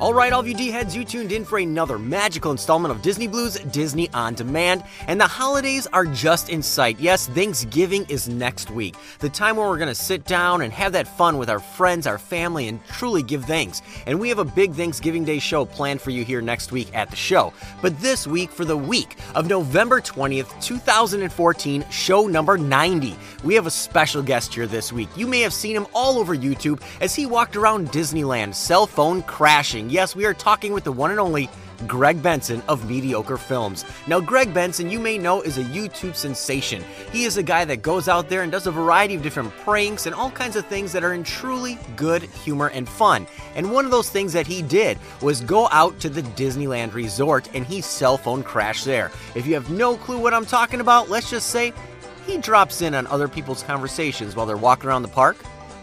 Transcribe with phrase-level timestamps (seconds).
[0.00, 3.02] All right, all of you D heads, you tuned in for another magical installment of
[3.02, 7.00] Disney Blu's Disney on Demand, and the holidays are just in sight.
[7.00, 10.92] Yes, Thanksgiving is next week, the time where we're going to sit down and have
[10.92, 13.82] that fun with our friends, our family, and truly give thanks.
[14.06, 17.10] And we have a big Thanksgiving Day show planned for you here next week at
[17.10, 17.52] the show.
[17.82, 23.66] But this week, for the week of November 20th, 2014, show number 90, we have
[23.66, 25.08] a special guest here this week.
[25.16, 29.22] You may have seen him all over YouTube as he walked around Disneyland, cell phone
[29.22, 31.48] crashing Yes, we are talking with the one and only
[31.86, 33.84] Greg Benson of Mediocre Films.
[34.06, 36.84] Now, Greg Benson, you may know, is a YouTube sensation.
[37.12, 40.06] He is a guy that goes out there and does a variety of different pranks
[40.06, 43.26] and all kinds of things that are in truly good humor and fun.
[43.54, 47.48] And one of those things that he did was go out to the Disneyland Resort
[47.54, 49.10] and he cell phone crashed there.
[49.34, 51.72] If you have no clue what I'm talking about, let's just say
[52.26, 55.36] he drops in on other people's conversations while they're walking around the park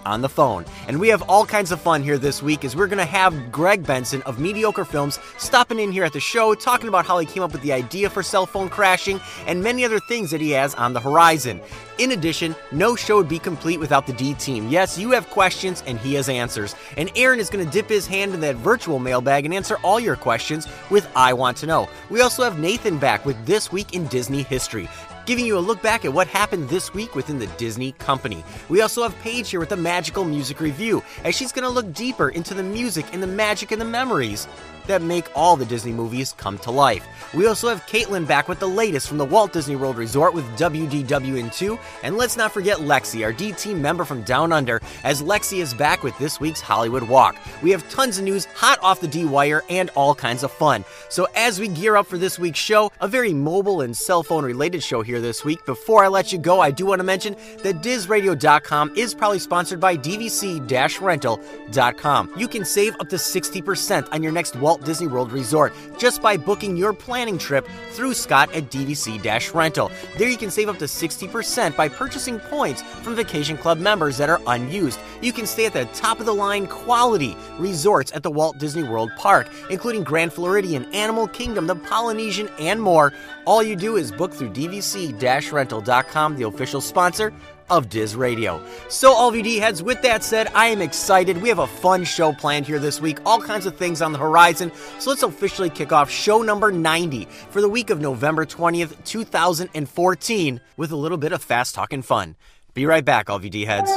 [0.05, 0.65] on the phone.
[0.87, 3.51] And we have all kinds of fun here this week as we're going to have
[3.51, 7.25] Greg Benson of Mediocre Films stopping in here at the show, talking about how he
[7.25, 10.51] came up with the idea for cell phone crashing and many other things that he
[10.51, 11.61] has on the horizon.
[11.97, 14.67] In addition, no show would be complete without the D team.
[14.69, 16.75] Yes, you have questions and he has answers.
[16.97, 19.99] And Aaron is going to dip his hand in that virtual mailbag and answer all
[19.99, 21.89] your questions with I Want to Know.
[22.09, 24.89] We also have Nathan back with This Week in Disney History
[25.25, 28.43] giving you a look back at what happened this week within the Disney company.
[28.69, 31.93] We also have Paige here with the Magical Music Review, as she's going to look
[31.93, 34.47] deeper into the music and the magic and the memories
[34.87, 37.05] that make all the Disney movies come to life.
[37.33, 40.45] We also have Caitlin back with the latest from the Walt Disney World Resort with
[40.57, 45.59] WDWN2, and let's not forget Lexi, our D team member from Down Under, as Lexi
[45.59, 47.35] is back with this week's Hollywood Walk.
[47.61, 50.85] We have tons of news hot off the D wire and all kinds of fun.
[51.09, 54.45] So as we gear up for this week's show, a very mobile and cell phone
[54.45, 57.35] related show here this week, before I let you go, I do want to mention
[57.63, 62.33] that DizRadio.com is probably sponsored by DVC-rental.com.
[62.37, 66.21] You can save up to 60% on your next Walt Walt Disney World Resort just
[66.21, 69.89] by booking your planning trip through Scott at DVC Rental.
[70.17, 74.29] There you can save up to 60% by purchasing points from Vacation Club members that
[74.29, 74.99] are unused.
[75.21, 78.83] You can stay at the top of the line quality resorts at the Walt Disney
[78.83, 83.13] World Park, including Grand Floridian, Animal Kingdom, the Polynesian, and more.
[83.45, 85.13] All you do is book through DVC
[85.53, 87.31] rental.com, the official sponsor
[87.69, 88.63] of Diz Radio.
[88.89, 91.41] So, all VD heads, with that said, I am excited.
[91.41, 94.19] We have a fun show planned here this week, all kinds of things on the
[94.19, 94.71] horizon.
[94.99, 100.61] So, let's officially kick off show number 90 for the week of November 20th, 2014,
[100.77, 102.35] with a little bit of fast talking fun.
[102.73, 103.91] Be right back, all VD heads.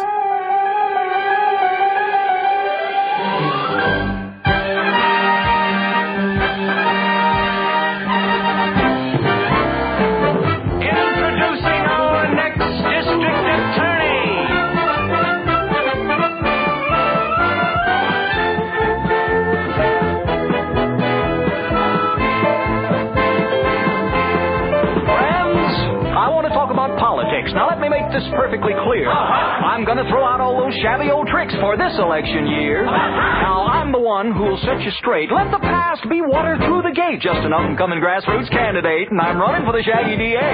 [27.90, 29.08] Me make this perfectly clear.
[29.08, 32.84] I'm going to throw out all those shabby old tricks for this election year.
[32.84, 35.30] Now I'm the one who'll set you straight.
[35.32, 37.20] Let the past be water through the gate.
[37.20, 40.48] Just an up and coming grassroots candidate, and I'm running for the Shaggy DA.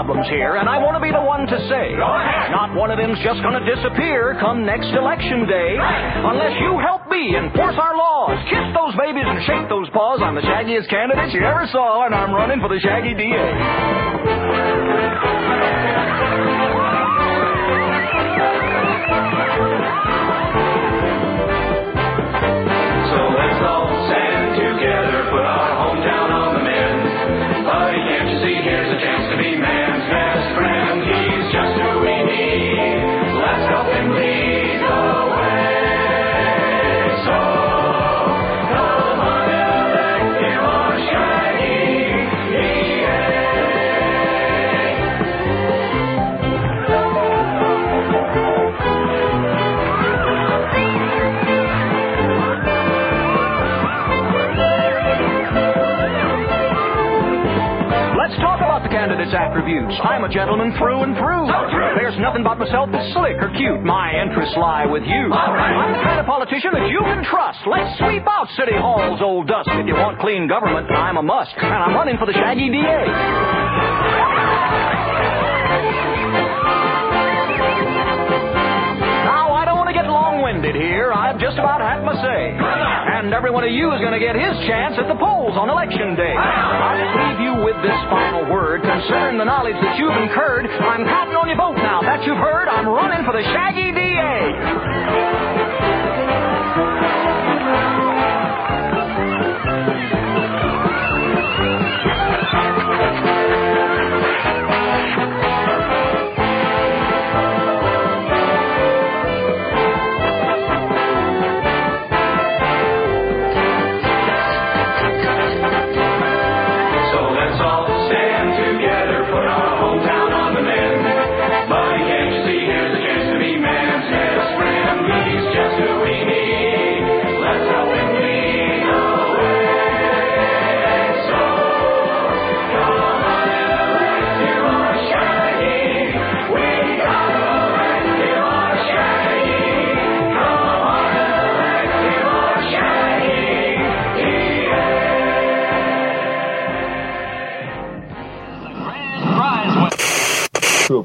[0.00, 3.20] Problems here, and I want to be the one to say, not one of them's
[3.20, 5.76] just going to disappear come next election day.
[5.76, 10.24] Unless you help me enforce our laws, kiss those babies and shake those paws.
[10.24, 13.99] I'm the shaggiest candidate you ever saw, and I'm running for the Shaggy DA.
[59.60, 61.46] I'm a gentleman through and through.
[62.00, 63.82] There's nothing about myself that's slick or cute.
[63.84, 65.32] My interests lie with you.
[65.32, 67.60] I'm the kind of politician that you can trust.
[67.68, 69.68] Let's sweep out City Hall's old dust.
[69.72, 71.52] If you want clean government, I'm a must.
[71.56, 73.59] And I'm running for the Shaggy DA.
[83.50, 86.14] Every one of you is going to get his chance at the polls on election
[86.14, 86.38] day.
[86.38, 88.78] I'll just leave you with this final word.
[88.78, 91.98] Considering the knowledge that you've incurred, I'm counting on your vote now.
[91.98, 94.99] That you've heard, I'm running for the Shaggy DA.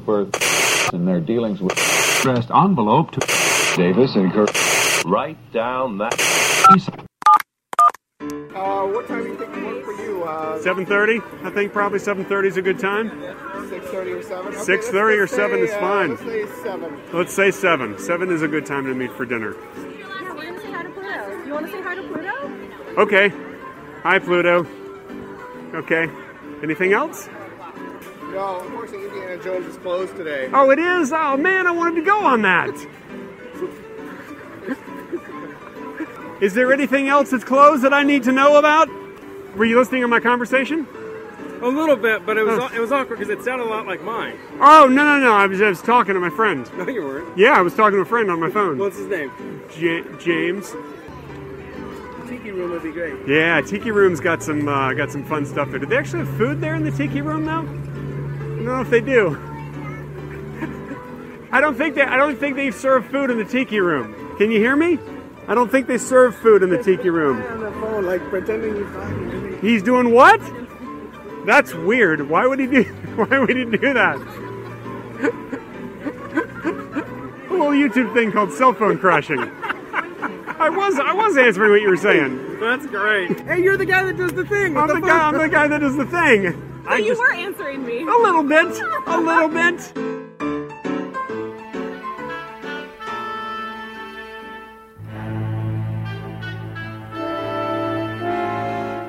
[0.06, 1.72] Troopers in their dealings with
[2.20, 3.20] addressed envelope to
[3.76, 4.50] Davis and Kirk.
[5.04, 6.14] Write down that.
[8.54, 10.24] Uh, what time do you think would work for you?
[10.24, 11.20] Uh, 7:30.
[11.44, 13.10] I think probably 7:30 is a good time.
[13.68, 14.46] 6.30 or 7?
[14.46, 16.10] Okay, 6:30 or let's 7 is say, uh, fine.
[16.10, 17.00] Let's say 7.
[17.12, 17.98] Let's say 7.
[17.98, 19.54] 7 is a good time to meet for dinner.
[19.54, 21.44] Yeah, we're gonna say hi to Pluto.
[21.44, 23.02] You want to say hi to Pluto?
[23.02, 23.32] Okay.
[24.02, 24.66] Hi Pluto.
[25.74, 26.08] Okay.
[26.62, 27.28] Anything else?
[28.32, 29.05] No, unfortunately, Indiana
[29.46, 30.50] Jones is closed today.
[30.52, 31.12] Oh, it is.
[31.12, 32.74] Oh man, I wanted to go on that.
[36.40, 38.88] Is there anything else that's closed that I need to know about?
[39.54, 40.84] Were you listening to my conversation?
[41.62, 44.02] A little bit, but it was it was awkward because it sounded a lot like
[44.02, 44.36] mine.
[44.60, 45.32] Oh no no no!
[45.32, 46.68] I was, I was talking to my friend.
[46.76, 47.38] No, you weren't.
[47.38, 48.78] Yeah, I was talking to a friend on my phone.
[48.78, 49.30] What's his name?
[49.78, 50.74] Ja- James.
[52.28, 53.14] Tiki Room would be great.
[53.28, 55.78] Yeah, Tiki Room's got some uh, got some fun stuff there.
[55.78, 57.62] Do they actually have food there in the Tiki Room now?
[58.66, 59.38] I don't know if they do.
[61.52, 64.36] I don't think they I don't think they serve food in the Tiki Room.
[64.38, 64.98] Can you hear me?
[65.46, 67.40] I don't think they serve food in the Tiki Room.
[67.80, 70.40] phone, like pretending he's doing what?
[71.46, 72.28] That's weird.
[72.28, 72.82] Why would he do
[73.14, 74.16] why would he do that?
[77.46, 79.38] A little YouTube thing called cell phone crashing.
[79.38, 82.58] I was I was answering what you were saying.
[82.58, 83.38] That's great.
[83.42, 84.76] Hey, you're the guy that does the thing.
[84.76, 85.28] I'm the guy.
[85.28, 86.65] I'm the guy that does the thing.
[86.86, 88.02] So I you just- were answering me.
[88.02, 88.80] a little bit.
[89.06, 89.92] A little bit.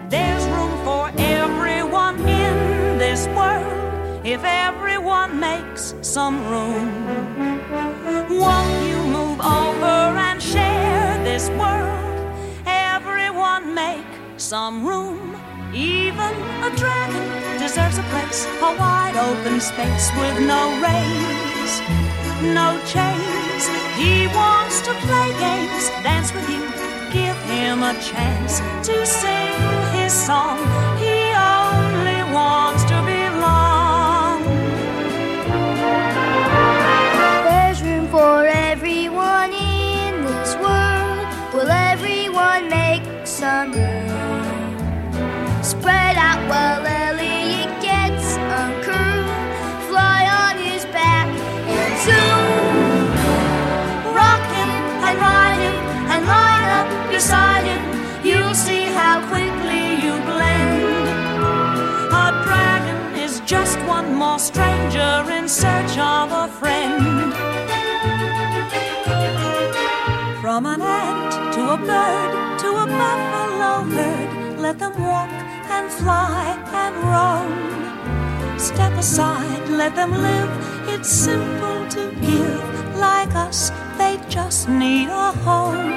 [0.10, 6.90] There's room for everyone in this world if everyone makes some room.
[8.30, 12.16] Won't you move over and share this world?
[12.66, 14.07] Everyone make
[14.38, 15.36] some room.
[15.78, 21.72] Even a dragon deserves a place, a wide open space with no reins,
[22.42, 23.64] no chains.
[23.96, 26.62] He wants to play games, dance with you,
[27.14, 29.54] give him a chance to sing
[29.94, 30.96] his song.
[64.18, 67.33] More stranger in search of a friend.
[70.42, 75.46] From an ant to a bird to a buffalo herd, let them walk
[75.78, 76.44] and fly
[76.84, 78.60] and roam.
[78.60, 80.52] Step aside, let them live.
[80.94, 82.66] It's simple to give.
[83.07, 83.60] Like us,
[84.00, 85.90] they just need a home.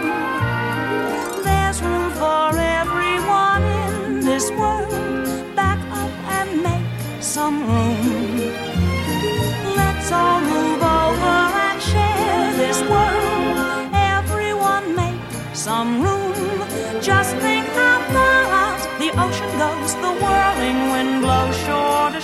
[1.46, 2.46] There's room for
[2.80, 5.24] everyone in this world.
[5.56, 6.88] Back up and make
[7.36, 8.00] some room.
[9.80, 13.88] Let's all move over and share this world.
[14.14, 15.20] Everyone make
[15.54, 16.19] some room.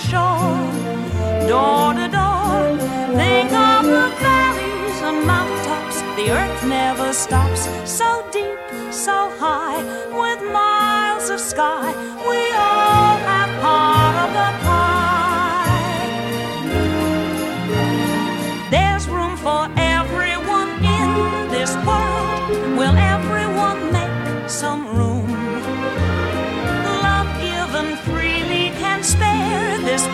[0.09, 2.77] shore, door to door.
[3.19, 7.61] Think of the valleys and mountaintops, the earth never stops.
[7.85, 8.59] So deep,
[8.91, 9.83] so high,
[10.21, 11.91] with miles of sky,
[12.29, 12.86] we are.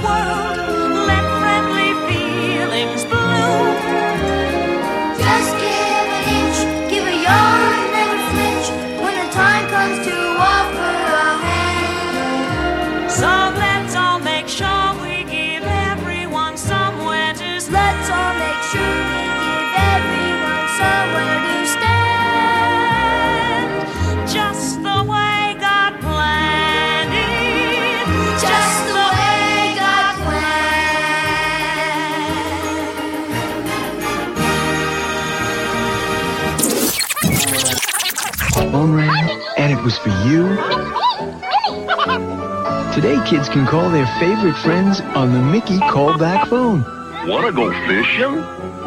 [0.03, 0.52] World.
[39.83, 40.47] Was for you?
[42.93, 46.83] Today, kids can call their favorite friends on the Mickey callback phone.
[47.27, 48.35] Wanna go fishing?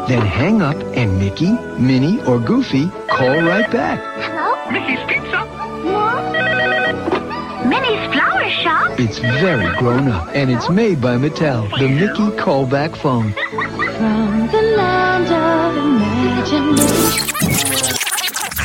[0.07, 3.99] Then hang up and Mickey, Minnie, or Goofy call right back.
[4.23, 4.71] Hello?
[4.71, 5.45] Mickey's Pizza?
[5.85, 6.33] Mom?
[7.69, 8.99] Minnie's Flower Shop?
[8.99, 13.33] It's very grown up and it's made by Mattel, the Mickey callback phone.
[13.97, 17.46] From the land of imagination.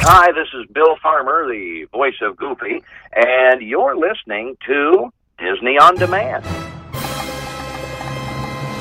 [0.05, 2.83] Hi, this is Bill Farmer, the voice of Goofy,
[3.13, 6.45] and you're listening to Disney on Demand.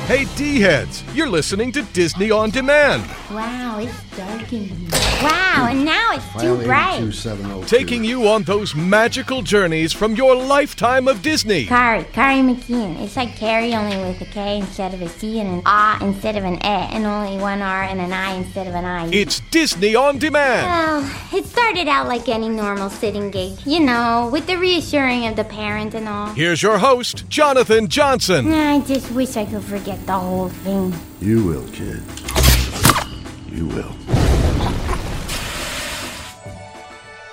[0.06, 4.88] Hey, D heads, you're listening to Disney on Demand, Wow, it's dark in here.
[5.22, 7.66] Wow, and now it's too bright.
[7.66, 11.64] taking you on those magical journeys from your lifetime of Disney.
[11.64, 13.00] Kari, Kari McKeon.
[13.00, 16.36] It's like Carrie only with a K instead of a C and an A instead
[16.36, 19.06] of an E, and only one R and an I instead of an I.
[19.12, 20.66] It's Disney on Demand.
[20.66, 25.36] Well, it started out like any normal sitting gig, you know, with the reassuring of
[25.36, 26.26] the parent and all.
[26.34, 28.52] Here's your host, Jonathan Johnson.
[28.52, 30.92] I just wish I could forget the whole thing.
[31.20, 32.02] You will, kid.
[33.50, 34.31] You will.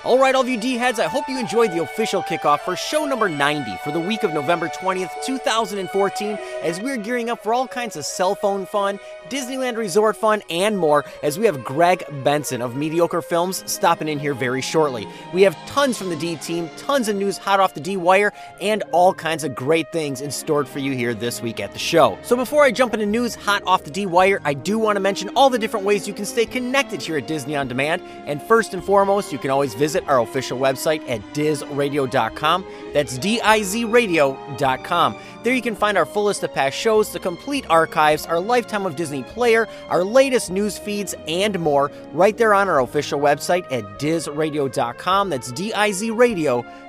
[0.10, 2.76] All right, all of you D heads, I hope you enjoyed the official kickoff for
[2.76, 7.54] show number 90 for the week of November 20th, 2014, as we're gearing up for
[7.54, 9.00] all kinds of cell phone fun,
[9.30, 14.18] Disneyland Resort fun, and more, as we have Greg Benson of Mediocre Films stopping in
[14.18, 15.08] here very shortly.
[15.32, 18.34] We have tons from the D team, tons of news hot off the D wire,
[18.60, 21.78] and all kinds of great things in store for you here this week at the
[21.78, 22.18] show.
[22.24, 25.02] So before I jump into news hot off the D wire, I do want to
[25.02, 28.02] mention all the different ways you can stay connected here at Disney On Demand.
[28.26, 32.66] And first and foremost, you can always visit our official website at dizradio.com.
[32.94, 35.16] That's D I Z radio.com.
[35.44, 38.86] There you can find our full list of past shows, the complete archives, our Lifetime
[38.86, 43.64] of Disney player, our latest news feeds, and more right there on our official website
[43.72, 45.30] at dizradio.com.
[45.30, 46.89] That's D I Z radio.com.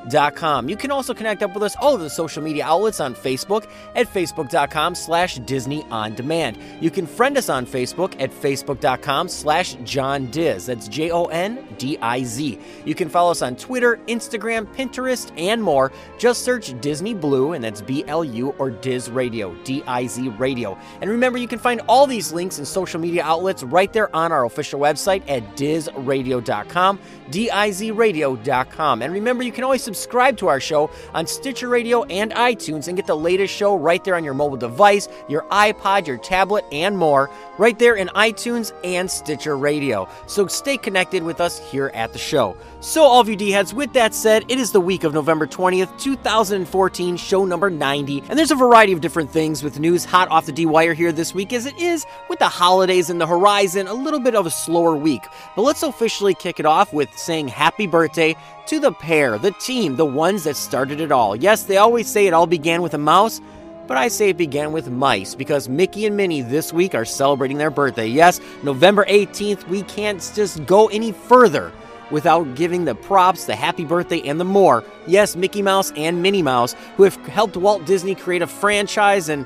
[0.68, 3.68] You can also connect up with us all over the social media outlets on Facebook
[3.94, 6.58] at facebook.com slash Disney On Demand.
[6.80, 10.66] You can friend us on Facebook at facebook.com slash John Diz.
[10.66, 12.58] That's J O N D I Z.
[12.84, 15.92] You can follow us on Twitter, Instagram, Pinterest, and more.
[16.18, 20.28] Just search Disney Blu, and that's B L U or Diz Radio, D I Z
[20.30, 20.78] Radio.
[21.00, 24.32] And remember, you can find all these links and social media outlets right there on
[24.32, 26.98] our official website at dizradio.com,
[27.30, 29.02] D I Z radio.com.
[29.02, 32.96] And remember, you can always subscribe to our show on Stitcher Radio and iTunes and
[32.96, 36.96] get the latest show right there on your mobile device, your iPod, your tablet, and
[36.96, 37.28] more,
[37.58, 40.08] right there in iTunes and Stitcher Radio.
[40.28, 42.56] So stay connected with us here at the show.
[42.82, 45.46] So, all of you D heads, with that said, it is the week of November
[45.46, 48.22] 20th, 2014, show number 90.
[48.26, 51.12] And there's a variety of different things with news hot off the D wire here
[51.12, 54.46] this week, as it is with the holidays in the horizon, a little bit of
[54.46, 55.26] a slower week.
[55.56, 58.34] But let's officially kick it off with saying happy birthday
[58.70, 61.34] to the pair, the team, the ones that started it all.
[61.34, 63.40] Yes, they always say it all began with a mouse.
[63.88, 67.58] But I say it began with mice because Mickey and Minnie this week are celebrating
[67.58, 68.06] their birthday.
[68.06, 71.72] Yes, November 18th, we can't just go any further
[72.12, 74.84] without giving the props, the happy birthday, and the more.
[75.04, 79.44] Yes, Mickey Mouse and Minnie Mouse, who have helped Walt Disney create a franchise and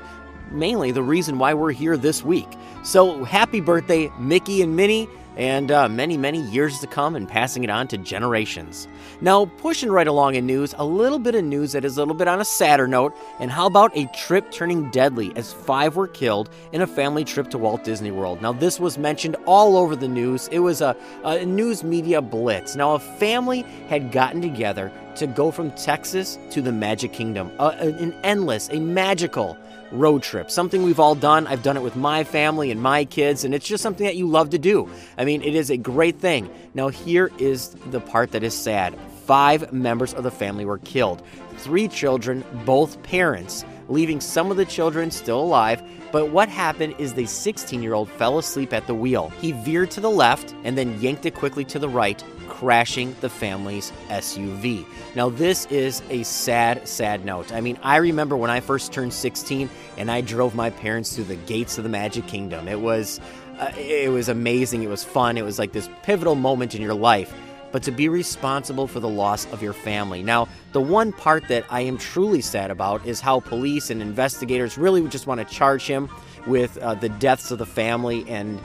[0.51, 2.49] mainly the reason why we're here this week.
[2.83, 7.63] So, happy birthday, Mickey and Minnie, and uh, many, many years to come and passing
[7.63, 8.87] it on to generations.
[9.25, 12.13] Now, pushing right along in news, a little bit of news that is a little
[12.13, 16.07] bit on a sadder note, and how about a trip turning deadly as five were
[16.07, 18.39] killed in a family trip to Walt Disney World?
[18.43, 20.47] Now, this was mentioned all over the news.
[20.49, 22.75] It was a, a news media blitz.
[22.75, 27.51] Now, a family had gotten together to go from Texas to the Magic Kingdom.
[27.57, 29.57] Uh, an endless, a magical
[29.91, 30.51] road trip.
[30.51, 31.47] Something we've all done.
[31.47, 34.27] I've done it with my family and my kids, and it's just something that you
[34.27, 34.87] love to do.
[35.17, 36.47] I mean, it is a great thing.
[36.75, 41.23] Now, here is the part that is sad five members of the family were killed
[41.57, 45.81] three children, both parents, leaving some of the children still alive.
[46.11, 49.29] But what happened is the 16 year old fell asleep at the wheel.
[49.41, 53.29] He veered to the left and then yanked it quickly to the right, crashing the
[53.29, 54.85] family's SUV.
[55.15, 57.51] Now, this is a sad, sad note.
[57.51, 61.25] I mean, I remember when I first turned 16 and I drove my parents through
[61.25, 62.67] the gates of the Magic Kingdom.
[62.67, 63.19] It was.
[63.57, 64.83] Uh, it was amazing.
[64.83, 65.37] It was fun.
[65.37, 67.33] It was like this pivotal moment in your life
[67.75, 70.23] but to be responsible for the loss of your family.
[70.23, 74.77] Now, the one part that I am truly sad about is how police and investigators
[74.77, 76.09] really just want to charge him
[76.47, 78.23] with uh, the deaths of the family.
[78.29, 78.61] And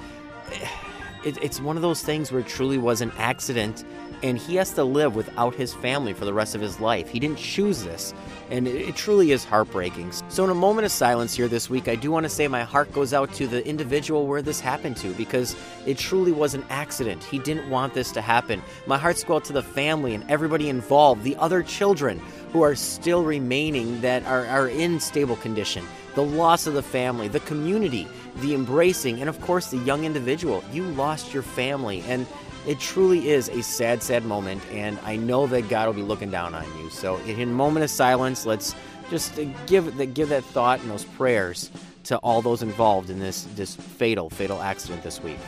[1.24, 3.84] it, it's one of those things where it truly was an accident
[4.22, 7.08] and he has to live without his family for the rest of his life.
[7.08, 8.14] He didn't choose this,
[8.50, 10.12] and it, truly is heartbreaking.
[10.28, 12.64] So, in a moment of silence here this week, I do want to say my
[12.64, 16.64] heart goes out to the individual where this happened to because it truly was an
[16.68, 17.22] accident.
[17.24, 18.62] He didn't want this to happen.
[18.86, 22.20] My hearts go out to the family and everybody involved, the other children
[22.52, 27.28] who are still remaining that are, are in stable condition, the loss of the family,
[27.28, 30.64] the community, the embracing, and of course, the young individual.
[30.72, 32.26] You lost your family, and
[32.66, 36.30] it truly is a sad, sad moment, and I know that God will be looking
[36.30, 36.90] down on you.
[36.90, 38.74] So, in a moment of silence, let's
[39.08, 41.70] just give that give that thought and those prayers
[42.04, 45.38] to all those involved in this this fatal, fatal accident this week.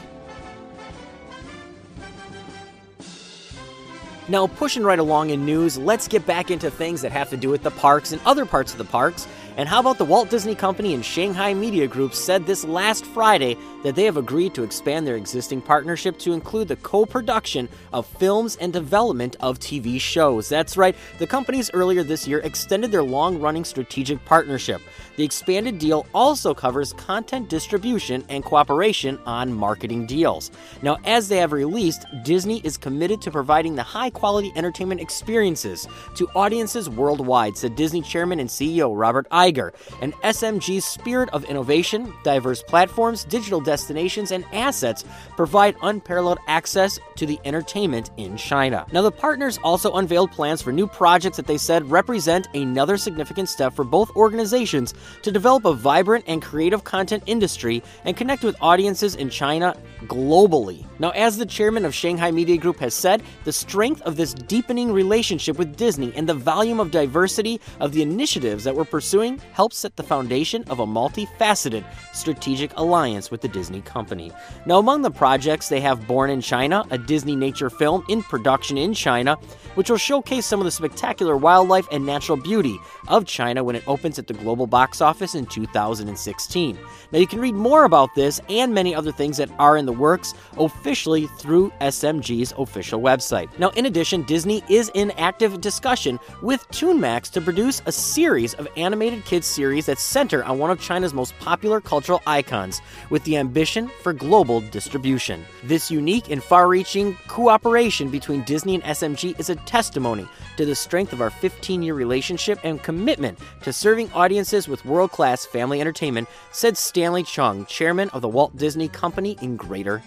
[4.28, 7.50] Now, pushing right along in news, let's get back into things that have to do
[7.50, 9.26] with the parks and other parts of the parks.
[9.58, 13.58] And how about the Walt Disney Company and Shanghai Media Group said this last Friday
[13.82, 18.06] that they have agreed to expand their existing partnership to include the co production of
[18.06, 20.48] films and development of TV shows.
[20.48, 24.80] That's right, the companies earlier this year extended their long running strategic partnership.
[25.16, 30.50] The expanded deal also covers content distribution and cooperation on marketing deals.
[30.80, 35.86] Now, as they have released, Disney is committed to providing the high quality entertainment experiences
[36.14, 39.72] to audiences worldwide, said Disney Chairman and CEO Robert Iger.
[40.00, 45.04] And SMG's spirit of innovation, diverse platforms, digital destinations, and assets
[45.36, 48.86] provide unparalleled access to the entertainment in China.
[48.92, 53.48] Now, the partners also unveiled plans for new projects that they said represent another significant
[53.48, 58.56] step for both organizations to develop a vibrant and creative content industry and connect with
[58.60, 59.76] audiences in China
[60.08, 60.86] globally.
[60.98, 64.92] Now, as the chairman of Shanghai Media Group has said, the strength of this deepening
[64.92, 69.78] relationship with Disney and the volume of diversity of the initiatives that we're pursuing helps
[69.78, 74.30] set the foundation of a multifaceted strategic alliance with the Disney company.
[74.66, 78.78] Now, among the projects, they have Born in China, a Disney nature film in production
[78.78, 79.36] in China,
[79.74, 83.86] which will showcase some of the spectacular wildlife and natural beauty of China when it
[83.88, 86.78] opens at the global box office in 2016.
[87.12, 89.91] Now, you can read more about this and many other things that are in the
[89.92, 93.48] works officially through SMG's official website.
[93.58, 98.68] Now, in addition, Disney is in active discussion with ToonMax to produce a series of
[98.76, 103.36] animated kids series that center on one of China's most popular cultural icons with the
[103.36, 105.44] ambition for global distribution.
[105.64, 110.26] This unique and far reaching cooperation between Disney and SMG is a testimony
[110.56, 115.10] to the strength of our 15 year relationship and commitment to serving audiences with world
[115.10, 119.56] class family entertainment, said Stanley Cheung, chairman of the Walt Disney Company in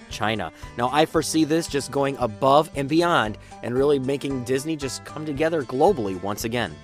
[0.09, 0.51] China.
[0.77, 5.25] Now, I foresee this just going above and beyond and really making Disney just come
[5.25, 6.75] together globally once again.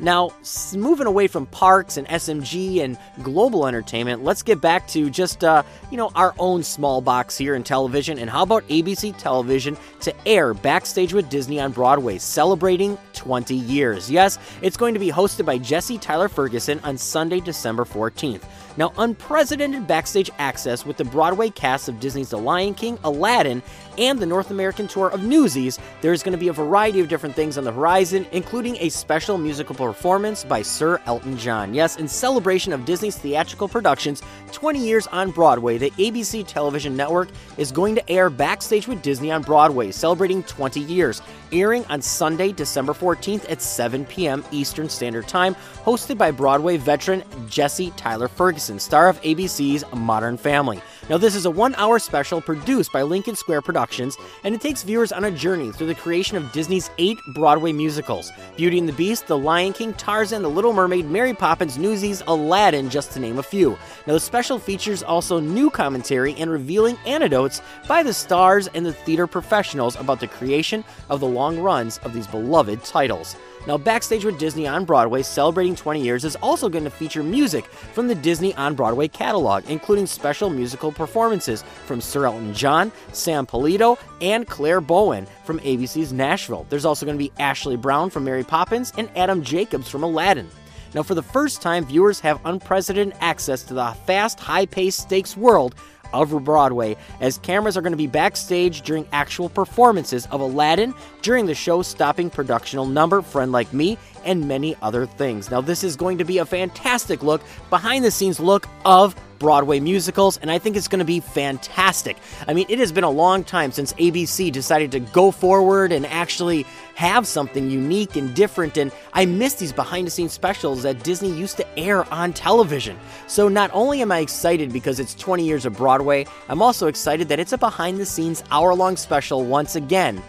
[0.00, 0.32] Now,
[0.74, 5.62] moving away from parks and SMG and global entertainment, let's get back to just, uh,
[5.90, 8.18] you know, our own small box here in television.
[8.18, 14.10] And how about ABC Television to air Backstage with Disney on Broadway, celebrating 20 years?
[14.10, 18.42] Yes, it's going to be hosted by Jesse Tyler Ferguson on Sunday, December 14th.
[18.76, 23.62] Now, unprecedented backstage access with the Broadway cast of Disney's The Lion King, Aladdin,
[23.98, 27.36] and the North American tour of Newsies, there's going to be a variety of different
[27.36, 31.72] things on the horizon, including a special musical performance by Sir Elton John.
[31.72, 37.28] Yes, in celebration of Disney's theatrical productions 20 years on Broadway, the ABC television network
[37.58, 41.22] is going to air Backstage with Disney on Broadway, celebrating 20 years,
[41.54, 44.44] airing on Sunday, December 14th at 7 p.m.
[44.50, 50.82] Eastern Standard Time, hosted by Broadway veteran Jesse Tyler Ferguson, star of ABC's Modern Family.
[51.10, 54.82] Now, this is a one hour special produced by Lincoln Square Productions, and it takes
[54.82, 58.94] viewers on a journey through the creation of Disney's eight Broadway musicals Beauty and the
[58.94, 63.38] Beast, The Lion King, Tarzan, The Little Mermaid, Mary Poppins, Newsies, Aladdin, just to name
[63.38, 63.76] a few.
[64.06, 68.92] Now, the special features also new commentary and revealing anecdotes by the stars and the
[68.94, 73.36] theater professionals about the creation of the long runs of these beloved titles.
[73.66, 77.64] Now, Backstage with Disney on Broadway, celebrating 20 years, is also going to feature music
[77.64, 83.46] from the Disney on Broadway catalog, including special musical performances from Sir Elton John, Sam
[83.46, 86.66] Palladio, and Clare Bowen from ABC's Nashville.
[86.68, 90.50] There's also going to be Ashley Brown from Mary Poppins and Adam Jacobs from Aladdin.
[90.94, 95.36] Now, for the first time, viewers have unprecedented access to the fast, high paced stakes
[95.36, 95.74] world
[96.12, 101.46] of Broadway, as cameras are going to be backstage during actual performances of Aladdin during
[101.46, 105.50] the show stopping productional number Friend Like Me and many other things.
[105.50, 109.14] Now, this is going to be a fantastic look, behind the scenes look of
[109.44, 112.16] Broadway musicals, and I think it's going to be fantastic.
[112.48, 116.06] I mean, it has been a long time since ABC decided to go forward and
[116.06, 121.04] actually have something unique and different, and I miss these behind the scenes specials that
[121.04, 122.98] Disney used to air on television.
[123.26, 127.28] So, not only am I excited because it's 20 years of Broadway, I'm also excited
[127.28, 130.22] that it's a behind the scenes hour long special once again,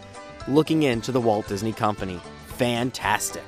[0.50, 2.20] looking into the Walt Disney Company.
[2.58, 3.46] Fantastic.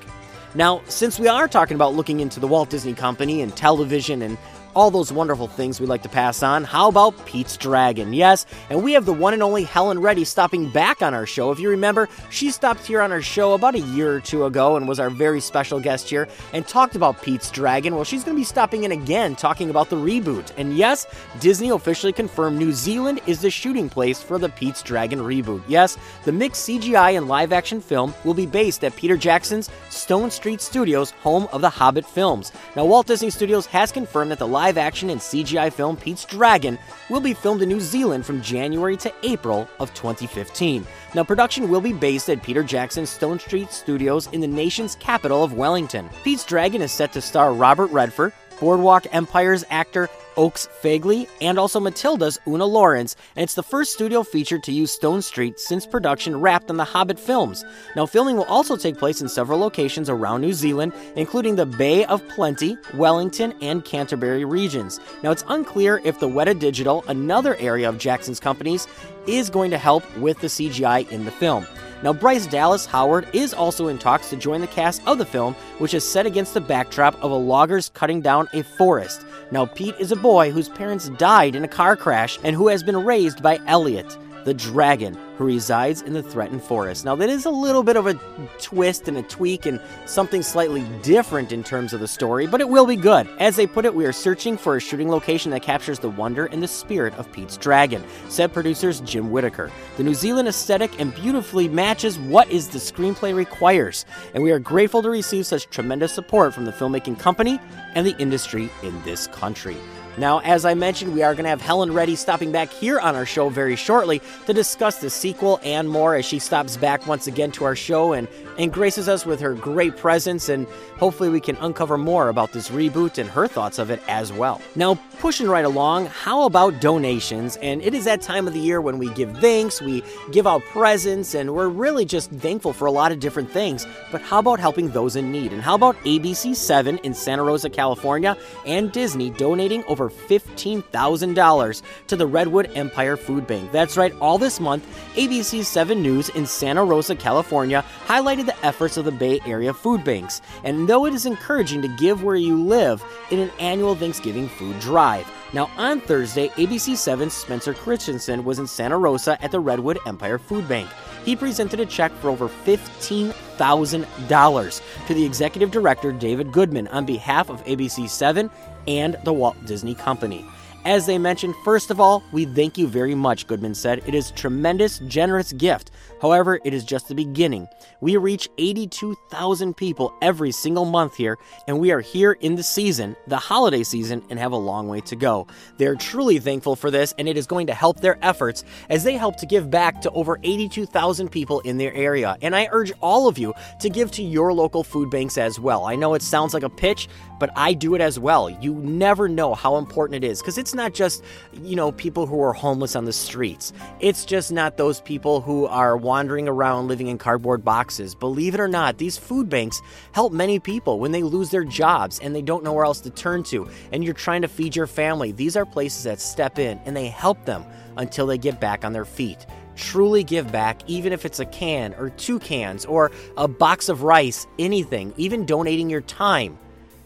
[0.56, 4.38] Now, since we are talking about looking into the Walt Disney Company and television and
[4.78, 6.64] all those wonderful things we like to pass on.
[6.64, 8.14] How about Pete's Dragon?
[8.14, 11.52] Yes, and we have the one and only Helen Reddy stopping back on our show.
[11.52, 14.76] If you remember, she stopped here on our show about a year or two ago
[14.76, 17.96] and was our very special guest here and talked about Pete's Dragon.
[17.96, 20.52] Well, she's going to be stopping in again talking about the reboot.
[20.58, 21.08] And yes,
[21.40, 25.64] Disney officially confirmed New Zealand is the shooting place for the Pete's Dragon reboot.
[25.68, 30.30] Yes, the mixed CGI and live action film will be based at Peter Jackson's Stone
[30.30, 32.52] Street Studios, home of the Hobbit films.
[32.76, 36.26] Now, Walt Disney Studios has confirmed that the live live action and CGI film Pete's
[36.26, 36.78] Dragon
[37.10, 40.86] will be filmed in New Zealand from January to April of 2015.
[41.16, 45.42] Now, production will be based at Peter Jackson's Stone Street Studios in the nation's capital
[45.42, 46.10] of Wellington.
[46.22, 51.80] Pete's Dragon is set to star Robert Redford, Boardwalk Empire's actor Oakes Fegley, and also
[51.80, 56.40] Matilda's Oona Laurence, and it's the first studio feature to use Stone Street since production
[56.40, 57.66] wrapped on the Hobbit films.
[57.96, 62.06] Now, filming will also take place in several locations around New Zealand, including the Bay
[62.06, 65.00] of Plenty, Wellington, and Canterbury regions.
[65.24, 68.88] Now, it's unclear if the Weta Digital, another area of Jackson's companies,
[69.26, 71.66] is going to help with the CGI in the film.
[72.04, 75.56] Now, Bryce Dallas Howard is also in talks to join the cast of the film,
[75.80, 79.26] which is set against the backdrop of a loggers cutting down a forest.
[79.50, 82.84] Now, Pete is a boy whose parents died in a car crash and who has
[82.84, 84.16] been raised by Elliot,
[84.48, 87.04] the dragon, who resides in the threatened forest.
[87.04, 88.14] Now, that is a little bit of a
[88.60, 92.70] twist and a tweak and something slightly different in terms of the story, but it
[92.70, 93.28] will be good.
[93.40, 96.46] As they put it, we are searching for a shooting location that captures the wonder
[96.46, 99.70] and the spirit of Pete's Dragon, said producers Jim Whitaker.
[99.98, 104.60] The New Zealand aesthetic and beautifully matches what is the screenplay requires, and we are
[104.60, 107.60] grateful to receive such tremendous support from the filmmaking company
[107.96, 109.76] and the industry in this country.
[110.18, 113.16] Now, as I mentioned, we are going to have Helen Reddy stopping back here on
[113.16, 117.28] our show very shortly to discuss the sequel and more as she stops back once
[117.28, 118.28] again to our show and,
[118.58, 120.50] and graces us with her great presence.
[120.50, 120.66] And
[120.98, 124.60] hopefully, we can uncover more about this reboot and her thoughts of it as well.
[124.76, 127.58] Now, pushing right along, how about donations?
[127.58, 130.64] And it is that time of the year when we give thanks, we give out
[130.72, 133.86] presents, and we're really just thankful for a lot of different things.
[134.12, 135.54] But how about helping those in need?
[135.54, 142.28] And how about ABC7 in Santa Rosa, California, and Disney donating over $15,000 to the
[142.28, 143.72] Redwood Empire Food Bank.
[143.72, 148.98] That's right, all this month, ABC 7 News in Santa Rosa, California highlighted the efforts
[148.98, 150.42] of the Bay Area food banks.
[150.64, 154.80] And though it is encouraging to give where you live in an annual Thanksgiving food
[154.80, 159.98] drive, now, on Thursday, ABC 7's Spencer Christensen was in Santa Rosa at the Redwood
[160.06, 160.90] Empire Food Bank.
[161.24, 167.50] He presented a check for over $15,000 to the executive director, David Goodman, on behalf
[167.50, 168.52] of ABC 7
[168.88, 170.46] and the Walt Disney Company.
[170.86, 174.02] As they mentioned, first of all, we thank you very much, Goodman said.
[174.08, 175.92] It is tremendous, generous gift.
[176.22, 177.68] However, it is just the beginning.
[178.02, 183.16] We reach 82,000 people every single month here, and we are here in the season,
[183.28, 185.48] the holiday season, and have a long way to go.
[185.78, 189.18] They're truly thankful for this, and it is going to help their efforts as they
[189.18, 192.38] help to give back to over 82,000 people in their area.
[192.42, 195.86] And I urge all of you to give to your local food banks as well.
[195.86, 197.08] I know it sounds like a pitch,
[197.40, 198.50] but I do it as well.
[198.50, 202.42] You never know how important it is because it's not just, you know, people who
[202.42, 203.74] are homeless on the streets.
[204.00, 208.16] It's just not those people who are wandering around living in cardboard boxes.
[208.16, 209.82] Believe it or not, these food banks
[210.14, 213.12] help many people when they lose their jobs and they don't know where else to
[213.12, 215.32] turn to, and you're trying to feed your family.
[215.34, 217.66] These are places that step in and they help them
[217.98, 219.46] until they get back on their feet.
[219.76, 224.02] Truly give back, even if it's a can or two cans or a box of
[224.02, 226.58] rice, anything, even donating your time.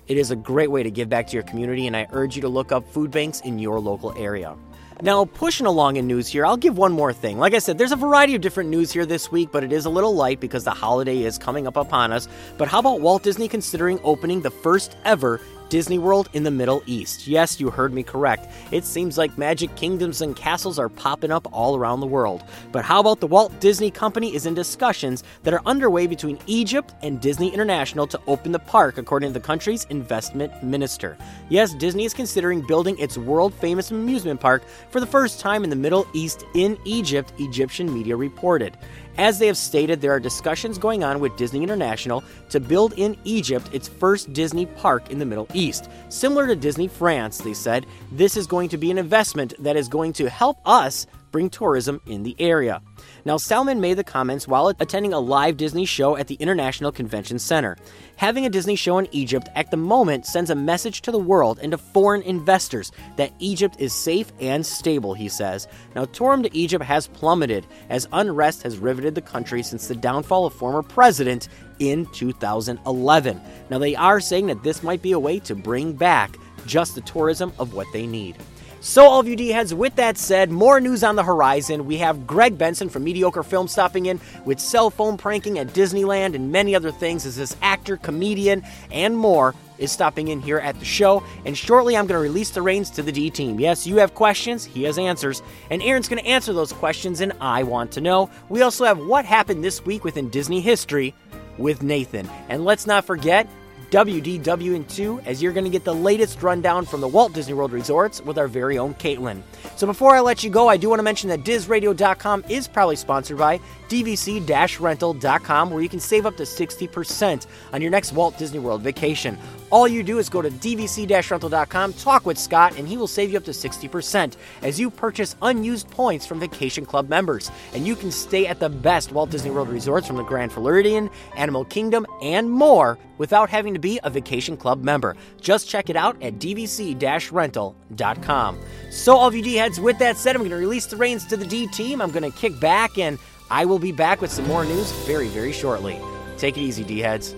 [0.07, 2.41] It is a great way to give back to your community, and I urge you
[2.43, 4.55] to look up food banks in your local area.
[5.03, 7.39] Now, pushing along in news here, I'll give one more thing.
[7.39, 9.85] Like I said, there's a variety of different news here this week, but it is
[9.85, 12.27] a little light because the holiday is coming up upon us.
[12.59, 16.83] But how about Walt Disney considering opening the first ever Disney World in the Middle
[16.85, 17.27] East.
[17.27, 18.45] Yes, you heard me correct.
[18.71, 22.43] It seems like magic kingdoms and castles are popping up all around the world.
[22.73, 26.93] But how about the Walt Disney Company is in discussions that are underway between Egypt
[27.03, 31.17] and Disney International to open the park, according to the country's investment minister.
[31.47, 35.69] Yes, Disney is considering building its world famous amusement park for the first time in
[35.69, 38.75] the Middle East in Egypt, Egyptian media reported.
[39.17, 43.17] As they have stated, there are discussions going on with Disney International to build in
[43.23, 45.89] Egypt its first Disney park in the Middle East.
[46.09, 49.87] Similar to Disney France, they said, this is going to be an investment that is
[49.87, 52.81] going to help us bring tourism in the area.
[53.23, 57.37] Now, Salman made the comments while attending a live Disney show at the International Convention
[57.37, 57.77] Center.
[58.15, 61.59] Having a Disney show in Egypt at the moment sends a message to the world
[61.61, 65.67] and to foreign investors that Egypt is safe and stable, he says.
[65.95, 70.47] Now, tourism to Egypt has plummeted as unrest has riveted the country since the downfall
[70.47, 73.41] of former president in 2011.
[73.69, 77.01] Now, they are saying that this might be a way to bring back just the
[77.01, 78.35] tourism of what they need.
[78.83, 81.85] So, all of you D heads, with that said, more news on the horizon.
[81.85, 86.33] We have Greg Benson from Mediocre Film stopping in with cell phone pranking at Disneyland
[86.33, 90.79] and many other things as this actor, comedian, and more is stopping in here at
[90.79, 91.21] the show.
[91.45, 93.59] And shortly, I'm going to release the reins to the D team.
[93.59, 95.43] Yes, you have questions, he has answers.
[95.69, 98.31] And Aaron's going to answer those questions, and I want to know.
[98.49, 101.13] We also have what happened this week within Disney history
[101.59, 102.27] with Nathan.
[102.49, 103.47] And let's not forget,
[103.91, 108.21] WDW2 as you're going to get the latest rundown from the Walt Disney World Resorts
[108.21, 109.43] with our very own Caitlin.
[109.75, 112.95] So before I let you go, I do want to mention that DizRadio.com is proudly
[112.95, 118.59] sponsored by DVC-rental.com where you can save up to 60% on your next Walt Disney
[118.59, 119.37] World vacation.
[119.71, 123.37] All you do is go to dvc-rental.com, talk with Scott, and he will save you
[123.37, 127.49] up to 60% as you purchase unused points from Vacation Club members.
[127.73, 131.09] And you can stay at the best Walt Disney World resorts from the Grand Floridian,
[131.37, 135.15] Animal Kingdom, and more without having to be a Vacation Club member.
[135.39, 138.59] Just check it out at dvc-rental.com.
[138.89, 141.25] So, all of you D heads, with that said, I'm going to release the reins
[141.27, 142.01] to the D team.
[142.01, 143.17] I'm going to kick back, and
[143.49, 145.97] I will be back with some more news very, very shortly.
[146.37, 147.33] Take it easy, D heads.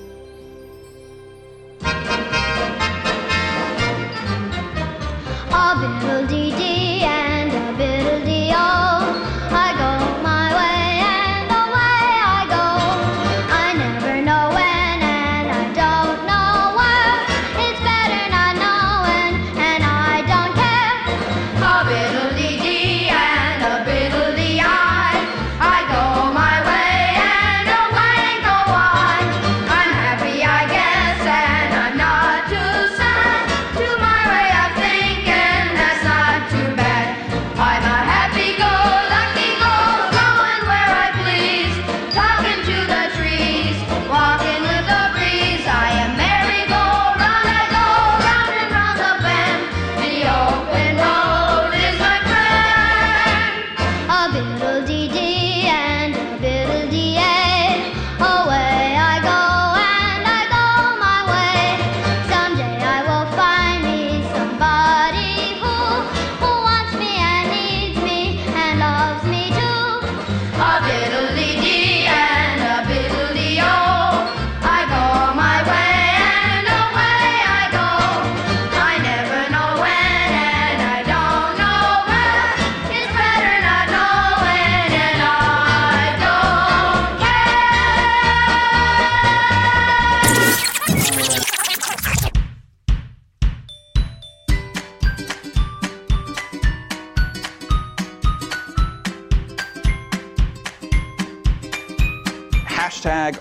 [5.56, 8.93] A biddle dee dee and a biddle dee oh.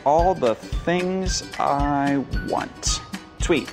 [0.05, 3.01] All the things I want.
[3.41, 3.73] Tweet.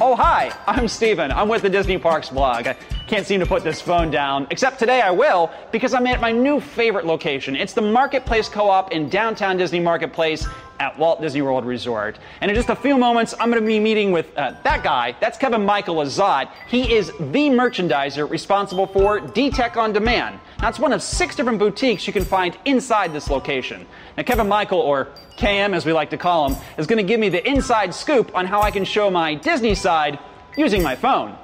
[0.00, 1.32] Oh, hi, I'm Steven.
[1.32, 2.68] I'm with the Disney Parks blog.
[2.68, 2.74] I
[3.08, 6.30] can't seem to put this phone down, except today I will because I'm at my
[6.30, 7.56] new favorite location.
[7.56, 10.46] It's the Marketplace Co op in downtown Disney Marketplace
[10.78, 12.18] at Walt Disney World Resort.
[12.40, 15.16] And in just a few moments, I'm going to be meeting with uh, that guy.
[15.20, 16.48] That's Kevin Michael Azad.
[16.68, 20.38] He is the merchandiser responsible for D-Tech On Demand.
[20.60, 23.86] It's one of six different boutiques you can find inside this location.
[24.16, 27.20] Now, Kevin Michael, or KM as we like to call him, is going to give
[27.20, 30.18] me the inside scoop on how I can show my Disney side
[30.56, 31.36] using my phone.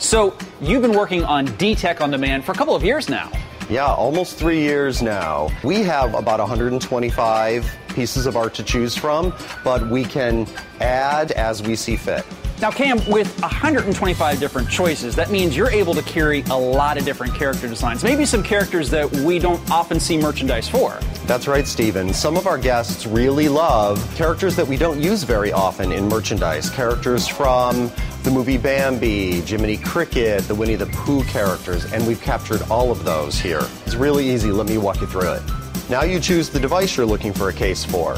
[0.00, 3.30] So, you've been working on D-Tech On Demand for a couple of years now.
[3.70, 5.50] Yeah, almost three years now.
[5.62, 10.48] We have about 125 pieces of art to choose from, but we can
[10.80, 12.26] add as we see fit.
[12.58, 17.04] Now, Cam, with 125 different choices, that means you're able to carry a lot of
[17.04, 18.02] different character designs.
[18.02, 20.98] Maybe some characters that we don't often see merchandise for.
[21.26, 22.14] That's right, Stephen.
[22.14, 26.70] Some of our guests really love characters that we don't use very often in merchandise.
[26.70, 27.92] Characters from
[28.22, 33.04] the movie Bambi, Jiminy Cricket, the Winnie the Pooh characters, and we've captured all of
[33.04, 33.60] those here.
[33.84, 34.50] It's really easy.
[34.50, 35.42] Let me walk you through it.
[35.90, 38.16] Now you choose the device you're looking for a case for.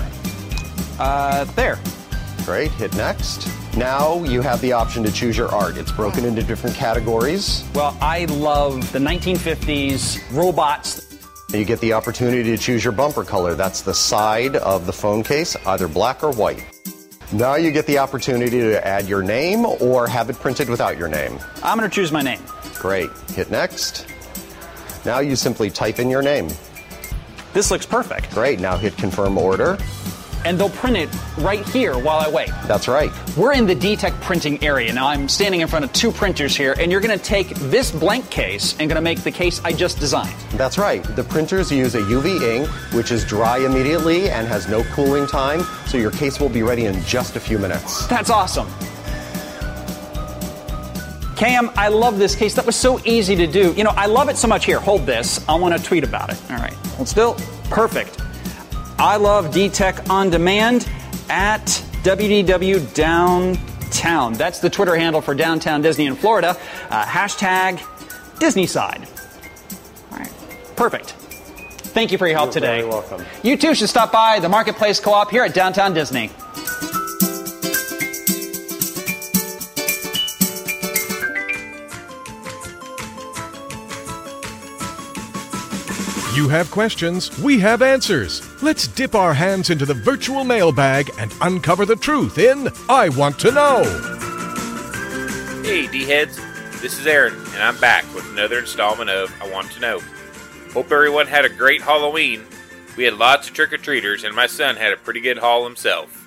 [1.01, 1.79] Uh, there.
[2.45, 3.49] Great, hit next.
[3.79, 5.77] Now you have the option to choose your art.
[5.77, 7.63] It's broken into different categories.
[7.77, 11.07] Well, I love the 1950s robots.
[11.53, 13.55] You get the opportunity to choose your bumper color.
[13.55, 16.65] That's the side of the phone case, either black or white.
[17.33, 21.09] Now you get the opportunity to add your name or have it printed without your
[21.09, 21.39] name.
[21.63, 22.43] I'm going to choose my name.
[22.81, 23.11] Great.
[23.37, 24.09] Hit next.
[25.05, 26.49] Now you simply type in your name.
[27.53, 28.33] This looks perfect.
[28.33, 28.59] Great.
[28.59, 29.79] Now hit confirm order.
[30.49, 32.49] And they'll print it right here while I wait.
[32.65, 33.13] That's right.
[33.37, 34.91] We're in the D-Tech printing area.
[34.95, 37.93] Now I'm standing in front of two printers here, and you're going to take this
[37.93, 40.35] blank case and going to make the case I just designed.
[40.53, 41.03] That's right.
[41.17, 45.61] The printers use a UV ink, which is dry immediately and has no cooling time,
[45.87, 48.07] so your case will be ready in just a few minutes.
[48.07, 48.69] That's awesome.
[51.37, 52.55] Cam, I love this case.
[52.55, 53.75] That was so easy to do.
[53.75, 54.65] You know, I love it so much.
[54.65, 55.47] Here, hold this.
[55.47, 56.39] I want to tweet about it.
[56.51, 56.73] All right.
[56.97, 57.37] Hold still.
[57.69, 58.23] Perfect.
[58.99, 60.89] I love D-Tech on demand
[61.29, 61.65] at
[62.03, 64.33] WDW Downtown.
[64.33, 66.57] That's the Twitter handle for Downtown Disney in Florida.
[66.91, 67.81] Uh, hashtag
[68.41, 69.07] Disney side.
[70.11, 70.33] All right.
[70.75, 71.11] Perfect.
[71.11, 72.79] Thank you for your help You're today.
[72.81, 73.25] very welcome.
[73.45, 76.31] You too should stop by the Marketplace Co-op here at Downtown Disney.
[86.39, 88.63] You have questions, we have answers.
[88.63, 93.41] Let's dip our hands into the virtual mailbag and uncover the truth in I Want
[93.41, 93.83] to Know.
[95.65, 96.37] Hey, D heads,
[96.81, 100.01] this is Aaron, and I'm back with another installment of I Want to Know.
[100.73, 102.45] Hope everyone had a great Halloween.
[102.97, 105.65] We had lots of trick or treaters, and my son had a pretty good haul
[105.65, 106.25] himself.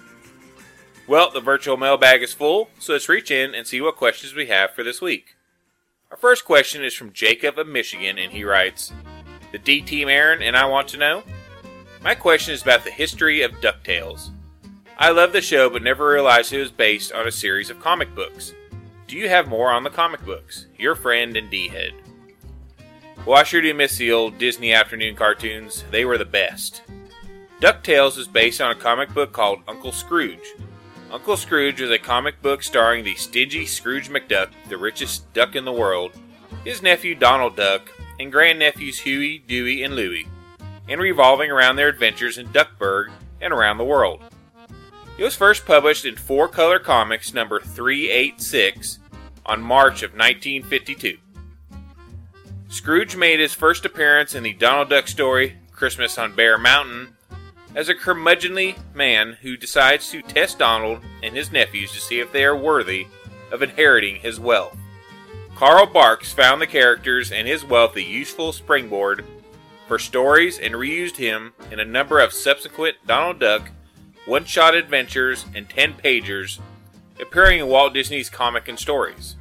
[1.07, 4.47] Well, the virtual mailbag is full, so let's reach in and see what questions we
[4.47, 5.37] have for this week.
[6.11, 8.91] Our first question is from Jacob of Michigan, and he writes
[9.51, 11.23] The D Team Aaron, and I want to know.
[12.01, 14.31] My question is about the history of DuckTales.
[14.97, 18.13] I love the show, but never realized it was based on a series of comic
[18.15, 18.53] books.
[19.07, 20.67] Do you have more on the comic books?
[20.77, 21.93] Your friend and D Head.
[23.25, 25.83] Well, I sure do miss the old Disney afternoon cartoons.
[25.91, 26.81] They were the best.
[27.59, 30.55] DuckTales is based on a comic book called Uncle Scrooge.
[31.11, 35.65] Uncle Scrooge was a comic book starring the stingy Scrooge McDuck, the richest duck in
[35.65, 36.13] the world,
[36.63, 40.27] his nephew Donald Duck, and grandnephews Huey, Dewey, and Louie,
[40.87, 44.21] and revolving around their adventures in Duckburg and around the world.
[45.17, 48.99] It was first published in Four Color Comics number 386
[49.45, 51.17] on March of 1952.
[52.69, 57.15] Scrooge made his first appearance in the Donald Duck story, Christmas on Bear Mountain,
[57.75, 62.31] as a curmudgeonly man who decides to test Donald and his nephews to see if
[62.31, 63.07] they are worthy
[63.51, 64.77] of inheriting his wealth.
[65.61, 69.23] Carl Barks found the characters and his wealth a useful springboard
[69.87, 73.69] for stories and reused him in a number of subsequent Donald Duck
[74.25, 76.57] one shot adventures and 10 pagers
[77.19, 79.35] appearing in Walt Disney's Comic and Stories.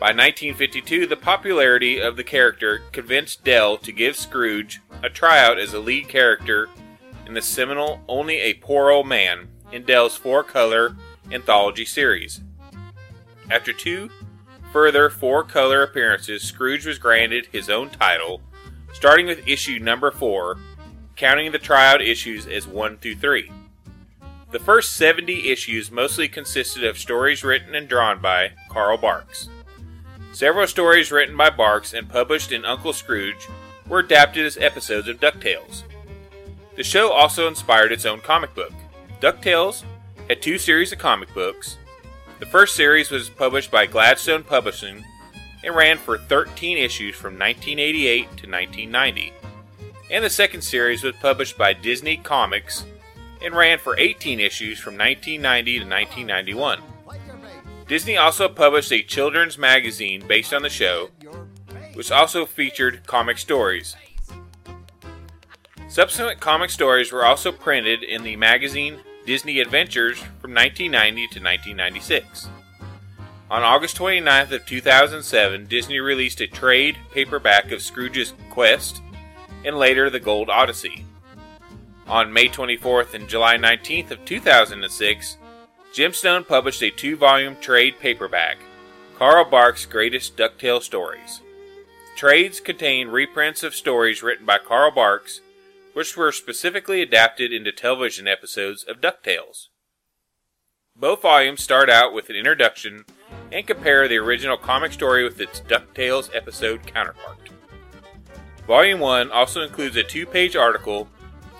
[0.00, 5.72] By 1952, the popularity of the character convinced Dell to give Scrooge a tryout as
[5.72, 6.68] a lead character
[7.28, 10.96] in the seminal Only a Poor Old Man in Dell's four color
[11.30, 12.40] anthology series.
[13.48, 14.10] After two
[14.76, 18.42] further four color appearances, Scrooge was granted his own title,
[18.92, 20.58] starting with issue number four,
[21.16, 23.50] counting the tryout issues as 1 through 3.
[24.50, 29.48] The first 70 issues mostly consisted of stories written and drawn by Carl Barks.
[30.34, 33.48] Several stories written by Barks and published in Uncle Scrooge
[33.88, 35.84] were adapted as episodes of DuckTales.
[36.74, 38.74] The show also inspired its own comic book.
[39.22, 39.84] DuckTales
[40.28, 41.78] had two series of comic books
[42.38, 45.02] The first series was published by Gladstone Publishing
[45.64, 49.32] and ran for 13 issues from 1988 to 1990.
[50.10, 52.84] And the second series was published by Disney Comics
[53.42, 56.82] and ran for 18 issues from 1990 to 1991.
[57.88, 61.08] Disney also published a children's magazine based on the show,
[61.94, 63.96] which also featured comic stories.
[65.88, 72.48] Subsequent comic stories were also printed in the magazine Disney Adventures from 1990 to 1996.
[73.50, 79.02] On August 29th of 2007, Disney released a trade paperback of Scrooge's Quest
[79.64, 81.04] and later The Gold Odyssey.
[82.06, 85.38] On May 24th and July 19th of 2006,
[85.92, 88.58] Gemstone published a two-volume trade paperback,
[89.18, 91.40] Carl Barks' Greatest Ducktale Stories.
[92.16, 95.40] Trades contain reprints of stories written by Carl Barks,
[95.96, 99.68] which were specifically adapted into television episodes of DuckTales.
[100.94, 103.06] Both volumes start out with an introduction
[103.50, 107.48] and compare the original comic story with its DuckTales episode counterpart.
[108.66, 111.08] Volume 1 also includes a two page article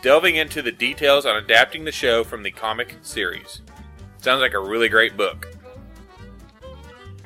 [0.02, 3.62] delving into the details on adapting the show from the comic series.
[4.18, 5.48] Sounds like a really great book.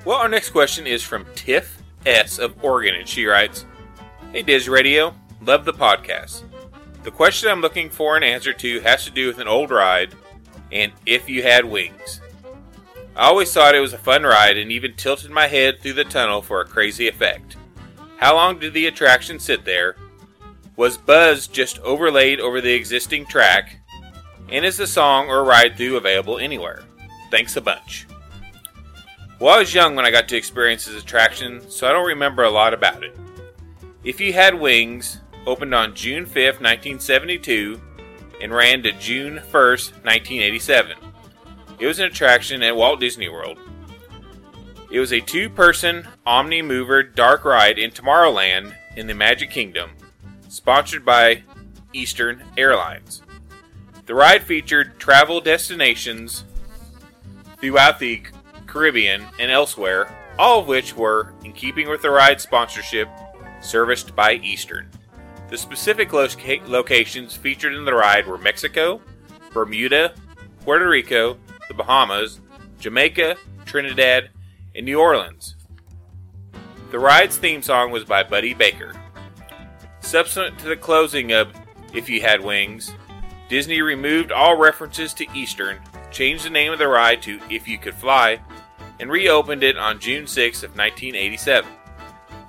[0.05, 2.39] Well, our next question is from Tiff S.
[2.39, 3.67] of Oregon, and she writes
[4.31, 6.45] Hey, Diz Radio, love the podcast.
[7.03, 10.15] The question I'm looking for an answer to has to do with an old ride
[10.71, 12.21] and if you had wings.
[13.17, 16.05] I always thought it was a fun ride and even tilted my head through the
[16.05, 17.57] tunnel for a crazy effect.
[18.19, 19.97] How long did the attraction sit there?
[20.77, 23.81] Was Buzz just overlaid over the existing track?
[24.51, 26.83] And is the song or ride through available anywhere?
[27.31, 28.07] Thanks a bunch.
[29.39, 32.45] Well, I was young when I got to experience this attraction, so I don't remember
[32.45, 33.17] a lot about it.
[34.05, 37.81] If You Had Wings opened on June 5, 1972,
[38.41, 40.97] and ran to June 1, 1987.
[41.79, 43.59] It was an attraction at Walt Disney World.
[44.91, 49.91] It was a two person Omni Mover dark ride in Tomorrowland in the Magic Kingdom
[50.49, 51.43] sponsored by
[51.93, 53.23] Eastern Airlines.
[54.07, 56.45] The ride featured travel destinations
[57.61, 58.23] throughout the
[58.67, 63.09] Caribbean and elsewhere, all of which were in keeping with the ride sponsorship
[63.61, 64.91] serviced by Eastern.
[65.51, 69.03] The specific loca- locations featured in the ride were Mexico,
[69.53, 70.15] Bermuda,
[70.61, 72.41] Puerto Rico, the Bahamas,
[72.79, 73.35] Jamaica,
[73.67, 74.31] Trinidad,
[74.77, 75.57] and New Orleans.
[76.93, 78.95] The ride's theme song was by Buddy Baker.
[79.99, 81.53] Subsequent to the closing of
[81.93, 82.93] If You Had Wings,
[83.49, 85.79] Disney removed all references to Eastern,
[86.13, 88.41] changed the name of the ride to If You Could Fly,
[89.01, 91.69] and reopened it on June 6 of 1987.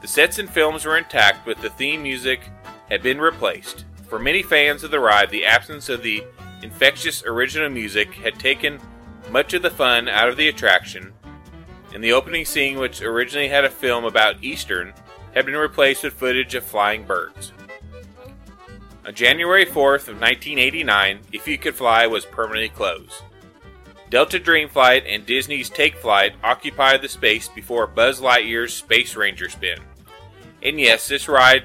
[0.02, 2.42] The sets and films were intact, but the theme music
[2.92, 3.86] had been replaced.
[4.10, 6.26] For many fans of the ride, the absence of the
[6.62, 8.82] infectious original music had taken
[9.30, 11.14] much of the fun out of the attraction,
[11.94, 14.94] and the opening scene, which originally had a film about Eastern,
[15.34, 17.54] had been replaced with footage of flying birds.
[19.06, 23.24] On January 4th of 1989, If You Could Fly was permanently closed.
[24.10, 29.80] Delta Dreamflight and Disney's Take Flight occupied the space before Buzz Lightyear's Space Ranger spin.
[30.62, 31.64] And yes, this ride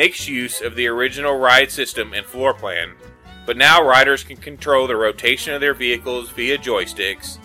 [0.00, 2.94] makes use of the original ride system and floor plan,
[3.44, 7.36] but now riders can control the rotation of their vehicles via joysticks,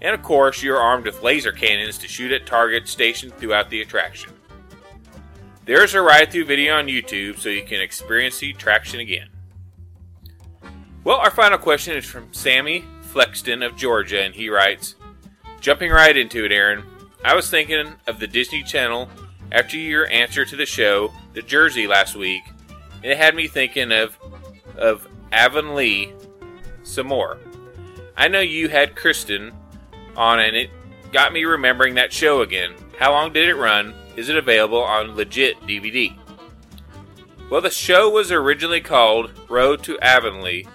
[0.00, 3.82] and of course, you're armed with laser cannons to shoot at targets stationed throughout the
[3.82, 4.32] attraction.
[5.64, 9.28] There's a ride through video on YouTube so you can experience the attraction again.
[11.04, 14.96] Well, our final question is from Sammy Flexton of Georgia, and he writes
[15.60, 16.82] Jumping right into it, Aaron,
[17.24, 19.08] I was thinking of the Disney Channel
[19.52, 22.42] after your answer to the show, The Jersey, last week,
[23.02, 24.18] and it had me thinking of,
[24.76, 26.12] of Avonlea
[26.82, 27.38] some more.
[28.16, 29.52] I know you had Kristen
[30.16, 30.70] on, and it
[31.12, 32.72] got me remembering that show again.
[32.98, 33.94] How long did it run?
[34.16, 36.16] Is it available on legit DVD?
[37.50, 40.66] Well, the show was originally called Road to Avonlea,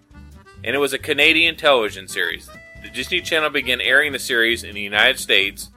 [0.63, 2.47] and it was a Canadian television series.
[2.83, 5.71] The Disney Channel began airing the series in the United States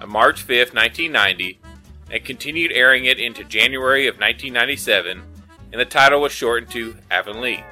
[0.00, 1.58] on March 5, 1990,
[2.10, 5.22] and continued airing it into January of 1997,
[5.72, 7.64] and the title was shortened to Avonlea.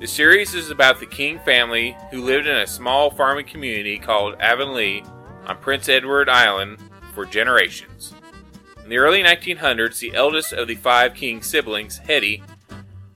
[0.00, 4.36] The series is about the King family who lived in a small farming community called
[4.40, 5.04] Avonlea
[5.46, 6.78] on Prince Edward Island
[7.14, 8.14] for generations.
[8.82, 12.42] In the early 1900s, the eldest of the five King siblings, Hetty,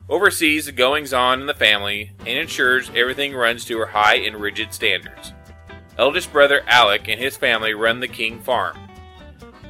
[0.08, 4.36] oversees the goings on in the family and ensures everything runs to her high and
[4.36, 5.34] rigid standards.
[5.98, 8.78] Eldest brother Alec and his family run the King farm.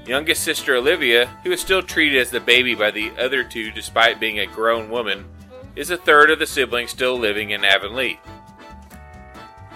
[0.09, 4.19] Youngest sister Olivia, who is still treated as the baby by the other two despite
[4.19, 5.27] being a grown woman,
[5.77, 8.19] is the third of the siblings still living in Avonlea.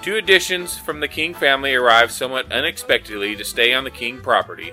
[0.01, 4.73] Two additions from the King family arrive somewhat unexpectedly to stay on the King property.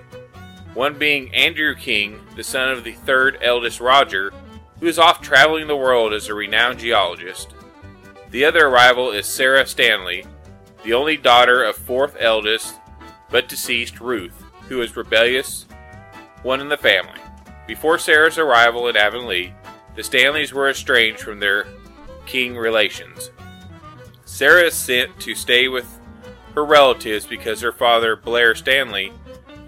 [0.76, 4.32] One being Andrew King, the son of the third eldest Roger,
[4.80, 7.53] who is off traveling the world as a renowned geologist.
[8.32, 10.26] The other arrival is Sarah Stanley,
[10.86, 12.76] the only daughter of fourth eldest
[13.30, 15.65] but deceased Ruth, who is rebellious,
[16.43, 17.20] one in the family.
[17.67, 19.53] Before Sarah's arrival at Avonlea,
[19.95, 21.67] the Stanleys were estranged from their
[22.26, 23.32] king relations.
[24.26, 25.99] Sarah is sent to stay with
[26.53, 29.11] her relatives because her father, Blair Stanley,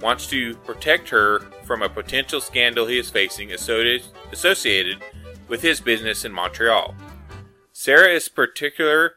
[0.01, 4.97] wants to protect her from a potential scandal he is facing associated
[5.47, 6.95] with his business in Montreal.
[7.73, 9.15] Sarah is particular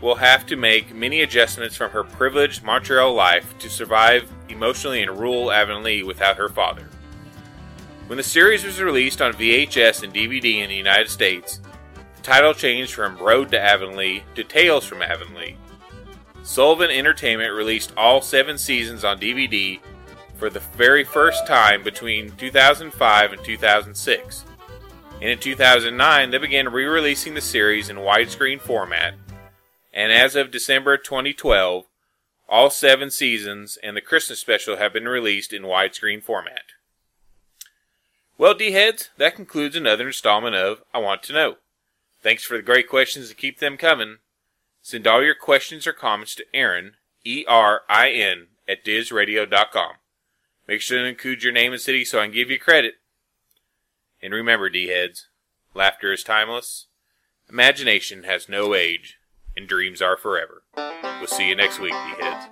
[0.00, 5.10] will have to make many adjustments from her privileged Montreal life to survive emotionally in
[5.10, 6.88] rural Avonlea without her father.
[8.06, 11.60] When the series was released on VHS and DVD in the United States,
[12.16, 15.56] the title changed from Road to Avonlea to Tales from Avonlea.
[16.42, 19.80] Sullivan Entertainment released all seven seasons on DVD
[20.36, 24.44] for the very first time between 2005 and 2006.
[25.20, 29.14] And in 2009, they began re releasing the series in widescreen format
[29.98, 31.86] and as of December 2012,
[32.48, 36.62] all seven seasons and the Christmas special have been released in widescreen format.
[38.38, 41.56] Well, D heads, that concludes another installment of I Want to Know.
[42.22, 44.18] Thanks for the great questions and keep them coming.
[44.82, 46.92] Send all your questions or comments to Erin,
[47.24, 49.94] E R I N, at DizRadio.com.
[50.68, 52.94] Make sure to include your name and city so I can give you credit.
[54.22, 55.26] And remember, D heads,
[55.74, 56.86] laughter is timeless,
[57.50, 59.17] imagination has no age
[59.58, 60.62] and dreams are forever.
[60.76, 62.46] We'll see you next week, D-heads.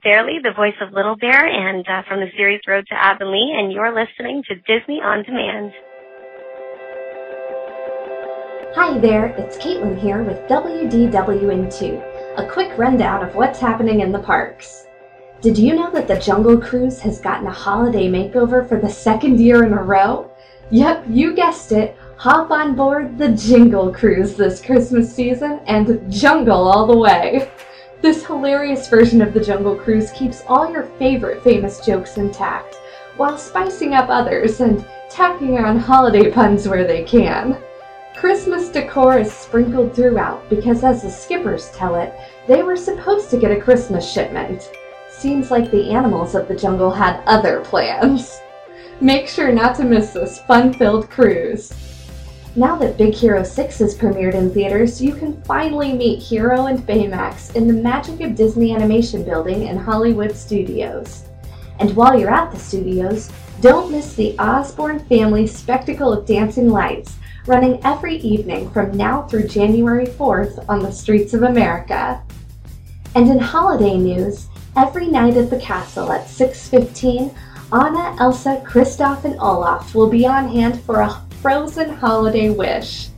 [0.00, 3.72] Fairlie, the voice of Little Bear, and uh, from the series Road to Avonlea, and
[3.72, 5.72] you're listening to Disney On Demand.
[8.74, 14.18] Hi there, it's Caitlin here with WDWN2, a quick rundown of what's happening in the
[14.18, 14.86] parks.
[15.42, 19.40] Did you know that the Jungle Cruise has gotten a holiday makeover for the second
[19.40, 20.30] year in a row?
[20.70, 21.96] Yep, you guessed it.
[22.16, 27.50] Hop on board the Jingle Cruise this Christmas season and jungle all the way.
[28.02, 32.74] This hilarious version of the Jungle Cruise keeps all your favorite famous jokes intact,
[33.16, 37.56] while spicing up others and tacking on holiday puns where they can.
[38.16, 42.12] Christmas decor is sprinkled throughout because, as the skippers tell it,
[42.48, 44.68] they were supposed to get a Christmas shipment.
[45.08, 48.40] Seems like the animals of the jungle had other plans.
[49.00, 51.72] Make sure not to miss this fun filled cruise.
[52.54, 56.86] Now that Big Hero 6 is premiered in theaters, you can finally meet Hero and
[56.86, 61.24] Baymax in the Magic of Disney Animation building in Hollywood Studios.
[61.78, 63.30] And while you're at the studios,
[63.62, 69.48] don't miss the Osborne Family Spectacle of Dancing Lights, running every evening from now through
[69.48, 72.22] January 4th on the streets of America.
[73.14, 77.30] And in holiday news, every night at the castle at 6:15,
[77.72, 83.08] Anna, Elsa, Kristoff, and Olaf will be on hand for a frozen holiday wish.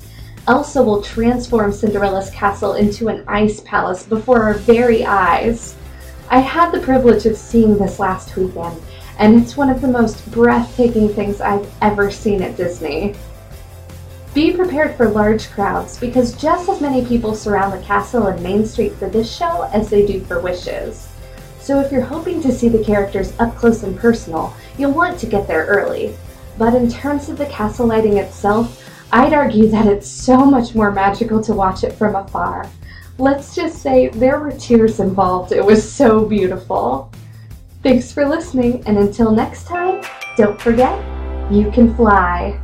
[0.49, 5.77] Elsa will transform Cinderella's castle into an ice palace before our very eyes.
[6.31, 8.81] I had the privilege of seeing this last weekend,
[9.19, 13.15] and it's one of the most breathtaking things I've ever seen at Disney.
[14.33, 18.65] Be prepared for large crowds because just as many people surround the castle and Main
[18.65, 21.09] Street for this show as they do for Wishes.
[21.61, 25.27] So if you're hoping to see the characters up close and personal, you'll want to
[25.27, 26.17] get there early.
[26.57, 30.91] But in terms of the castle lighting itself, I'd argue that it's so much more
[30.91, 32.69] magical to watch it from afar.
[33.19, 35.53] Let's just say there were tears involved.
[35.53, 37.13] It was so beautiful.
[37.83, 40.03] Thanks for listening, and until next time,
[40.37, 40.99] don't forget,
[41.53, 42.61] you can fly.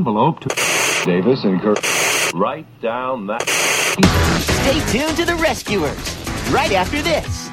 [0.00, 0.48] Envelope to
[1.04, 1.78] Davis and Kirk.
[2.32, 3.42] Write down that.
[4.62, 5.94] Stay tuned to the Rescuers
[6.50, 7.50] right after this.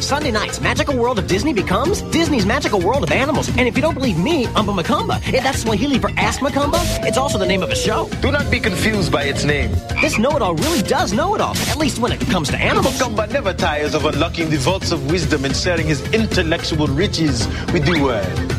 [0.00, 3.48] Sunday nights, Magical World of Disney becomes Disney's Magical World of Animals.
[3.56, 5.16] And if you don't believe me, Umba Macumba.
[5.32, 6.78] Eh, That's Swahili for Ask Macumba.
[7.04, 8.08] It's also the name of a show.
[8.22, 9.72] Do not be confused by its name.
[10.02, 12.96] This know-it-all really does know-it-all, at least when it comes to animals.
[12.96, 17.84] Macumba never tires of unlocking the vaults of wisdom and sharing his intellectual riches with
[17.86, 18.53] the world.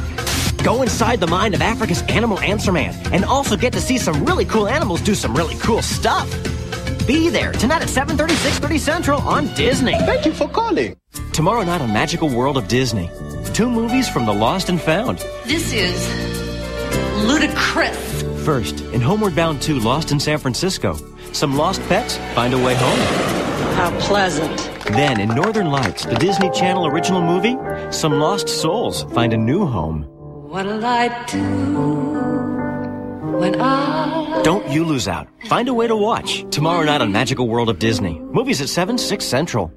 [0.66, 4.26] Go inside the mind of Africa's animal answer man and also get to see some
[4.26, 6.28] really cool animals do some really cool stuff.
[7.05, 9.93] Be there tonight at 7:30, 6:30 Central on Disney.
[9.93, 10.95] Thank you for calling.
[11.34, 13.11] Tomorrow night on Magical World of Disney.
[13.53, 15.20] Two movies from the lost and found.
[15.45, 15.97] This is
[17.28, 18.24] ludicrous.
[18.43, 20.97] First, in Homeward Bound 2 Lost in San Francisco,
[21.32, 23.01] some lost pets find a way home.
[23.76, 24.57] How pleasant.
[24.86, 27.55] Then, in Northern Lights, the Disney Channel original movie,
[27.91, 30.14] some lost souls find a new home.
[30.55, 31.43] What'll I do
[33.39, 35.27] when I Don't you lose out.
[35.47, 36.45] Find a way to watch.
[36.49, 38.19] Tomorrow night on Magical World of Disney.
[38.19, 39.73] Movies at 7, 6 Central.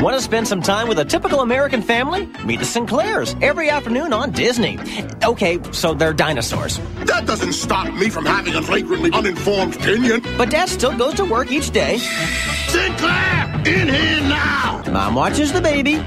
[0.00, 2.28] Want to spend some time with a typical American family?
[2.44, 4.78] Meet the Sinclairs every afternoon on Disney.
[5.24, 6.78] Okay, so they're dinosaurs.
[7.06, 10.22] That doesn't stop me from having a flagrantly uninformed opinion.
[10.38, 11.98] But Dad still goes to work each day.
[12.68, 14.84] Sinclair, in here now!
[14.86, 16.00] Mom watches the baby.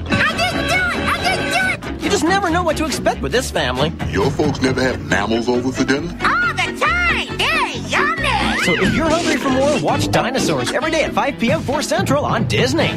[2.03, 3.93] You just never know what to expect with this family.
[4.11, 6.09] Your folks never have mammals over for dinner?
[6.21, 7.37] All the time!
[7.37, 8.61] They're yummy!
[8.63, 11.61] So if you're hungry for more, watch Dinosaurs every day at 5 p.m.
[11.61, 12.93] 4 Central on Disney.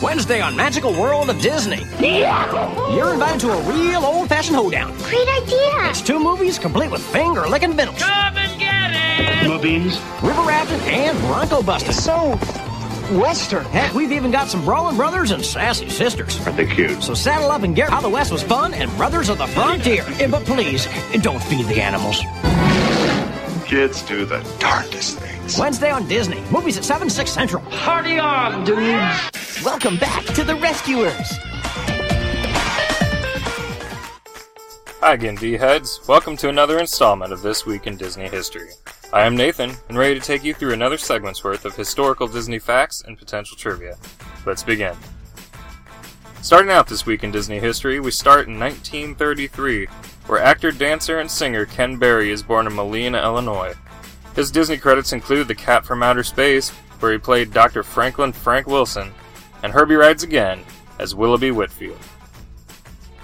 [0.00, 1.82] Wednesday on Magical World of Disney.
[1.98, 2.94] Yeah.
[2.94, 4.96] You're invited to a real old-fashioned hoedown.
[4.98, 5.90] Great idea!
[5.90, 8.00] It's two movies complete with finger-licking vittles.
[8.00, 9.48] Come and get it!
[9.48, 11.92] Movies, river rafting, and bronco busting.
[11.92, 12.38] So
[13.10, 13.64] Western.
[13.66, 16.40] Heck, we've even got some brawling brothers and sassy sisters.
[16.46, 17.02] Aren't they cute?
[17.02, 20.04] So saddle up and get how the West was fun and brothers of the frontier.
[20.30, 20.86] But please,
[21.20, 22.20] don't feed the animals.
[23.66, 25.58] Kids do the darndest things.
[25.58, 26.42] Wednesday on Disney.
[26.50, 27.62] Movies at 7, 6 Central.
[27.64, 29.30] Party on, dudes!
[29.64, 31.32] Welcome back to the Rescuers.
[35.04, 36.00] Hi again, D-Heads.
[36.08, 38.70] Welcome to another installment of This Week in Disney History.
[39.12, 42.58] I am Nathan, and ready to take you through another segment's worth of historical Disney
[42.58, 43.98] facts and potential trivia.
[44.46, 44.96] Let's begin.
[46.40, 49.88] Starting out this week in Disney history, we start in 1933,
[50.26, 53.74] where actor, dancer, and singer Ken Berry is born in Moline, Illinois.
[54.34, 57.82] His Disney credits include The Cat from Outer Space, where he played Dr.
[57.82, 59.12] Franklin Frank Wilson,
[59.62, 60.64] and Herbie Rides Again
[60.98, 62.00] as Willoughby Whitfield.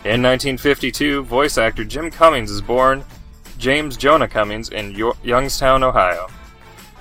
[0.02, 3.04] In 1952, voice actor Jim Cummings is born
[3.58, 6.28] James Jonah Cummings in Yo- Youngstown, Ohio.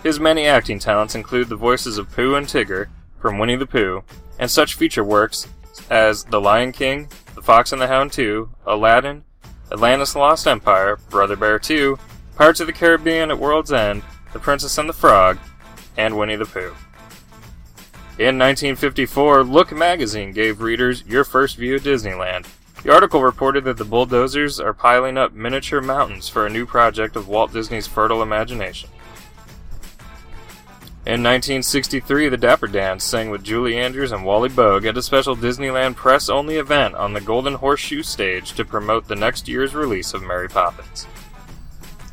[0.03, 2.87] His many acting talents include the voices of Pooh and Tigger
[3.21, 4.03] from Winnie the Pooh,
[4.37, 5.47] and such feature works
[5.89, 9.23] as The Lion King, The Fox and the Hound 2, Aladdin,
[9.71, 11.97] Atlantis Lost Empire, Brother Bear 2,
[12.35, 15.39] Pirates of the Caribbean at World's End, The Princess and the Frog,
[15.95, 16.75] and Winnie the Pooh.
[18.17, 22.45] In 1954, Look magazine gave readers your first view of Disneyland.
[22.83, 27.17] The article reported that the bulldozers are piling up miniature mountains for a new project
[27.17, 28.89] of Walt Disney's fertile imagination.
[31.05, 35.35] In 1963, the Dapper Dans sang with Julie Andrews and Wally Boag at a special
[35.35, 40.13] Disneyland press only event on the Golden Horseshoe stage to promote the next year's release
[40.13, 41.07] of Mary Poppins.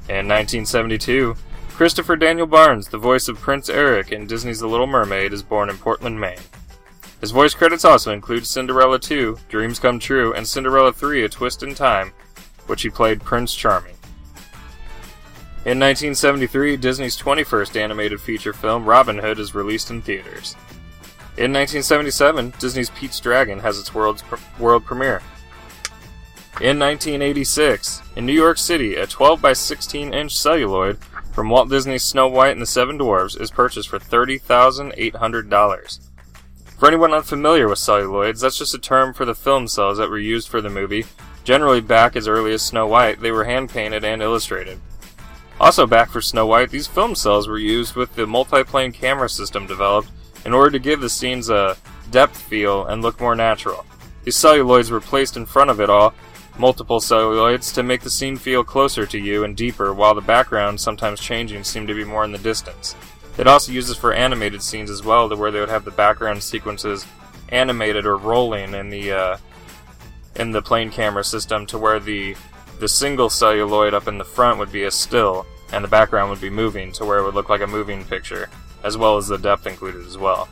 [0.09, 1.37] In 1972,
[1.71, 5.69] Christopher Daniel Barnes, the voice of Prince Eric in Disney's The Little Mermaid, is born
[5.69, 6.39] in Portland, Maine.
[7.21, 11.63] His voice credits also include Cinderella 2, Dreams Come True, and Cinderella 3, A Twist
[11.63, 12.13] in Time,
[12.67, 13.95] which he played Prince Charming.
[15.65, 20.55] In 1973, Disney's 21st animated feature film, Robin Hood, is released in theaters.
[21.39, 25.23] In 1977, Disney's Pete's Dragon has its world's pr- world premiere.
[26.61, 30.99] In 1986, in New York City, a 12 by 16 inch celluloid
[31.33, 35.99] from Walt Disney's Snow White and the Seven Dwarfs is purchased for $30,800.
[36.79, 40.19] For anyone unfamiliar with celluloids, that's just a term for the film cells that were
[40.19, 41.07] used for the movie.
[41.43, 44.79] Generally, back as early as Snow White, they were hand painted and illustrated.
[45.59, 49.67] Also, back for Snow White, these film cells were used with the multiplane camera system
[49.67, 50.11] developed
[50.45, 51.79] in order to give the scenes a
[52.11, 53.87] depth feel and look more natural.
[54.25, 56.13] These celluloids were placed in front of it all,
[56.59, 60.79] multiple celluloids, to make the scene feel closer to you and deeper, while the background,
[60.79, 62.95] sometimes changing, seemed to be more in the distance.
[63.39, 66.43] It also uses for animated scenes as well, to where they would have the background
[66.43, 67.07] sequences
[67.51, 69.37] animated or rolling in the uh,
[70.37, 72.35] in the plane camera system, to where the
[72.79, 76.41] the single celluloid up in the front would be a still, and the background would
[76.41, 78.49] be moving, to where it would look like a moving picture,
[78.83, 80.49] as well as the depth included as well.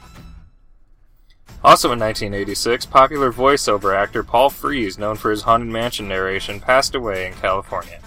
[1.63, 6.95] Also in 1986, popular voiceover actor Paul Frees, known for his Haunted Mansion narration, passed
[6.95, 8.01] away in California.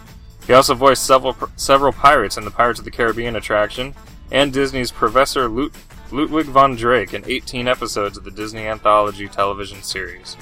[0.45, 3.95] He also voiced several several pirates in the Pirates of the Caribbean attraction
[4.31, 5.71] and Disney's Professor Lu-
[6.11, 10.35] Ludwig von Drake in 18 episodes of the Disney Anthology television series.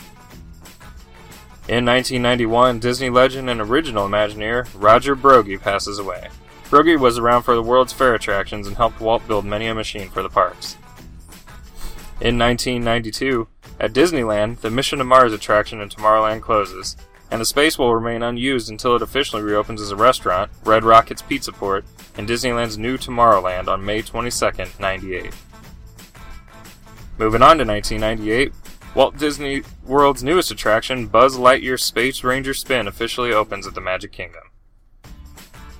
[1.67, 6.29] In 1991, Disney legend and original Imagineer Roger Broggie passes away.
[6.69, 10.09] Broggie was around for the World's Fair attractions and helped Walt build many a machine
[10.09, 10.77] for the parks.
[12.21, 13.47] In 1992,
[13.79, 16.95] at Disneyland, the Mission to Mars attraction in Tomorrowland closes,
[17.31, 21.21] and the space will remain unused until it officially reopens as a restaurant, Red Rocket's
[21.21, 21.85] Pizza Port,
[22.17, 25.33] in Disneyland's new Tomorrowland on May 22, 98.
[27.17, 28.53] Moving on to 1998,
[28.93, 34.11] Walt Disney World's newest attraction, Buzz Lightyear Space Ranger Spin, officially opens at the Magic
[34.11, 34.43] Kingdom.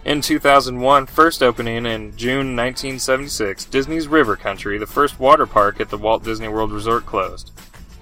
[0.03, 5.89] In 2001, first opening in June 1976, Disney's River Country, the first water park at
[5.89, 7.51] the Walt Disney World Resort, closed.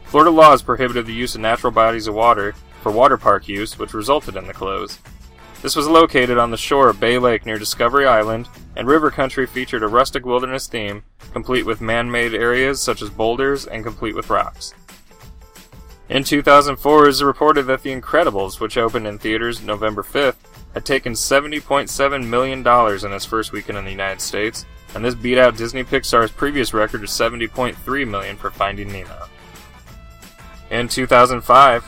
[0.05, 2.53] Florida laws prohibited the use of natural bodies of water
[2.83, 4.99] for water park use, which resulted in the close.
[5.63, 9.47] This was located on the shore of Bay Lake near Discovery Island, and River Country
[9.47, 14.13] featured a rustic wilderness theme, complete with man made areas such as boulders and complete
[14.13, 14.73] with rocks.
[16.09, 20.35] In 2004, it is reported that The Incredibles, which opened in theaters November 5th,
[20.73, 24.65] had taken $70.7 million in its first weekend in the United States,
[24.95, 29.27] and this beat out Disney Pixar's previous record of 70.3 million for Finding Nemo.
[30.71, 31.85] In 2005,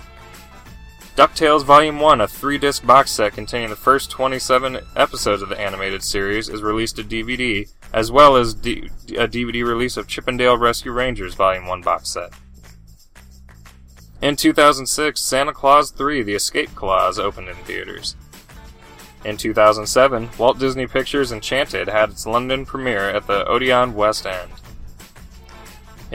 [1.16, 5.58] DuckTales Volume 1, a three disc box set containing the first 27 episodes of the
[5.60, 10.28] animated series, is released to DVD, as well as D- a DVD release of Chip
[10.28, 12.34] 'n Dale Rescue Rangers Volume 1 box set.
[14.22, 18.18] In 2006, Santa Claus 3 The Escape Clause opened in theaters.
[19.24, 24.52] In 2007, Walt Disney Pictures Enchanted had its London premiere at the Odeon West End.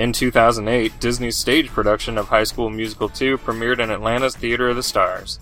[0.01, 4.77] In 2008, Disney's stage production of High School Musical 2 premiered in Atlanta's Theater of
[4.77, 5.39] the Stars.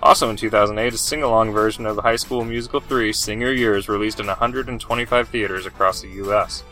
[0.00, 4.28] Also in 2008, a sing-along version of High School Musical 3 Senior Year's released in
[4.28, 6.62] 125 theaters across the U.S.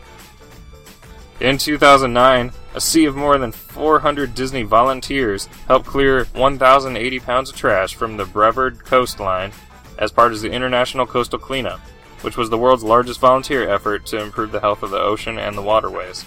[1.41, 7.57] In 2009, a sea of more than 400 Disney volunteers helped clear 1,080 pounds of
[7.57, 9.51] trash from the Brevard coastline
[9.99, 11.81] as part of the International Coastal Cleanup,
[12.21, 15.57] which was the world's largest volunteer effort to improve the health of the ocean and
[15.57, 16.23] the waterways.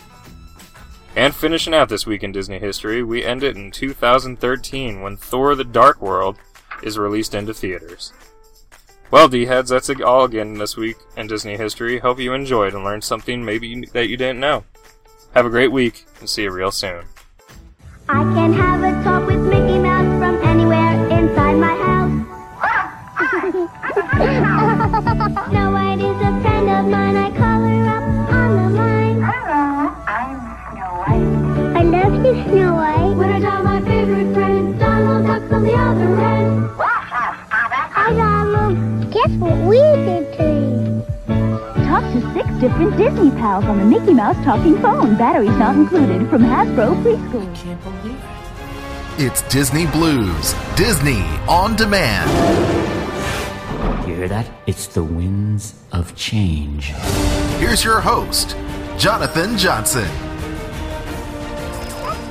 [1.18, 5.56] And finishing out this week in Disney history, we end it in 2013 when Thor
[5.56, 6.38] the Dark World
[6.80, 8.12] is released into theaters.
[9.10, 11.98] Well, D-heads, that's it all again this week in Disney history.
[11.98, 14.62] Hope you enjoyed and learned something maybe that you didn't know.
[15.34, 17.04] Have a great week and see you real soon.
[44.28, 45.16] Mouse talking phone.
[45.16, 47.54] Batteries not included from Hasbro Preschool.
[47.56, 49.24] Can't believe it.
[49.24, 52.30] It's Disney Blu's, Disney on demand.
[54.06, 54.46] You hear that?
[54.66, 56.88] It's the winds of change.
[57.56, 58.54] Here's your host,
[58.98, 60.06] Jonathan Johnson.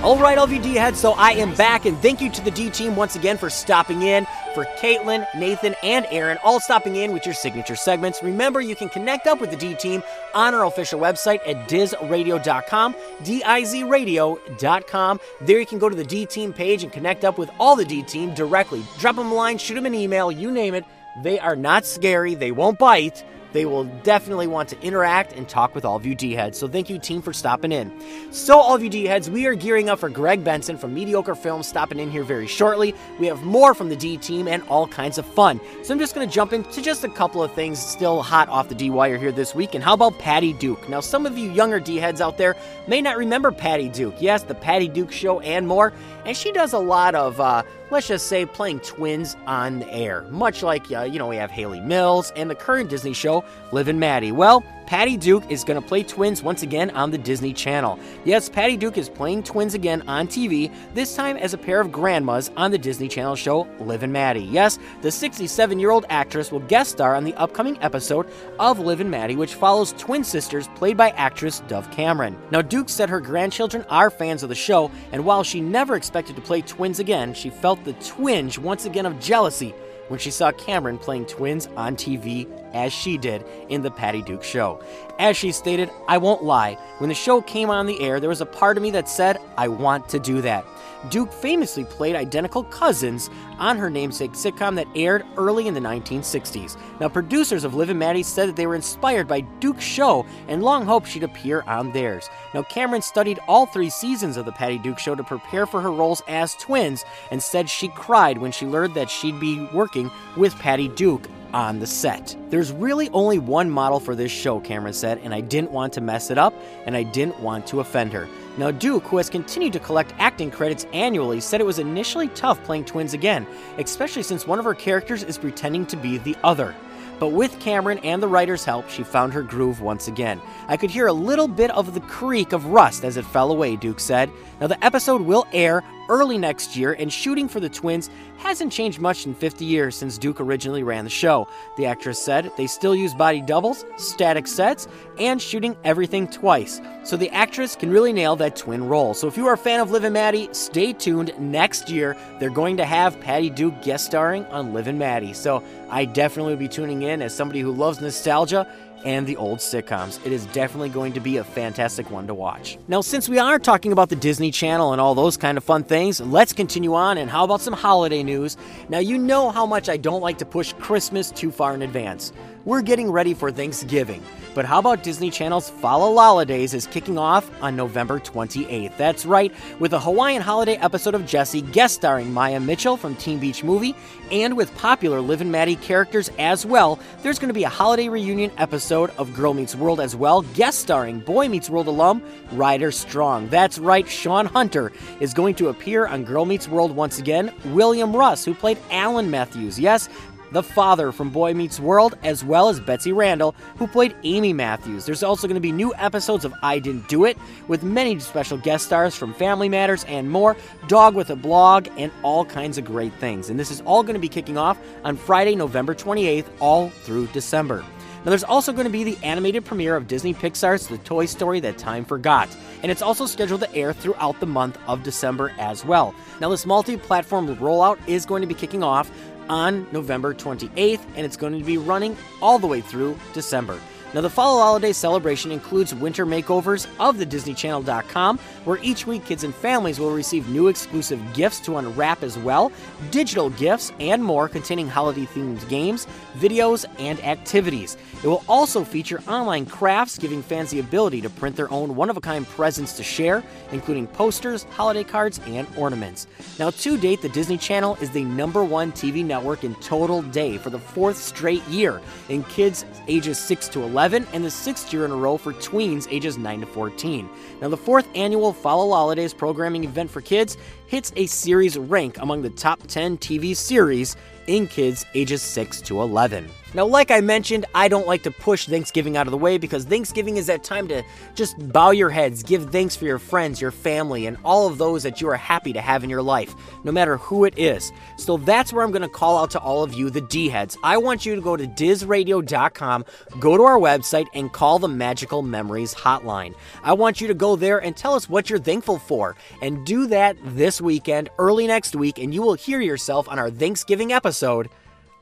[0.03, 2.41] All right, LVD of you D heads, so I am back, and thank you to
[2.43, 4.27] the D team once again for stopping in.
[4.57, 8.23] For Caitlin, Nathan, and Aaron, all stopping in with your signature segments.
[8.23, 10.01] Remember, you can connect up with the D team
[10.33, 15.19] on our official website at dizradio.com, D-I-Z-radio.com.
[15.41, 17.85] There you can go to the D team page and connect up with all the
[17.85, 18.83] D team directly.
[18.97, 20.85] Drop them a line, shoot them an email, you name it.
[21.21, 23.23] They are not scary, they won't bite.
[23.53, 26.57] They will definitely want to interact and talk with all of you D heads.
[26.57, 27.91] So thank you, team, for stopping in.
[28.31, 31.35] So, all of you D heads, we are gearing up for Greg Benson from Mediocre
[31.35, 32.93] Films stopping in here very shortly.
[33.19, 35.59] We have more from the D team and all kinds of fun.
[35.83, 38.69] So, I'm just going to jump into just a couple of things still hot off
[38.69, 39.75] the D wire here this week.
[39.75, 40.89] And how about Patty Duke?
[40.89, 42.55] Now, some of you younger D heads out there
[42.87, 44.15] may not remember Patty Duke.
[44.19, 45.93] Yes, the Patty Duke Show and more.
[46.25, 50.23] And she does a lot of, uh, let's just say, playing twins on the air.
[50.29, 53.87] Much like, uh, you know, we have Hayley Mills and the current Disney show, Liv
[53.87, 54.31] and Maddie.
[54.31, 57.99] Well, Patty Duke is going to play twins once again on the Disney Channel.
[58.23, 61.91] Yes, Patty Duke is playing twins again on TV, this time as a pair of
[61.91, 64.45] grandmas on the Disney Channel show Liv and Maddie.
[64.45, 68.29] Yes, the 67 year old actress will guest star on the upcoming episode
[68.59, 72.37] of Liv and Maddie, which follows twin sisters played by actress Dove Cameron.
[72.49, 76.37] Now, Duke said her grandchildren are fans of the show, and while she never expected
[76.37, 79.75] to play twins again, she felt the twinge once again of jealousy
[80.07, 84.43] when she saw Cameron playing twins on TV as she did in The Patty Duke
[84.43, 84.79] Show.
[85.19, 88.41] As she stated, I won't lie, when the show came on the air, there was
[88.41, 90.65] a part of me that said, I want to do that.
[91.09, 93.29] Duke famously played identical cousins
[93.59, 96.77] on her namesake sitcom that aired early in the 1960s.
[96.99, 100.63] Now, producers of Liv and Maddie said that they were inspired by Duke's show and
[100.63, 102.29] long hoped she'd appear on theirs.
[102.53, 105.91] Now, Cameron studied all three seasons of The Patty Duke Show to prepare for her
[105.91, 110.57] roles as twins and said she cried when she learned that she'd be working with
[110.59, 112.35] Patty Duke on the set.
[112.49, 116.01] There's really only one model for this show, Cameron said, and I didn't want to
[116.01, 116.53] mess it up,
[116.85, 118.27] and I didn't want to offend her.
[118.57, 122.61] Now, Duke, who has continued to collect acting credits annually, said it was initially tough
[122.63, 123.45] playing twins again,
[123.77, 126.75] especially since one of her characters is pretending to be the other.
[127.19, 130.41] But with Cameron and the writer's help, she found her groove once again.
[130.67, 133.75] I could hear a little bit of the creak of rust as it fell away,
[133.75, 134.31] Duke said.
[134.59, 138.99] Now, the episode will air early next year, and shooting for the twins hasn't changed
[138.99, 141.47] much in 50 years since Duke originally ran the show.
[141.77, 144.87] The actress said they still use body doubles, static sets,
[145.19, 146.79] and shooting everything twice.
[147.03, 149.13] So the actress can really nail that twin role.
[149.13, 151.33] So if you are a fan of Liv and Maddie, stay tuned.
[151.39, 155.33] Next year, they're going to have Patty Duke guest starring on Liv and Maddie.
[155.33, 158.67] So I definitely will be tuning in as somebody who loves nostalgia
[159.07, 160.23] and the old sitcoms.
[160.25, 162.77] It is definitely going to be a fantastic one to watch.
[162.89, 165.85] Now, since we are talking about the Disney Channel and all those kind of fun
[165.85, 167.17] things, let's continue on.
[167.17, 168.57] And how about some holiday news?
[168.89, 172.33] Now, you know how much I don't like to push Christmas too far in advance.
[172.67, 174.21] We're getting ready for Thanksgiving.
[174.53, 178.97] But how about Disney Channel's Fall Holidays is kicking off on November 28th?
[178.97, 183.39] That's right, with a Hawaiian holiday episode of Jessie guest starring Maia Mitchell from Teen
[183.39, 183.95] Beach Movie,
[184.31, 186.99] and with popular Liv and Maddie characters as well.
[187.23, 190.79] There's going to be a holiday reunion episode of Girl Meets World as well, guest
[190.79, 193.47] starring Boy Meets World alum Ryder Strong.
[193.47, 194.91] That's right, Shawn Hunter
[195.21, 197.53] is going to appear on Girl Meets World once again.
[197.67, 200.09] William Russ, who played Alan Matthews, yes,
[200.51, 205.05] the father from Boy Meets World, as well as Betsy Randall, who played Amy Matthews.
[205.05, 207.37] There's also going to be new episodes of I Didn't Do It,
[207.67, 210.55] with many special guest stars from Family Matters and more,
[210.87, 213.49] Dog with a Blog, and all kinds of great things.
[213.49, 217.27] And this is all going to be kicking off on Friday, November 28th, all through
[217.27, 217.83] December.
[218.27, 221.61] Now, there's also going to be the animated premiere of Disney Pixar's The Toy Story
[221.61, 222.49] That Time Forgot,
[222.83, 226.13] and it's also scheduled to air throughout the month of December as well.
[226.41, 229.09] Now, this multi platform rollout is going to be kicking off
[229.49, 233.79] on November 28th, and it's going to be running all the way through December.
[234.13, 239.45] Now, the Fall Holiday celebration includes winter makeovers of the DisneyChannel.com, where each week kids
[239.45, 242.69] and families will receive new exclusive gifts to unwrap as well,
[243.11, 246.05] digital gifts, and more containing holiday themed games,
[246.37, 247.95] videos, and activities.
[248.21, 252.09] It will also feature online crafts, giving fans the ability to print their own one
[252.09, 253.41] of a kind presents to share,
[253.71, 256.27] including posters, holiday cards, and ornaments.
[256.59, 260.57] Now, to date, the Disney Channel is the number one TV network in total day
[260.57, 265.05] for the fourth straight year in kids ages 6 to 11 and the sixth year
[265.05, 267.29] in a row for tweens ages 9 to 14.
[267.61, 272.41] Now, the fourth annual Follow Holidays programming event for kids hits a series rank among
[272.41, 274.15] the top 10 TV series
[274.47, 276.49] in kids ages 6 to 11.
[276.73, 279.85] Now, like I mentioned, I don't like to push Thanksgiving out of the way because
[279.85, 281.01] Thanksgiving is that time to
[281.33, 285.01] just bow your heads, give thanks for your friends, your family, and all of those
[285.03, 286.53] that you are happy to have in your life,
[286.83, 287.91] no matter who it is.
[288.17, 290.77] So that's where I'm going to call out to all of you, the D heads.
[290.83, 293.05] I want you to go to DizRadio.com,
[293.39, 296.53] go to our website, and call the Magical Memories Hotline.
[296.83, 300.05] I want you to go there and tell us what you're thankful for, and do
[300.07, 304.69] that this weekend, early next week, and you will hear yourself on our Thanksgiving episode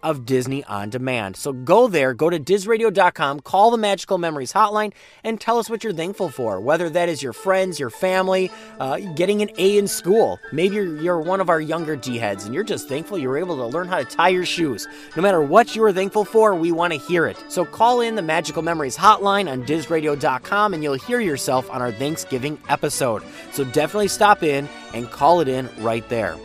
[0.06, 1.36] of Disney On Demand.
[1.36, 4.94] So go there, go to DizRadio.com, call the Magical Memories Hotline,
[5.24, 6.62] and tell us what you're thankful for.
[6.62, 10.40] Whether that is your friends, your family, uh, getting an A in school.
[10.54, 13.40] Maybe you're, you're one of our younger D heads and you're just thankful you were
[13.40, 14.88] able to learn how to tie your shoes.
[15.16, 17.44] No matter what you are thankful for, we want to hear it.
[17.48, 21.92] So call in the Magical Memories Hotline on DizRadio.com and you'll hear yourself on our
[21.92, 23.24] Thanksgiving episode.
[23.52, 26.38] So definitely stop in and call it in right there.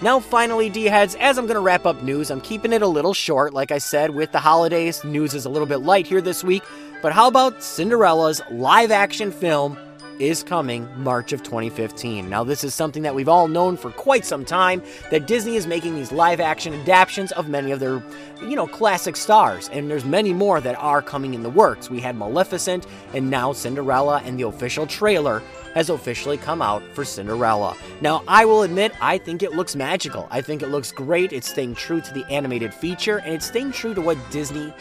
[0.00, 2.86] Now, finally, D heads, as I'm going to wrap up news, I'm keeping it a
[2.86, 3.52] little short.
[3.52, 6.62] Like I said, with the holidays, news is a little bit light here this week.
[7.02, 9.76] But how about Cinderella's live action film
[10.18, 12.28] is coming March of 2015.
[12.28, 15.66] Now, this is something that we've all known for quite some time that Disney is
[15.66, 18.02] making these live action adaptations of many of their,
[18.40, 21.90] you know, classic stars, and there's many more that are coming in the works.
[21.90, 25.42] We had Maleficent and now Cinderella, and the official trailer
[25.74, 27.76] has officially come out for Cinderella.
[28.00, 30.26] Now, I will admit, I think it looks magical.
[30.30, 31.32] I think it looks great.
[31.32, 34.72] It's staying true to the animated feature, and it's staying true to what Disney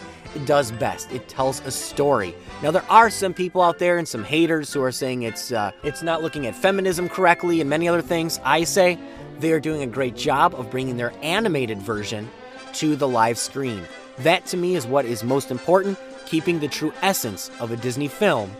[0.45, 1.11] does best.
[1.11, 2.35] It tells a story.
[2.61, 5.71] Now there are some people out there and some haters who are saying it's uh,
[5.83, 8.39] it's not looking at feminism correctly and many other things.
[8.43, 8.97] I say
[9.39, 12.29] they are doing a great job of bringing their animated version
[12.73, 13.83] to the live screen.
[14.19, 18.07] That to me is what is most important, keeping the true essence of a Disney
[18.07, 18.51] film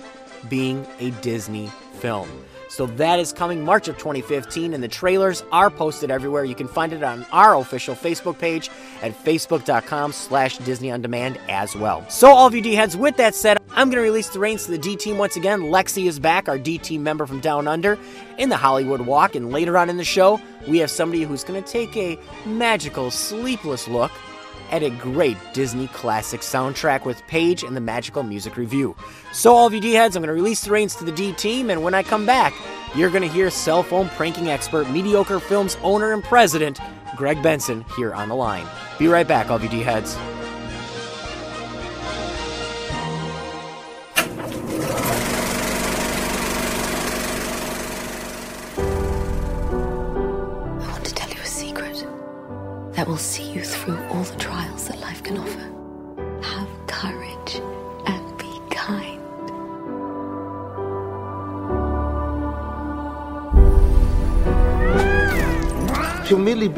[0.50, 2.30] being a Disney film.
[2.70, 6.44] So that is coming March of 2015, and the trailers are posted everywhere.
[6.44, 8.70] You can find it on our official Facebook page
[9.02, 12.08] at facebook.com slash Disney On Demand as well.
[12.10, 14.72] So all of you D-heads, with that said, I'm going to release the reins to
[14.72, 15.62] the D team once again.
[15.62, 17.98] Lexi is back, our D team member from Down Under,
[18.38, 21.64] in the Hollywood Walk, and later on in the show, we have somebody who's going
[21.64, 24.12] to take a magical, sleepless look
[24.72, 28.96] at a great Disney classic soundtrack with Paige and the Magical Music Review.
[29.32, 31.34] So, all of you D heads, I'm going to release the reins to the D
[31.34, 32.54] team, and when I come back,
[32.96, 36.80] you're going to hear cell phone pranking expert, mediocre films owner, and president,
[37.16, 38.68] Greg Benson, here on the line.
[39.00, 40.18] Be right back, all of you D heads.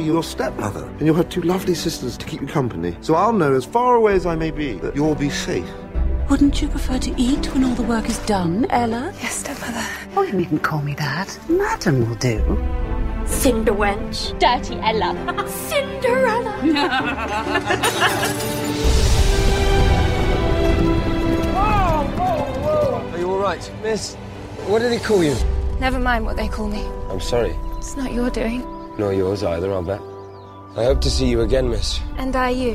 [0.09, 2.97] Your stepmother, and you'll have two lovely sisters to keep you company.
[3.01, 5.69] So I'll know, as far away as I may be, that you'll be safe.
[6.29, 9.13] Wouldn't you prefer to eat when all the work is done, Ella?
[9.21, 9.85] Yes, stepmother.
[10.15, 11.39] Oh, you needn't call me that.
[11.47, 12.39] Madam will do.
[13.27, 14.37] Cinder wench.
[14.39, 15.13] Dirty Ella.
[15.67, 16.53] Cinderella.
[21.53, 23.09] Whoa!
[23.13, 24.15] Are you alright, miss?
[24.67, 25.35] What did they call you?
[25.79, 26.83] Never mind what they call me.
[27.09, 27.55] I'm sorry.
[27.77, 28.78] It's not your doing.
[28.99, 30.01] Nor yours either, I'll bet.
[30.75, 32.01] I hope to see you again, miss.
[32.17, 32.73] And I you.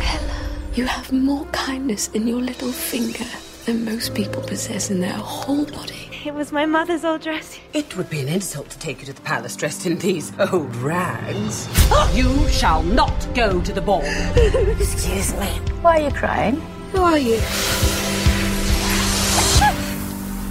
[0.00, 3.26] Ella, you have more kindness in your little finger
[3.66, 6.08] than most people possess in their whole body.
[6.24, 7.58] It was my mother's old dress.
[7.74, 10.74] It would be an insult to take you to the palace dressed in these old
[10.76, 11.68] rags.
[12.16, 14.00] You shall not go to the ball.
[14.80, 15.48] Excuse me.
[15.82, 16.62] Why are you crying?
[16.92, 17.36] Who are you?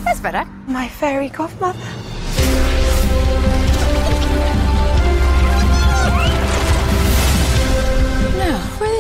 [0.05, 0.45] That's better.
[0.67, 2.04] My fairy godmother.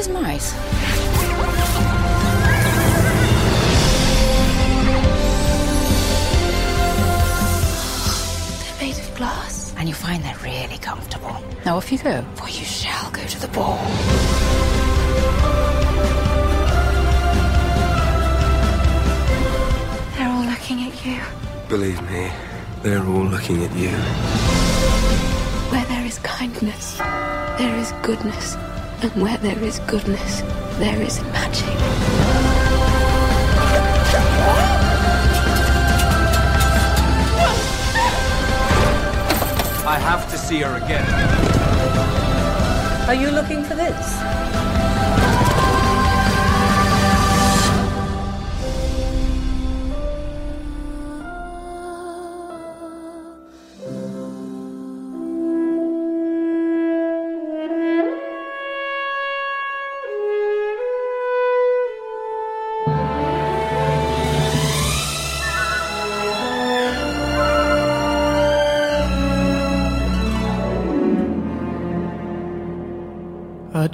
[0.07, 0.51] Now, where mice?
[8.63, 9.73] They're made of glass.
[9.77, 11.35] And you find they're really comfortable.
[11.65, 12.23] Now off you go.
[12.35, 13.77] For you shall go to the ball.
[20.15, 21.21] They're all looking at you.
[21.67, 22.31] Believe me,
[22.83, 23.89] they're all looking at you.
[25.71, 26.97] Where there is kindness,
[27.57, 28.55] there is goodness.
[29.01, 30.41] And where there is goodness,
[30.77, 31.75] there is magic.
[39.87, 41.05] I have to see her again.
[43.07, 44.44] Are you looking for this?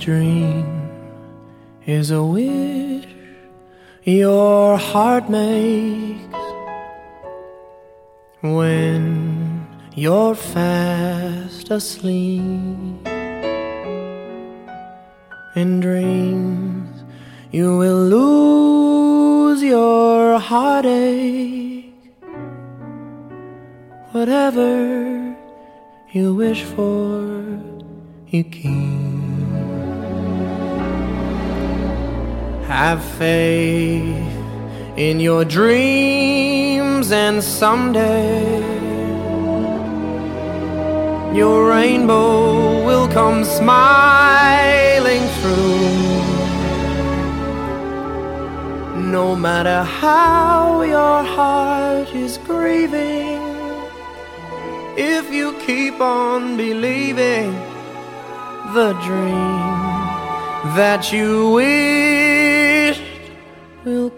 [0.01, 0.65] Dream
[1.85, 3.05] is a wish
[4.03, 6.35] your heart makes
[8.41, 12.41] when you're fast asleep.
[15.55, 17.03] In dreams,
[17.51, 21.93] you will lose your heartache.
[24.13, 25.35] Whatever
[26.11, 27.61] you wish for,
[28.29, 29.10] you keep.
[32.71, 34.15] Have faith
[34.95, 38.59] in your dreams, and someday
[41.35, 45.81] your rainbow will come smiling through.
[49.17, 53.41] No matter how your heart is grieving,
[54.97, 57.51] if you keep on believing
[58.73, 59.81] the dream
[60.77, 62.20] that you will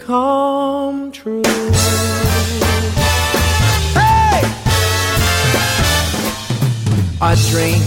[0.05, 1.41] come true.
[3.95, 4.41] Hey!
[7.21, 7.81] A dream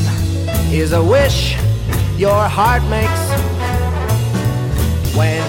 [0.73, 1.57] is a wish
[2.17, 3.25] your heart makes
[5.15, 5.45] when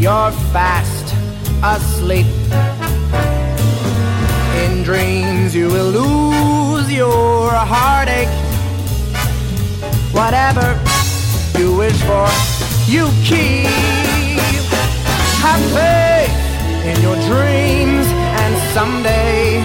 [0.00, 1.14] you're fast
[1.64, 2.26] asleep.
[4.62, 8.28] In dreams, you will lose your heartache.
[10.14, 10.78] Whatever
[11.58, 12.28] you wish for,
[12.86, 14.07] you keep.
[15.58, 18.06] Have faith in your dreams,
[18.42, 19.58] and someday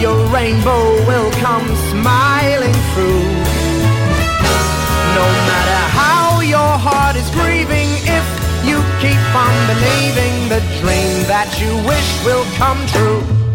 [0.00, 3.22] your rainbow will come smiling through.
[5.14, 8.26] No matter how your heart is grieving, if
[8.66, 13.45] you keep on believing, the dream that you wish will come true.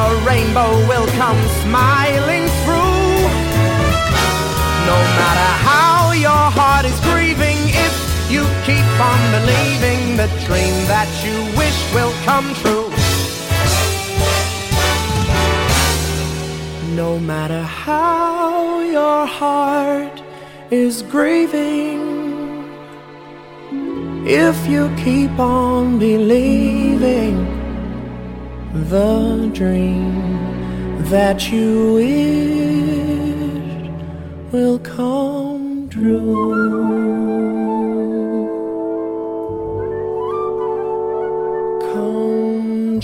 [0.00, 3.18] Your rainbow will come smiling through.
[4.90, 7.94] No matter how your heart is grieving, if
[8.34, 12.88] you keep on believing, the dream that you wish will come true.
[17.02, 20.22] No matter how your heart
[20.70, 22.00] is grieving.
[24.26, 27.59] If you keep on believing
[28.72, 30.38] the dream
[31.10, 33.90] that you wish
[34.52, 36.70] will come true.
[41.92, 43.00] Come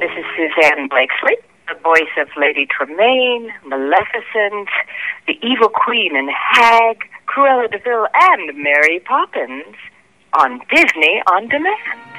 [0.00, 1.36] This is Susanne Blakeslee,
[1.82, 4.68] voice of Lady Tremaine, Maleficent,
[5.26, 9.76] the Evil Queen and Hag, Cruella de Vil, and Mary Poppins
[10.38, 12.11] on Disney On Demand.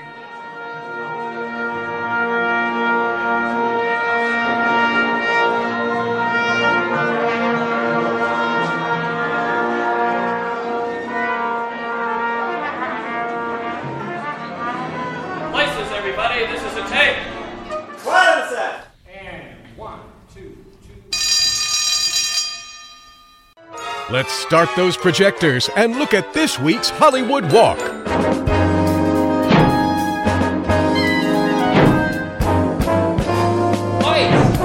[24.14, 27.80] Let's start those projectors and look at this week's Hollywood Walk.
[34.04, 34.58] Lights.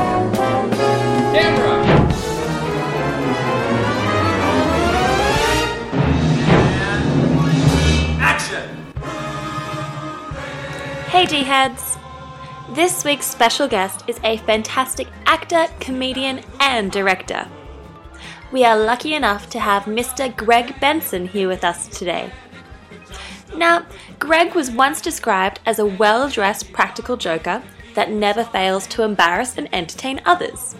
[1.32, 1.80] Camera.
[8.20, 8.68] Action.
[11.08, 11.96] Hey D heads!
[12.68, 17.48] This week's special guest is a fantastic actor, comedian, and director.
[18.50, 20.34] We are lucky enough to have Mr.
[20.34, 22.32] Greg Benson here with us today.
[23.54, 23.84] Now,
[24.18, 27.62] Greg was once described as a well dressed practical joker
[27.94, 30.76] that never fails to embarrass and entertain others.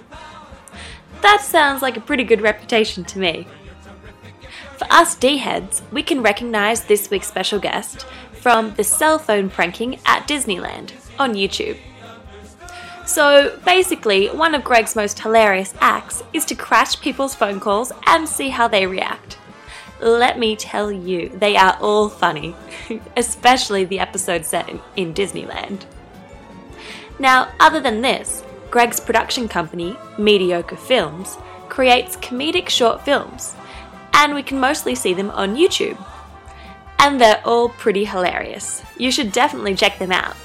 [1.21, 3.47] That sounds like a pretty good reputation to me.
[4.79, 9.51] For us D heads, we can recognize this week's special guest from the cell phone
[9.51, 11.77] pranking at Disneyland on YouTube.
[13.09, 18.29] So basically, one of Greg's most hilarious acts is to crash people's phone calls and
[18.29, 19.39] see how they react.
[19.99, 22.55] Let me tell you, they are all funny,
[23.17, 25.87] especially the episode set in, in Disneyland.
[27.19, 31.39] Now, other than this, Greg's production company, Mediocre Films,
[31.71, 33.57] creates comedic short films,
[34.13, 35.97] and we can mostly see them on YouTube.
[36.99, 38.83] And they're all pretty hilarious.
[38.99, 40.37] You should definitely check them out.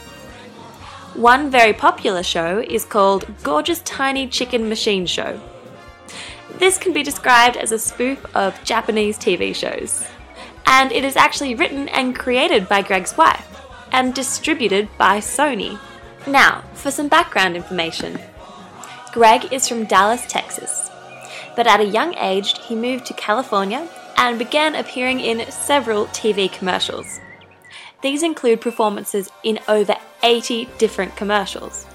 [1.15, 5.39] One very popular show is called Gorgeous Tiny Chicken Machine Show.
[6.57, 10.07] This can be described as a spoof of Japanese TV shows,
[10.65, 13.47] and it is actually written and created by Greg's wife
[13.91, 15.77] and distributed by Sony.
[16.25, 18.17] Now, for some background information.
[19.11, 20.89] Greg is from Dallas, Texas,
[21.55, 23.87] but at a young age he moved to California
[24.17, 27.19] and began appearing in several TV commercials.
[28.03, 31.87] These include performances in over 80 different commercials.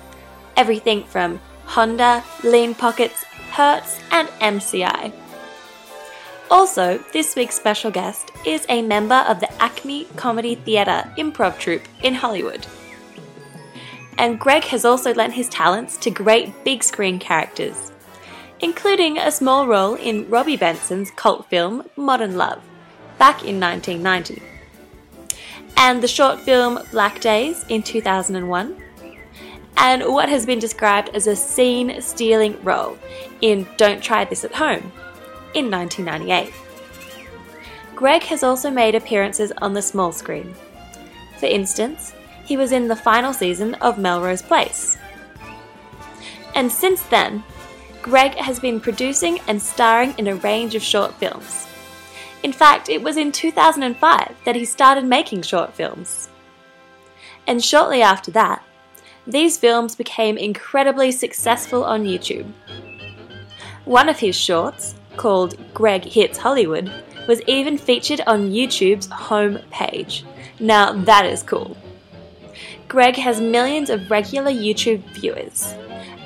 [0.56, 5.12] Everything from Honda, Lean Pockets, Hertz, and MCI.
[6.50, 11.86] Also, this week's special guest is a member of the Acme Comedy Theatre improv troupe
[12.02, 12.66] in Hollywood.
[14.16, 17.92] And Greg has also lent his talents to great big screen characters,
[18.60, 22.62] including a small role in Robby Benson's cult film Modern Love,
[23.18, 24.57] back in 1990
[25.78, 28.82] and the short film Black Days in 2001,
[29.76, 32.98] and what has been described as a scene stealing role
[33.40, 34.92] in Don't Try This at Home
[35.54, 36.52] in 1998.
[37.94, 40.52] Greg has also made appearances on the small screen.
[41.38, 42.12] For instance,
[42.44, 44.98] he was in the final season of Melrose Place.
[46.56, 47.44] And since then,
[48.02, 51.67] Greg has been producing and starring in a range of short films.
[52.42, 56.28] In fact, it was in 2005 that he started making short films.
[57.46, 58.62] And shortly after that,
[59.26, 62.50] these films became incredibly successful on YouTube.
[63.84, 66.90] One of his shorts, called Greg Hits Hollywood,
[67.26, 70.24] was even featured on YouTube's home page.
[70.60, 71.76] Now that is cool.
[72.86, 75.74] Greg has millions of regular YouTube viewers,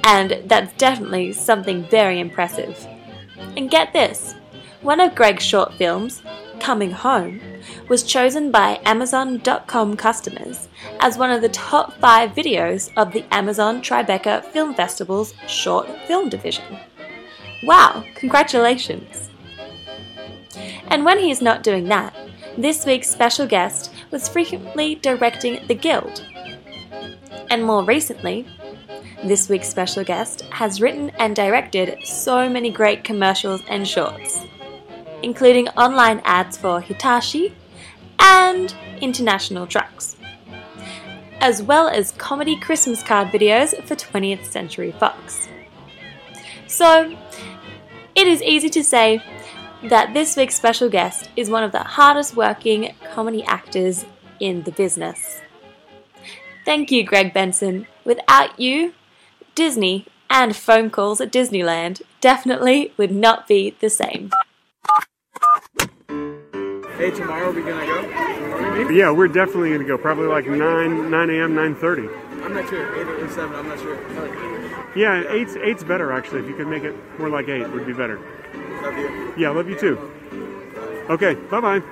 [0.05, 2.87] and that's definitely something very impressive.
[3.57, 4.35] And get this
[4.83, 6.23] one of Greg's short films,
[6.59, 7.41] Coming Home,
[7.89, 10.69] was chosen by Amazon.com customers
[11.01, 16.29] as one of the top five videos of the Amazon Tribeca Film Festival's short film
[16.29, 16.79] division.
[17.65, 19.31] Wow, congratulations!
[20.89, 22.15] And when he is not doing that,
[22.59, 26.27] this week's special guest was frequently directing The Guild.
[27.51, 28.47] And more recently,
[29.25, 34.45] this week's special guest has written and directed so many great commercials and shorts,
[35.23, 37.55] including online ads for Hitachi
[38.19, 40.17] and international trucks,
[41.41, 45.49] as well as comedy Christmas card videos for 20th Century Fox.
[46.67, 47.17] So,
[48.15, 49.23] it is easy to say
[49.85, 54.05] that this week's special guest is one of the hardest working comedy actors
[54.39, 55.41] in the business.
[56.65, 57.87] Thank you, Greg Benson.
[58.05, 58.95] Without you,
[59.55, 64.31] Disney and phone calls at Disneyland definitely would not be the same.
[66.97, 68.91] Hey, tomorrow we gonna go?
[68.91, 69.99] Yeah, we're definitely going to go.
[69.99, 71.55] Probably like 9 9 a.m.
[71.55, 72.45] 9:30.
[72.45, 72.97] I'm not sure.
[72.97, 73.55] Eight or seven.
[73.57, 74.97] I'm not sure.
[74.97, 76.41] Yeah, eight's eight's better actually.
[76.41, 78.21] If you could make it more like eight, would be better.
[78.83, 79.35] Love you.
[79.37, 79.99] Yeah, love you too.
[81.09, 81.83] Okay, bye bye.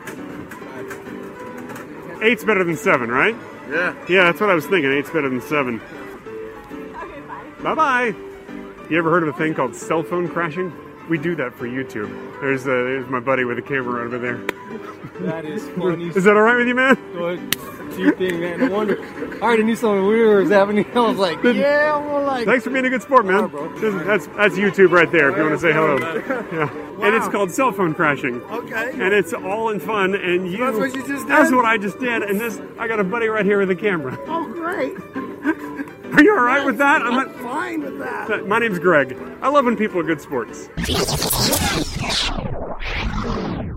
[2.22, 3.34] Eight's better than seven, right?
[3.70, 3.94] Yeah.
[4.09, 4.92] Yeah, that's what I was thinking.
[4.92, 5.80] Eight's better than seven.
[5.80, 7.44] Okay, bye.
[7.62, 8.14] Bye bye.
[8.90, 10.72] You ever heard of a thing called cell phone crashing?
[11.11, 12.09] We do that for YouTube.
[12.41, 14.37] There's uh, there's my buddy with a camera over there.
[15.27, 16.07] That is funny.
[16.15, 16.95] Is that all right with you, man?
[17.12, 18.16] Good.
[18.16, 18.61] Thing, man.
[18.61, 19.03] No wonder.
[19.03, 20.87] I already knew something weird was happening.
[20.95, 22.47] I was like, yeah, I'm like.
[22.47, 23.51] Thanks for being a good sport, man.
[23.82, 25.31] Is- that's that's YouTube right there.
[25.31, 25.99] If you want to say hello.
[25.99, 27.05] Yeah.
[27.05, 28.41] And it's called cell phone crashing.
[28.43, 28.93] Okay.
[28.93, 30.15] And it's all in fun.
[30.15, 30.59] And you.
[30.59, 31.28] That's what you just did.
[31.28, 32.23] That's what I just did.
[32.23, 34.16] And this, I got a buddy right here with a camera.
[34.28, 34.95] Oh, great.
[36.12, 37.03] Are you all right with that?
[37.03, 37.35] I'm not.
[37.37, 38.31] fine with that.
[38.31, 39.16] Uh, my name's Greg.
[39.43, 40.69] I love when people are good sports.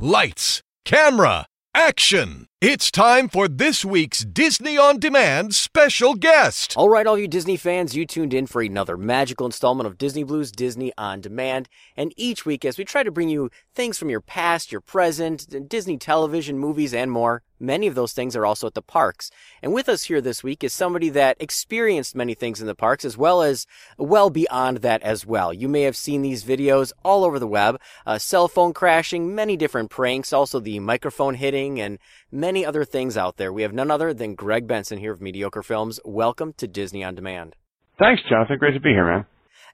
[0.01, 1.45] Lights, camera,
[1.75, 2.47] action!
[2.59, 6.75] It's time for this week's Disney On Demand special guest.
[6.77, 10.23] All right, all you Disney fans, you tuned in for another magical installment of Disney
[10.23, 11.67] Blu's Disney on Demand.
[11.97, 15.67] And each week, as we try to bring you things from your past, your present,
[15.67, 19.31] Disney television, movies, and more, many of those things are also at the parks.
[19.61, 23.03] And with us here this week is somebody that experienced many things in the parks,
[23.03, 23.65] as well as
[23.97, 25.53] well beyond that as well.
[25.53, 29.57] You may have seen these videos all over the web uh, cell phone crashing, many
[29.57, 31.97] different pranks, also the microphone hitting, and
[32.31, 33.51] many other things out there.
[33.51, 35.99] We have none other than Greg Benson here of Mediocre Films.
[36.05, 37.55] Welcome to Disney on Demand.
[37.97, 38.57] Thanks, Jonathan.
[38.57, 39.25] Great to be here, man.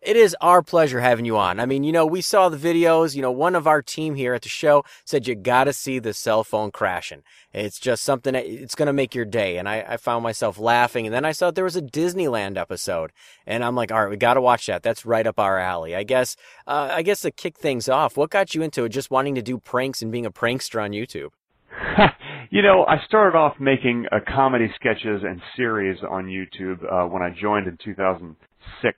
[0.02, 1.60] It is our pleasure having you on.
[1.60, 3.16] I mean, you know, we saw the videos.
[3.16, 6.00] You know, one of our team here at the show said you got to see
[6.00, 7.22] the cell phone crashing.
[7.54, 9.58] It's just something that it's going to make your day.
[9.58, 11.06] And I, I found myself laughing.
[11.06, 13.12] And then I saw there was a Disneyland episode,
[13.46, 14.84] and I'm like, all right, we got to watch that.
[14.84, 15.96] That's right up our alley.
[15.96, 16.38] I guess.
[16.66, 19.58] Uh, I guess to kick things off, what got you into just wanting to do
[19.58, 21.32] pranks and being a prankster on YouTube?
[22.52, 27.22] You know, I started off making uh, comedy sketches and series on YouTube uh, when
[27.22, 28.98] I joined in 2006.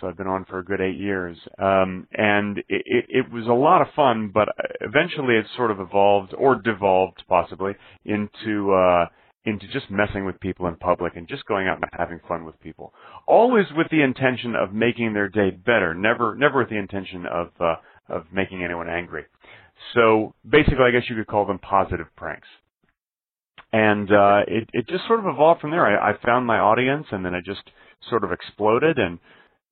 [0.00, 3.46] So I've been on for a good eight years, um, and it, it, it was
[3.46, 4.30] a lot of fun.
[4.32, 4.48] But
[4.80, 7.72] eventually, it sort of evolved or devolved, possibly,
[8.04, 9.06] into uh,
[9.44, 12.58] into just messing with people in public and just going out and having fun with
[12.60, 12.92] people.
[13.26, 15.94] Always with the intention of making their day better.
[15.94, 17.76] Never never with the intention of uh,
[18.08, 19.26] of making anyone angry.
[19.94, 22.48] So basically, I guess you could call them positive pranks
[23.72, 25.84] and uh, it it just sort of evolved from there.
[25.84, 27.62] I, I found my audience, and then it just
[28.08, 29.18] sort of exploded, and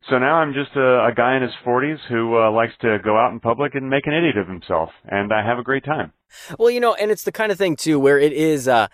[0.08, 3.16] so now I'm just a, a guy in his 40s who uh, likes to go
[3.16, 6.12] out in public and make an idiot of himself, and I have a great time.
[6.58, 8.88] Well, you know, and it's the kind of thing too where it is, uh,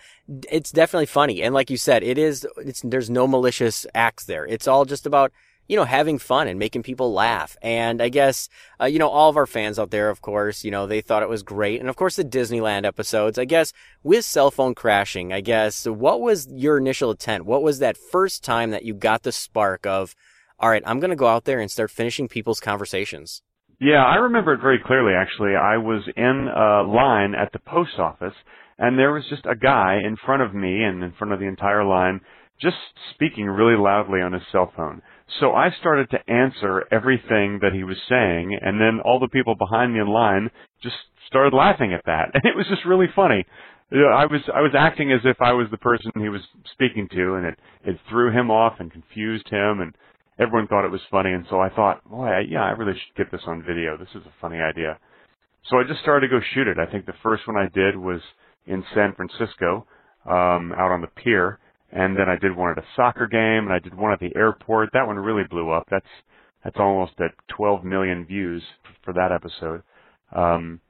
[0.51, 1.41] it's definitely funny.
[1.41, 4.45] And like you said, it is, it's, there's no malicious acts there.
[4.45, 5.31] It's all just about,
[5.67, 7.55] you know, having fun and making people laugh.
[7.61, 8.49] And I guess,
[8.81, 11.23] uh, you know, all of our fans out there, of course, you know, they thought
[11.23, 11.79] it was great.
[11.79, 13.71] And of course, the Disneyland episodes, I guess,
[14.03, 17.45] with cell phone crashing, I guess, what was your initial intent?
[17.45, 20.15] What was that first time that you got the spark of,
[20.59, 23.41] all right, I'm going to go out there and start finishing people's conversations?
[23.79, 25.55] Yeah, I remember it very clearly, actually.
[25.55, 28.33] I was in a line at the post office,
[28.77, 31.47] and there was just a guy in front of me and in front of the
[31.47, 32.19] entire line
[32.61, 32.75] just
[33.13, 35.01] speaking really loudly on his cell phone.
[35.39, 39.55] So I started to answer everything that he was saying, and then all the people
[39.55, 40.49] behind me in line
[40.83, 40.95] just
[41.27, 43.45] started laughing at that, and it was just really funny.
[43.91, 46.41] You know, I was I was acting as if I was the person he was
[46.73, 49.95] speaking to, and it it threw him off and confused him, and
[50.39, 51.31] everyone thought it was funny.
[51.31, 53.97] And so I thought, boy, I, yeah, I really should get this on video.
[53.97, 54.97] This is a funny idea.
[55.69, 56.77] So I just started to go shoot it.
[56.79, 58.21] I think the first one I did was
[58.65, 59.85] in San Francisco,
[60.25, 61.59] um, out on the pier,
[61.91, 64.35] and then I did one at a soccer game, and I did one at the
[64.35, 64.89] airport.
[64.93, 65.87] That one really blew up.
[65.89, 66.05] That's
[66.63, 68.61] that's almost at 12 million views
[69.03, 69.81] for that episode.
[70.35, 70.81] Um,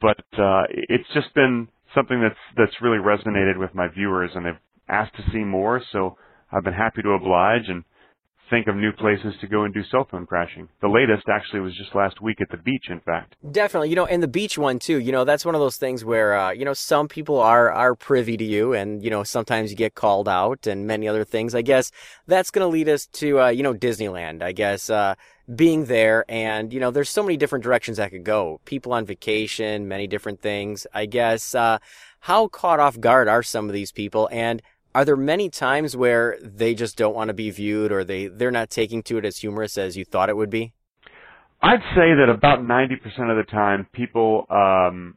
[0.00, 4.60] but uh, it's just been something that's that's really resonated with my viewers, and they've
[4.88, 5.82] asked to see more.
[5.92, 6.16] So
[6.52, 7.84] I've been happy to oblige and
[8.50, 10.68] think of new places to go and do cell phone crashing.
[10.80, 13.36] The latest actually was just last week at the beach, in fact.
[13.50, 14.98] Definitely, you know, and the beach one too.
[14.98, 17.94] You know, that's one of those things where uh, you know some people are are
[17.94, 21.54] privy to you, and you know sometimes you get called out, and many other things.
[21.54, 21.90] I guess
[22.26, 24.42] that's going to lead us to uh, you know Disneyland.
[24.42, 25.14] I guess uh,
[25.52, 28.60] being there, and you know, there's so many different directions that could go.
[28.64, 30.86] People on vacation, many different things.
[30.94, 31.78] I guess uh,
[32.20, 34.62] how caught off guard are some of these people, and
[34.94, 38.50] are there many times where they just don't want to be viewed or they, they're
[38.50, 40.72] not taking to it as humorous as you thought it would be?
[41.62, 42.94] I'd say that about 90%
[43.30, 45.16] of the time people, um,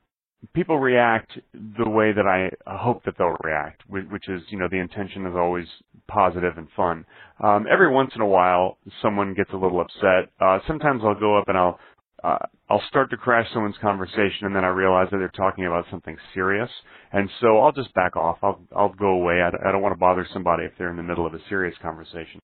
[0.53, 4.79] people react the way that I hope that they'll react, which is, you know, the
[4.79, 5.65] intention is always
[6.07, 7.05] positive and fun.
[7.43, 10.31] Um, every once in a while, someone gets a little upset.
[10.39, 11.79] Uh, sometimes I'll go up and I'll
[12.23, 12.37] uh,
[12.69, 16.17] I'll start to crash someone's conversation and then I realize that they're talking about something
[16.33, 16.69] serious.
[17.11, 18.37] And so I'll just back off.
[18.41, 19.41] I'll, I'll go away.
[19.41, 21.75] I, I don't want to bother somebody if they're in the middle of a serious
[21.81, 22.41] conversation.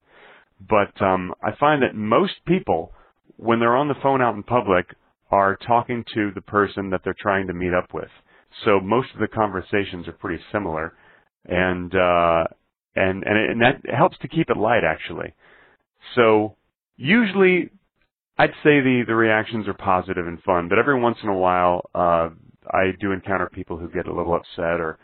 [0.70, 2.94] But, um, I find that most people,
[3.38, 4.86] when they're on the phone out in public,
[5.32, 8.10] are talking to the person that they're trying to meet up with.
[8.64, 10.94] So most of the conversations are pretty similar.
[11.45, 12.44] And, uh,
[12.95, 15.34] and, and, it, and that helps to keep it light actually.
[16.16, 16.56] So
[16.95, 17.72] usually
[18.38, 21.89] I'd say the the reactions are positive and fun, but every once in a while,
[21.93, 22.30] uh,
[22.72, 24.97] I do encounter people who get a little upset or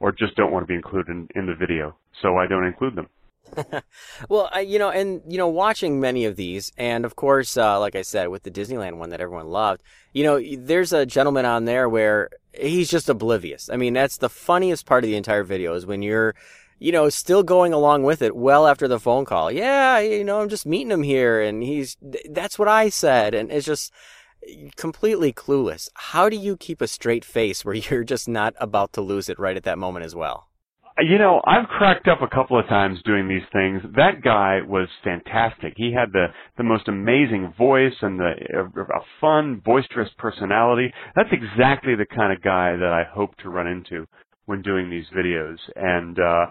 [0.00, 2.96] or just don't want to be included in, in the video, so I don't include
[2.96, 3.08] them.
[4.28, 7.78] well, I, you know, and you know, watching many of these, and of course, uh,
[7.78, 9.82] like I said, with the Disneyland one that everyone loved,
[10.12, 13.70] you know, there's a gentleman on there where he's just oblivious.
[13.70, 16.34] I mean, that's the funniest part of the entire video is when you're
[16.78, 19.50] you know, still going along with it well after the phone call.
[19.50, 21.96] Yeah, you know, I'm just meeting him here and he's,
[22.30, 23.34] that's what I said.
[23.34, 23.92] And it's just
[24.76, 25.88] completely clueless.
[25.94, 29.38] How do you keep a straight face where you're just not about to lose it
[29.38, 30.48] right at that moment as well?
[30.96, 33.82] You know, I've cracked up a couple of times doing these things.
[33.96, 35.72] That guy was fantastic.
[35.76, 36.26] He had the
[36.56, 40.92] the most amazing voice and the a, a fun, boisterous personality.
[41.16, 44.06] That's exactly the kind of guy that I hope to run into
[44.46, 45.58] when doing these videos.
[45.76, 46.46] And uh,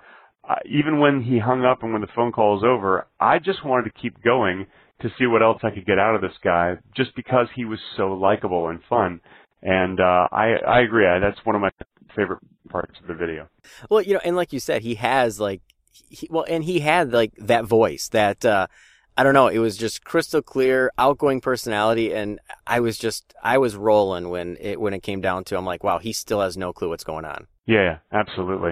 [0.66, 3.84] even when he hung up and when the phone call was over, I just wanted
[3.86, 4.68] to keep going
[5.02, 7.80] to see what else I could get out of this guy, just because he was
[7.98, 9.22] so likable and fun.
[9.62, 11.06] And uh, I I agree.
[11.22, 11.72] That's one of my
[12.16, 12.40] favorite
[12.70, 13.48] parts of the video.
[13.90, 15.62] Well, you know, and like you said, he has like,
[15.92, 18.44] he, well, and he had like that voice that.
[18.44, 18.68] uh
[19.18, 19.48] I don't know.
[19.48, 24.58] It was just crystal clear, outgoing personality, and I was just I was rolling when
[24.60, 25.58] it when it came down to.
[25.58, 27.48] I'm like, wow, he still has no clue what's going on.
[27.66, 28.72] Yeah, absolutely.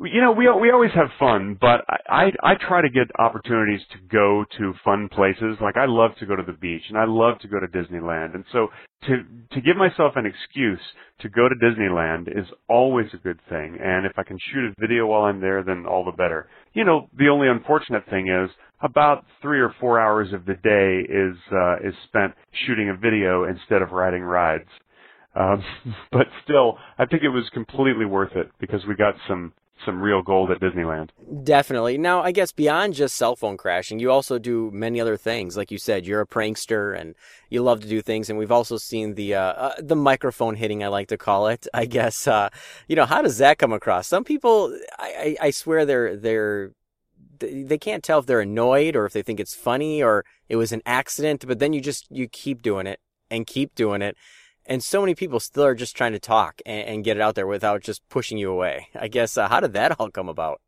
[0.00, 3.80] You know, we we always have fun, but I, I I try to get opportunities
[3.92, 5.58] to go to fun places.
[5.60, 8.34] Like I love to go to the beach, and I love to go to Disneyland,
[8.34, 8.68] and so
[9.06, 9.22] to
[9.52, 10.80] to give myself an excuse
[11.20, 13.78] to go to Disneyland is always a good thing.
[13.80, 16.48] And if I can shoot a video while I'm there, then all the better.
[16.72, 18.50] You know, the only unfortunate thing is
[18.82, 22.34] about three or four hours of the day is uh, is spent
[22.66, 24.68] shooting a video instead of riding rides.
[25.34, 25.62] Um,
[26.12, 29.52] but still, I think it was completely worth it because we got some
[29.84, 31.10] some real gold at Disneyland.
[31.42, 31.98] Definitely.
[31.98, 35.56] Now, I guess beyond just cell phone crashing, you also do many other things.
[35.56, 37.16] Like you said, you're a prankster and
[37.50, 38.30] you love to do things.
[38.30, 41.66] And we've also seen the uh, uh, the microphone hitting, I like to call it.
[41.74, 42.26] I guess.
[42.26, 42.48] Uh,
[42.88, 44.06] you know, how does that come across?
[44.06, 46.72] Some people, I, I, I swear, they're they're
[47.42, 50.72] they can't tell if they're annoyed or if they think it's funny or it was
[50.72, 51.44] an accident.
[51.46, 53.00] But then you just you keep doing it
[53.30, 54.16] and keep doing it
[54.66, 57.34] and so many people still are just trying to talk and, and get it out
[57.34, 58.88] there without just pushing you away.
[58.98, 60.60] I guess uh, how did that all come about?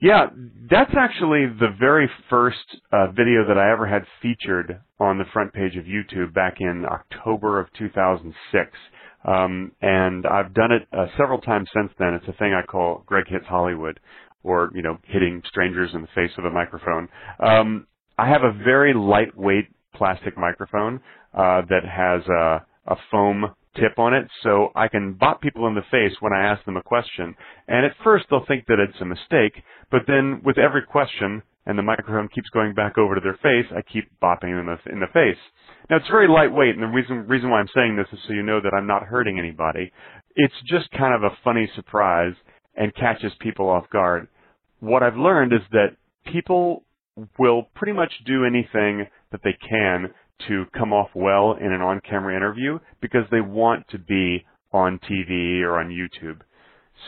[0.00, 0.26] Yeah,
[0.68, 2.58] that's actually the very first
[2.90, 6.84] uh, video that I ever had featured on the front page of YouTube back in
[6.84, 8.70] October of 2006.
[9.24, 12.14] Um, and I've done it uh, several times since then.
[12.14, 14.00] It's a thing I call Greg Hits Hollywood,
[14.42, 17.08] or you know, hitting strangers in the face with a microphone.
[17.40, 17.86] Um,
[18.18, 21.00] I have a very lightweight plastic microphone
[21.34, 25.74] uh, that has a a foam tip on it, so I can bop people in
[25.74, 27.34] the face when I ask them a question.
[27.68, 31.78] And at first they'll think that it's a mistake, but then with every question, and
[31.78, 35.06] the microphone keeps going back over to their face, I keep bopping them in the
[35.12, 35.38] face.
[35.88, 38.42] Now it's very lightweight, and the reason reason why I'm saying this is so you
[38.42, 39.92] know that I'm not hurting anybody.
[40.34, 42.34] It's just kind of a funny surprise
[42.74, 44.28] and catches people off guard.
[44.82, 45.94] What I've learned is that
[46.26, 46.82] people
[47.38, 50.12] will pretty much do anything that they can
[50.48, 55.60] to come off well in an on-camera interview because they want to be on TV
[55.60, 56.40] or on YouTube.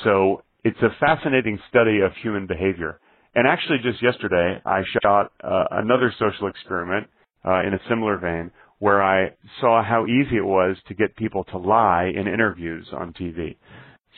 [0.04, 3.00] So it's a fascinating study of human behavior.
[3.34, 7.08] And actually, just yesterday, I shot uh, another social experiment
[7.44, 9.30] uh, in a similar vein where I
[9.60, 13.56] saw how easy it was to get people to lie in interviews on TV.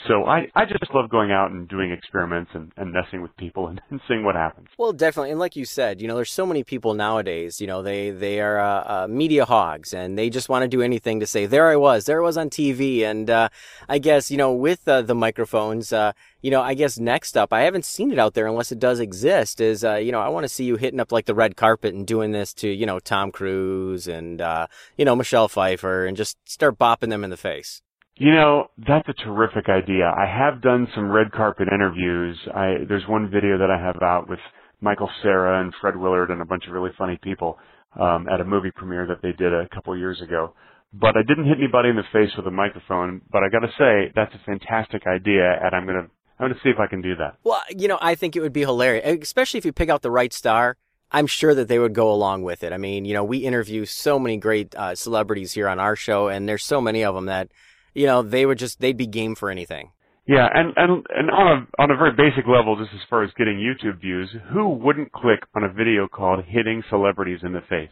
[0.06, 3.66] So I, I just love going out and doing experiments and, and messing with people
[3.68, 4.68] and, and seeing what happens.
[4.76, 7.60] Well, definitely, and like you said, you know, there's so many people nowadays.
[7.60, 10.82] You know, they they are uh, uh, media hogs, and they just want to do
[10.82, 13.48] anything to say, "There I was, there I was on TV." And uh,
[13.88, 16.12] I guess you know, with uh, the microphones, uh,
[16.42, 19.00] you know, I guess next up, I haven't seen it out there unless it does
[19.00, 19.60] exist.
[19.60, 21.94] Is uh, you know, I want to see you hitting up like the red carpet
[21.94, 24.66] and doing this to you know Tom Cruise and uh,
[24.96, 27.82] you know Michelle Pfeiffer, and just start bopping them in the face.
[28.18, 30.06] You know, that's a terrific idea.
[30.06, 32.38] I have done some red carpet interviews.
[32.54, 34.38] I, there's one video that I have out with
[34.80, 37.58] Michael Cera and Fred Willard and a bunch of really funny people
[38.00, 40.54] um, at a movie premiere that they did a couple years ago.
[40.94, 43.20] But I didn't hit anybody in the face with a microphone.
[43.30, 46.70] But I got to say, that's a fantastic idea, and I'm gonna I'm gonna see
[46.70, 47.36] if I can do that.
[47.44, 50.10] Well, you know, I think it would be hilarious, especially if you pick out the
[50.10, 50.78] right star.
[51.10, 52.72] I'm sure that they would go along with it.
[52.72, 56.28] I mean, you know, we interview so many great uh, celebrities here on our show,
[56.28, 57.50] and there's so many of them that
[57.96, 59.90] you know, they would just they'd be game for anything.
[60.26, 63.30] Yeah, and and and on a on a very basic level, just as far as
[63.38, 67.88] getting YouTube views, who wouldn't click on a video called "Hitting Celebrities in the Face"?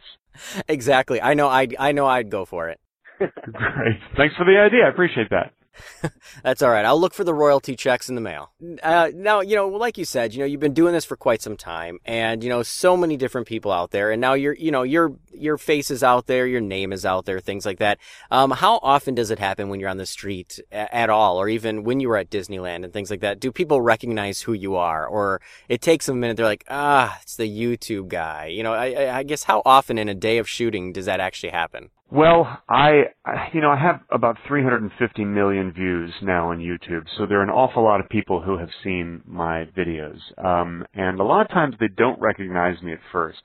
[0.67, 1.21] Exactly.
[1.21, 1.47] I know.
[1.47, 2.05] I I know.
[2.05, 2.79] I'd go for it.
[3.17, 3.99] Great.
[4.17, 4.83] Thanks for the idea.
[4.85, 5.53] I appreciate that.
[6.43, 6.85] That's all right.
[6.85, 8.51] I'll look for the royalty checks in the mail.
[8.81, 11.41] Uh, now, you know, like you said, you know, you've been doing this for quite
[11.41, 14.71] some time, and you know, so many different people out there, and now you're, you
[14.71, 17.99] know, your your face is out there, your name is out there, things like that.
[18.31, 21.83] Um, how often does it happen when you're on the street at all, or even
[21.83, 23.39] when you were at Disneyland and things like that?
[23.39, 26.37] Do people recognize who you are, or it takes them a minute?
[26.37, 28.47] They're like, ah, it's the YouTube guy.
[28.47, 31.51] You know, I, I guess how often in a day of shooting does that actually
[31.51, 31.89] happen?
[32.11, 33.05] Well, I,
[33.51, 37.49] you know, I have about 350 million views now on YouTube, so there are an
[37.49, 40.19] awful lot of people who have seen my videos.
[40.43, 43.41] Um, and a lot of times they don't recognize me at first,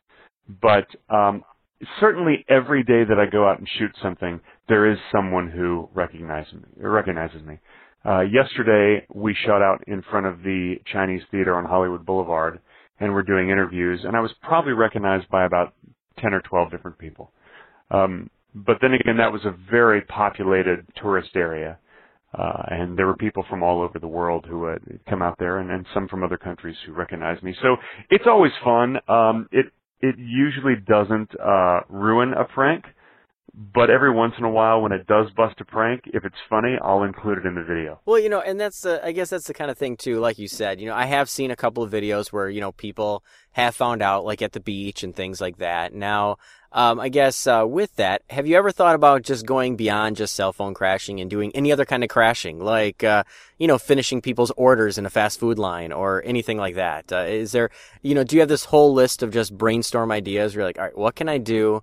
[0.61, 1.43] but um,
[1.99, 6.53] certainly every day that I go out and shoot something, there is someone who recognizes
[6.53, 6.69] me.
[6.77, 7.59] Recognizes me.
[8.05, 12.61] Uh, yesterday, we shot out in front of the Chinese Theater on Hollywood Boulevard,
[12.99, 15.75] and we're doing interviews, and I was probably recognized by about
[16.19, 17.33] 10 or 12 different people.
[17.91, 21.79] Um, but then again, that was a very populated tourist area.
[22.33, 25.59] Uh, and there were people from all over the world who had come out there
[25.59, 27.53] and, and some from other countries who recognized me.
[27.61, 27.77] So
[28.09, 28.99] it's always fun.
[29.09, 29.67] Um, it,
[30.01, 32.85] it usually doesn't, uh, ruin a prank,
[33.53, 36.77] but every once in a while when it does bust a prank, if it's funny,
[36.81, 37.99] I'll include it in the video.
[38.07, 40.39] Well, you know, and that's the, I guess that's the kind of thing too, like
[40.39, 43.25] you said, you know, I have seen a couple of videos where, you know, people
[43.53, 45.93] have found out like at the beach and things like that.
[45.93, 46.39] Now,
[46.73, 50.35] um, I guess uh, with that, have you ever thought about just going beyond just
[50.35, 53.25] cell phone crashing and doing any other kind of crashing, like uh,
[53.59, 57.13] you know, finishing people's orders in a fast food line or anything like that?
[57.13, 57.71] Uh, is there,
[58.03, 60.55] you know, do you have this whole list of just brainstorm ideas?
[60.55, 61.83] Where you're like, all right, what can I do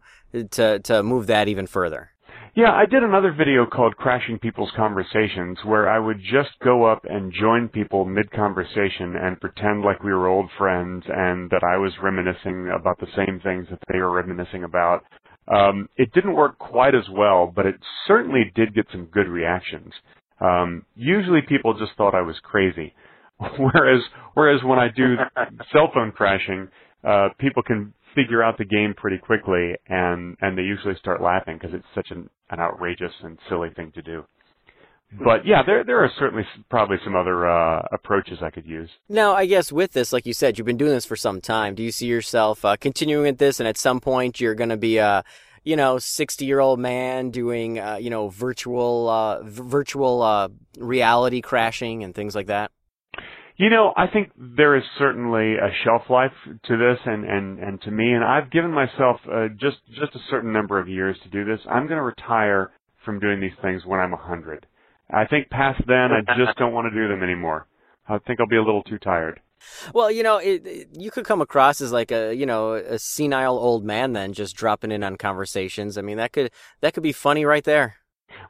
[0.52, 2.12] to to move that even further?
[2.58, 7.06] Yeah, I did another video called Crashing People's Conversations where I would just go up
[7.08, 11.94] and join people mid-conversation and pretend like we were old friends and that I was
[12.02, 15.04] reminiscing about the same things that they were reminiscing about.
[15.48, 17.76] Um, it didn't work quite as well, but it
[18.08, 19.94] certainly did get some good reactions.
[20.42, 22.96] Um, usually people just thought I was crazy.
[23.38, 24.02] whereas,
[24.34, 25.16] whereas when I do
[25.72, 26.70] cell phone crashing,
[27.08, 31.58] uh, people can figure out the game pretty quickly, and and they usually start laughing
[31.60, 34.24] because it's such an, an outrageous and silly thing to do.
[35.24, 38.90] But yeah, there there are certainly probably some other uh, approaches I could use.
[39.08, 41.76] Now, I guess with this, like you said, you've been doing this for some time.
[41.76, 44.78] Do you see yourself uh, continuing at this, and at some point you're going to
[44.78, 45.24] be a
[45.64, 50.48] you know, 60 year old man doing, uh, you know, virtual, uh, v- virtual, uh,
[50.78, 52.72] reality crashing and things like that?
[53.58, 57.82] You know, I think there is certainly a shelf life to this, and and and
[57.82, 61.30] to me, and I've given myself uh, just just a certain number of years to
[61.30, 61.60] do this.
[61.68, 62.72] I'm going to retire
[63.04, 64.68] from doing these things when I'm a hundred.
[65.10, 67.66] I think past then, I just don't want to do them anymore.
[68.08, 69.40] I think I'll be a little too tired.
[69.94, 73.00] Well, you know, it, it, you could come across as like a, you know, a
[73.00, 75.98] senile old man then just dropping in on conversations.
[75.98, 76.52] I mean, that could
[76.82, 77.96] that could be funny right there.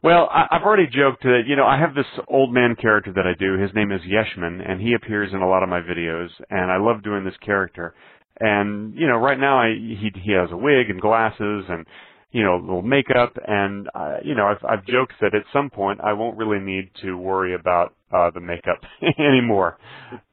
[0.03, 3.25] Well, I, I've already joked that you know I have this old man character that
[3.27, 3.57] I do.
[3.57, 6.77] His name is Yeshman, and he appears in a lot of my videos, and I
[6.77, 7.93] love doing this character.
[8.39, 11.85] And you know, right now I, he he has a wig and glasses and
[12.31, 15.99] you know, little makeup, and uh, you know, I've I've joked that at some point
[16.03, 18.79] I won't really need to worry about uh, the makeup
[19.19, 19.77] anymore.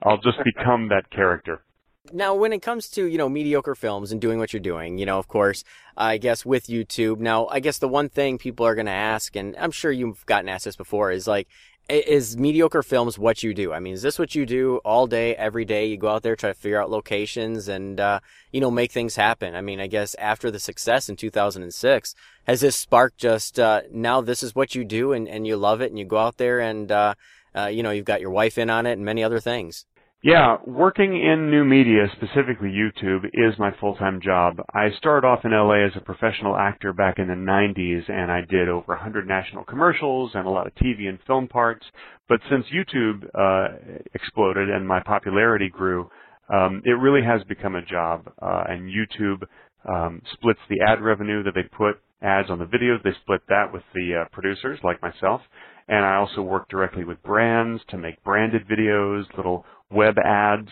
[0.03, 1.64] I'll just become that character.
[2.13, 5.07] Now, when it comes to, you know, mediocre films and doing what you're doing, you
[5.07, 5.65] know, of course,
[5.97, 9.35] I guess with YouTube, now, I guess the one thing people are going to ask,
[9.37, 11.49] and I'm sure you've gotten asked this before, is like,
[11.89, 13.73] is mediocre films what you do?
[13.73, 15.87] I mean, is this what you do all day, every day?
[15.87, 18.21] You go out there, try to figure out locations and, uh,
[18.53, 19.55] you know, make things happen.
[19.55, 22.15] I mean, I guess after the success in 2006,
[22.47, 25.81] has this sparked just, uh, now this is what you do and, and you love
[25.81, 27.15] it and you go out there and, uh,
[27.55, 29.87] uh, you know, you've got your wife in on it and many other things?
[30.25, 34.57] Yeah, working in new media, specifically YouTube, is my full-time job.
[34.73, 38.41] I started off in LA as a professional actor back in the 90s, and I
[38.41, 41.85] did over 100 national commercials and a lot of TV and film parts.
[42.27, 46.09] But since YouTube uh, exploded and my popularity grew,
[46.49, 48.27] um, it really has become a job.
[48.41, 49.43] Uh, and YouTube
[49.87, 53.03] um, splits the ad revenue that they put ads on the videos.
[53.03, 55.43] They split that with the uh, producers, like myself.
[55.87, 60.69] And I also work directly with brands to make branded videos, little web ads,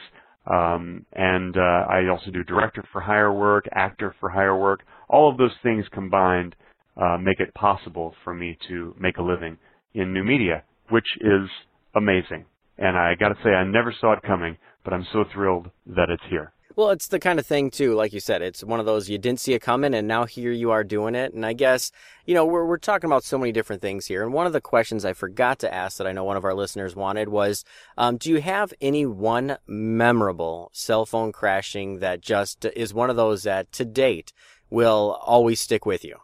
[0.47, 4.81] um, and uh, I also do director for hire work, actor for hire work.
[5.09, 6.57] All of those things combined
[6.97, 9.57] uh, make it possible for me to make a living
[9.95, 11.49] in new media, which is
[11.95, 12.45] amazing.
[12.79, 16.11] And I got to say, I never saw it coming, but I'm so thrilled that
[16.11, 16.53] it's here.
[16.75, 19.19] Well, it's the kind of thing too, like you said, it's one of those you
[19.19, 21.35] didn't see it coming and now here you are doing it.
[21.35, 21.93] And I guess,
[22.25, 24.23] you know, we're, we're talking about so many different things here.
[24.23, 26.55] And one of the questions I forgot to ask that I know one of our
[26.55, 27.65] listeners wanted was,
[27.99, 33.17] um, do you have any one memorable cell phone crashing that just is one of
[33.17, 34.33] those that to date
[34.71, 36.17] will always stick with you?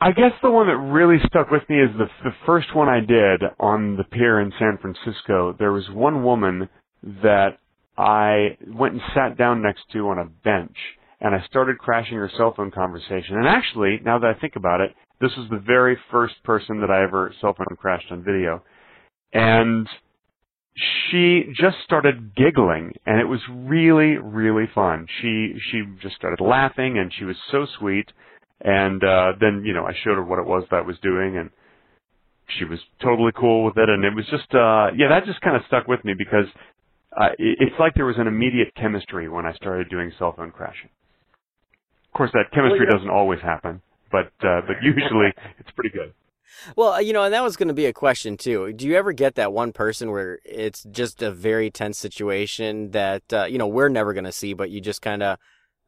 [0.00, 2.98] I guess the one that really stuck with me is the the first one I
[2.98, 5.54] did on the pier in San Francisco.
[5.56, 6.68] There was one woman
[7.22, 7.58] that
[7.98, 10.76] I went and sat down next to on a bench
[11.20, 13.36] and I started crashing her cell phone conversation.
[13.36, 16.90] And actually, now that I think about it, this was the very first person that
[16.92, 18.62] I ever cell phone crashed on video.
[19.32, 19.88] And
[21.10, 25.08] she just started giggling and it was really, really fun.
[25.20, 28.06] She she just started laughing and she was so sweet.
[28.60, 31.36] And uh then, you know, I showed her what it was that I was doing
[31.36, 31.50] and
[32.58, 35.56] she was totally cool with it and it was just uh yeah, that just kind
[35.56, 36.46] of stuck with me because
[37.18, 40.90] uh, it's like there was an immediate chemistry when I started doing cell phone crashing.
[42.06, 43.82] Of course, that chemistry well, doesn't always happen,
[44.12, 46.12] but uh, but usually it's pretty good.
[46.76, 48.72] Well, uh, you know, and that was going to be a question too.
[48.72, 53.22] Do you ever get that one person where it's just a very tense situation that
[53.32, 55.38] uh, you know we're never going to see, but you just kind of,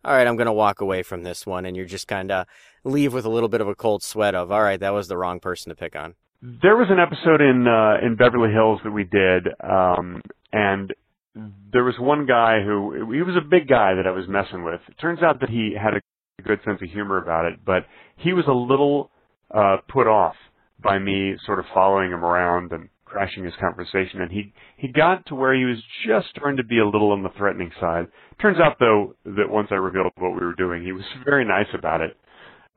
[0.05, 2.47] all right, I'm going to walk away from this one, and you're just kind of
[2.83, 5.17] leave with a little bit of a cold sweat of, all right, that was the
[5.17, 6.15] wrong person to pick on.
[6.43, 10.93] There was an episode in uh, in Beverly Hills that we did, um, and
[11.35, 14.81] there was one guy who he was a big guy that I was messing with.
[14.89, 16.01] It turns out that he had a
[16.43, 17.87] good sense of humor about it, but
[18.17, 19.11] he was a little
[19.55, 20.35] uh put off
[20.83, 25.27] by me sort of following him around and crashing his conversation and he he got
[25.27, 28.07] to where he was just starting to be a little on the threatening side.
[28.41, 31.73] Turns out though that once I revealed what we were doing, he was very nice
[31.77, 32.17] about it.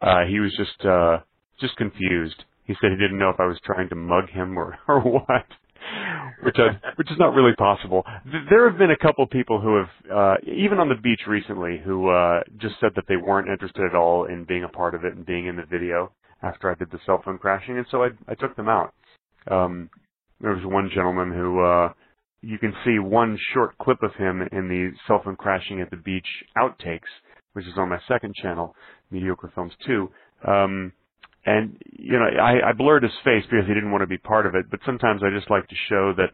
[0.02, 1.20] Uh he was just uh
[1.60, 2.44] just confused.
[2.66, 5.46] He said he didn't know if I was trying to mug him or or what
[6.44, 8.04] which I, which is not really possible.
[8.50, 12.10] There have been a couple people who have, uh, even on the beach recently, who
[12.10, 15.16] uh, just said that they weren't interested at all in being a part of it
[15.16, 16.12] and being in the video
[16.42, 18.94] after I did the cell phone crashing, and so I, I took them out.
[19.50, 19.90] Um,
[20.42, 21.94] there was one gentleman who uh,
[22.42, 25.98] you can see one short clip of him in the cell phone crashing at the
[25.98, 26.28] beach
[26.58, 27.10] outtakes,
[27.54, 28.76] which is on my second channel,
[29.10, 30.10] Mediocre Films 2.
[30.46, 30.92] Um,
[31.46, 34.46] and you know, I, I blurred his face because he didn't want to be part
[34.46, 34.70] of it.
[34.70, 36.32] But sometimes I just like to show that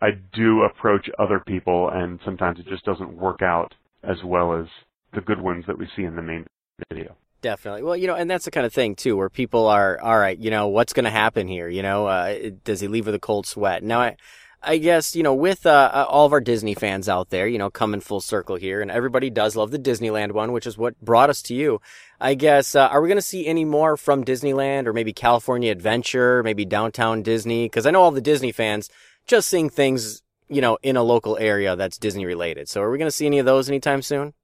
[0.00, 4.66] I do approach other people, and sometimes it just doesn't work out as well as
[5.14, 6.46] the good ones that we see in the main
[6.92, 7.16] video.
[7.40, 7.82] Definitely.
[7.82, 10.38] Well, you know, and that's the kind of thing too, where people are, all right,
[10.38, 11.68] you know, what's going to happen here?
[11.68, 13.82] You know, uh, does he leave with a cold sweat?
[13.82, 14.16] Now, I,
[14.64, 17.58] I guess, you know, with uh, uh, all of our Disney fans out there, you
[17.58, 21.00] know, coming full circle here, and everybody does love the Disneyland one, which is what
[21.00, 21.80] brought us to you.
[22.20, 25.70] I guess, uh, are we going to see any more from Disneyland or maybe California
[25.70, 27.66] Adventure, maybe Downtown Disney?
[27.66, 28.90] Because I know all the Disney fans
[29.26, 32.68] just seeing things, you know, in a local area that's Disney related.
[32.68, 34.34] So are we going to see any of those anytime soon?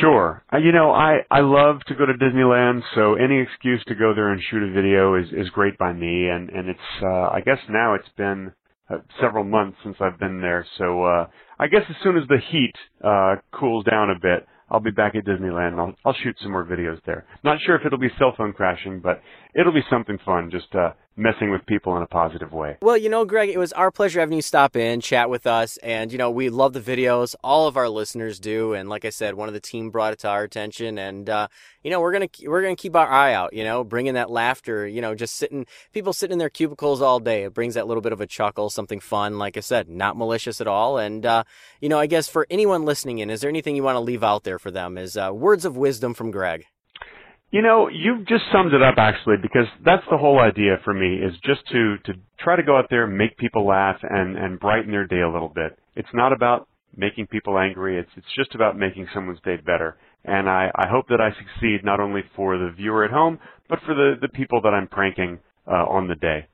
[0.00, 0.44] Sure.
[0.52, 4.14] Uh, you know, I, I love to go to Disneyland, so any excuse to go
[4.14, 6.28] there and shoot a video is, is great by me.
[6.28, 8.52] And, and it's, uh, I guess now it's been
[8.92, 10.66] uh, several months since I've been there.
[10.78, 11.26] So uh,
[11.58, 12.74] I guess as soon as the heat
[13.04, 15.72] uh, cools down a bit, I'll be back at Disneyland.
[15.72, 17.26] And I'll, I'll shoot some more videos there.
[17.44, 19.20] Not sure if it'll be cell phone crashing, but
[19.54, 20.50] it'll be something fun.
[20.50, 22.76] Just uh, messing with people in a positive way.
[22.80, 25.76] Well, you know, Greg, it was our pleasure having you stop in, chat with us,
[25.78, 27.34] and you know, we love the videos.
[27.44, 30.20] All of our listeners do, and like I said, one of the team brought it
[30.20, 31.48] to our attention, and uh,
[31.82, 33.52] you know, we're gonna we're gonna keep our eye out.
[33.52, 34.86] You know, bringing that laughter.
[34.86, 37.44] You know, just sitting, people sitting in their cubicles all day.
[37.44, 39.38] It brings that little bit of a chuckle, something fun.
[39.38, 40.98] Like I said, not malicious at all.
[40.98, 41.44] And uh,
[41.80, 44.24] you know, I guess for anyone listening in, is there anything you want to leave
[44.24, 44.96] out there for them?
[44.96, 46.66] Is uh, words of wisdom from Greg?
[47.52, 51.16] You know, you've just summed it up actually, because that's the whole idea for me
[51.16, 54.58] is just to to try to go out there, and make people laugh, and and
[54.58, 55.78] brighten their day a little bit.
[55.94, 56.66] It's not about
[56.96, 57.98] making people angry.
[57.98, 59.98] It's it's just about making someone's day better.
[60.24, 63.38] And I I hope that I succeed not only for the viewer at home,
[63.68, 66.46] but for the the people that I'm pranking uh, on the day.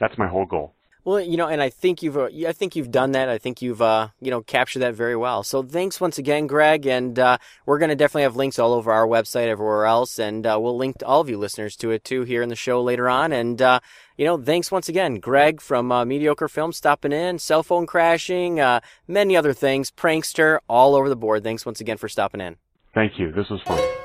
[0.00, 0.72] That's my whole goal.
[1.10, 3.28] Well, you know, and I think you've, uh, I think you've done that.
[3.28, 5.42] I think you've, uh, you know, captured that very well.
[5.42, 6.86] So thanks once again, Greg.
[6.86, 10.46] And uh, we're going to definitely have links all over our website, everywhere else, and
[10.46, 13.08] uh, we'll link all of you listeners to it too here in the show later
[13.08, 13.32] on.
[13.32, 13.80] And uh,
[14.16, 18.62] you know, thanks once again, Greg from uh, Mediocre Film, stopping in, cell phone crashing,
[19.08, 21.42] many other things, prankster, all over the board.
[21.42, 22.54] Thanks once again for stopping in.
[22.94, 23.32] Thank you.
[23.32, 23.99] This was fun.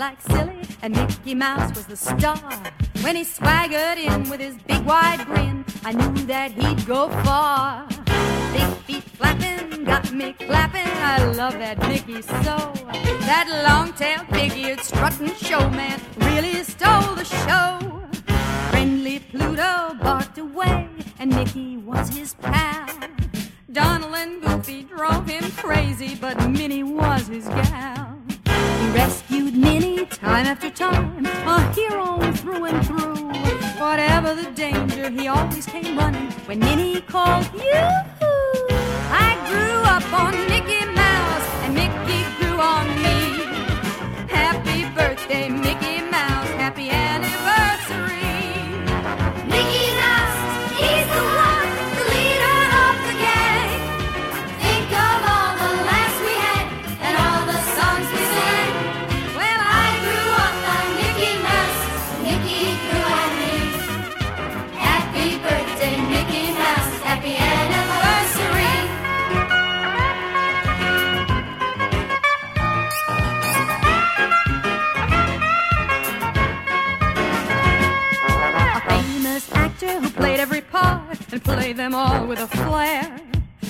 [0.00, 2.50] Like silly, and Mickey Mouse was the star.
[3.02, 7.86] When he swaggered in with his big wide grin, I knew that he'd go far.
[8.56, 10.90] Big feet flapping, got me clapping.
[11.14, 12.56] I love that Mickey so.
[13.28, 17.68] That long-tailed big-eared strutting showman really stole the show.
[18.70, 22.88] Friendly Pluto barked away, and Mickey was his pal.
[23.70, 28.16] Donald and Goofy drove him crazy, but Minnie was his gal.
[28.80, 33.28] He rescued Minnie time after time, a hero through and through.
[33.78, 37.82] Whatever the danger, he always came running when Minnie called you.
[39.26, 43.18] I grew up on Mickey Mouse, and Mickey grew on me.
[44.28, 45.89] Happy birthday, Mickey
[81.32, 83.20] and played them all with a flair.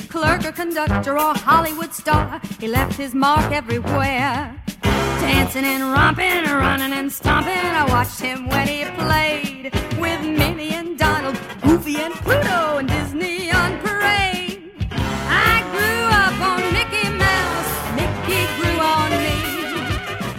[0.08, 4.54] Clerk or conductor or Hollywood star, he left his mark everywhere.
[4.82, 10.98] Dancing and romping, running and stomping, I watched him when he played with Minnie and
[10.98, 14.72] Donald, Goofy and Pluto, and Disney on parade.
[14.90, 19.38] I grew up on Mickey Mouse, Mickey grew on me.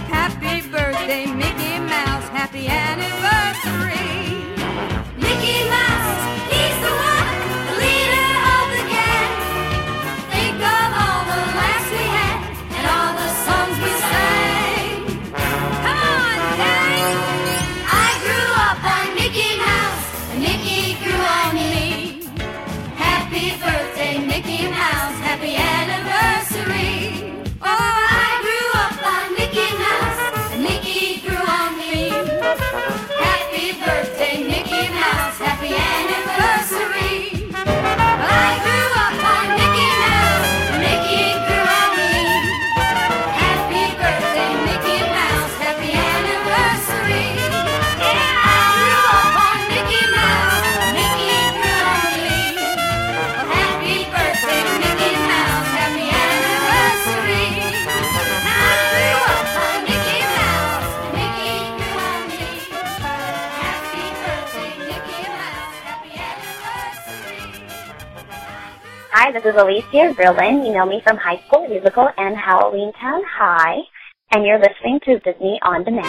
[0.09, 3.10] Happy birthday, Mickey Mouse, happy anniversary.
[69.23, 70.65] Hi, this is Olesya Rulin.
[70.65, 73.77] You know me from High School Musical and Halloween Town High,
[74.31, 76.07] and you're listening to Disney On Demand.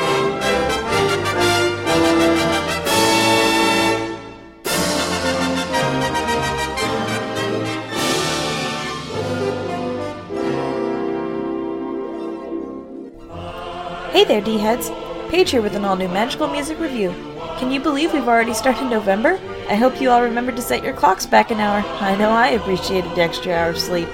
[14.10, 14.90] Hey there, D-heads!
[15.28, 17.10] Paige here with an all-new magical music review.
[17.58, 19.38] Can you believe we've already started November?
[19.72, 21.80] I hope you all remembered to set your clocks back an hour.
[21.98, 24.06] I know I appreciated the extra hour of sleep.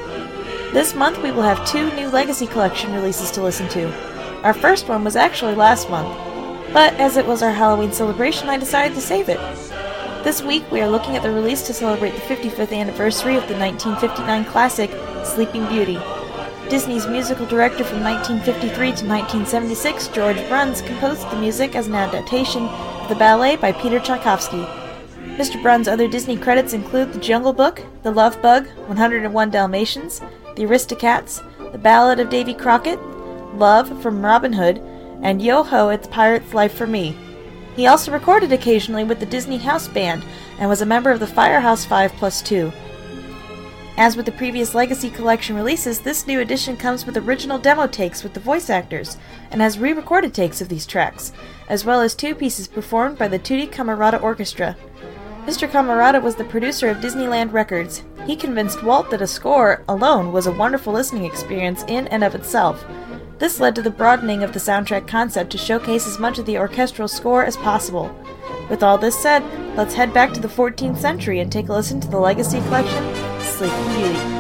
[0.72, 3.93] This month we will have two new Legacy Collection releases to listen to.
[4.44, 6.16] Our first one was actually last month,
[6.72, 9.40] but as it was our Halloween celebration, I decided to save it.
[10.22, 13.59] This week we are looking at the release to celebrate the 55th anniversary of the
[13.59, 14.93] 1959 classic
[15.24, 15.98] Sleeping Beauty.
[16.70, 22.62] Disney's musical director from 1953 to 1976, George Bruns, composed the music as an adaptation
[22.62, 24.64] of the ballet by Peter Tchaikovsky.
[25.39, 25.62] Mr.
[25.62, 30.20] Bruns' other Disney credits include The Jungle Book, The Love Bug, 101 Dalmatians,
[30.56, 31.40] The Aristocats,
[31.70, 33.01] The Ballad of Davy Crockett,
[33.55, 34.78] Love from Robin Hood,
[35.23, 37.16] and Yo Ho, It's Pirate's Life for Me.
[37.77, 40.24] He also recorded occasionally with the Disney House Band
[40.59, 42.73] and was a member of the Firehouse 5 Plus 2.
[43.97, 48.24] As with the previous Legacy Collection releases, this new edition comes with original demo takes
[48.24, 49.16] with the voice actors
[49.52, 51.32] and has re recorded takes of these tracks,
[51.69, 54.77] as well as two pieces performed by the Tutti Camarata Orchestra.
[55.48, 55.66] Mr.
[55.66, 58.02] Camarata was the producer of Disneyland Records.
[58.26, 62.34] He convinced Walt that a score alone was a wonderful listening experience in and of
[62.34, 62.84] itself.
[63.38, 66.58] This led to the broadening of the soundtrack concept to showcase as much of the
[66.58, 68.14] orchestral score as possible.
[68.68, 69.42] With all this said,
[69.74, 73.14] let's head back to the 14th century and take a listen to the Legacy Collection,
[73.40, 74.38] Sleeping Beauty.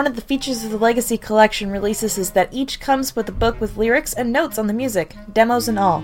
[0.00, 3.32] One of the features of the Legacy Collection releases is that each comes with a
[3.32, 6.02] book with lyrics and notes on the music, demos and all.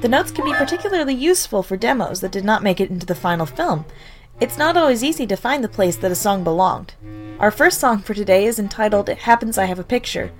[0.00, 3.16] The notes can be particularly useful for demos that did not make it into the
[3.16, 3.84] final film.
[4.38, 6.94] It's not always easy to find the place that a song belonged.
[7.40, 10.30] Our first song for today is entitled It Happens I Have a Picture.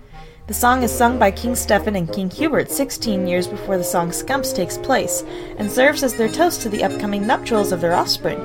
[0.47, 4.11] The song is sung by King Stephen and King Hubert 16 years before the song
[4.11, 5.25] Skumps takes place,
[5.59, 8.39] and serves as their toast to the upcoming nuptials of their offspring.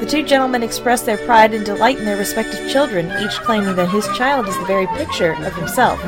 [0.00, 3.88] The two gentlemen express their pride and delight in their respective children, each claiming that
[3.88, 5.98] his child is the very picture of himself.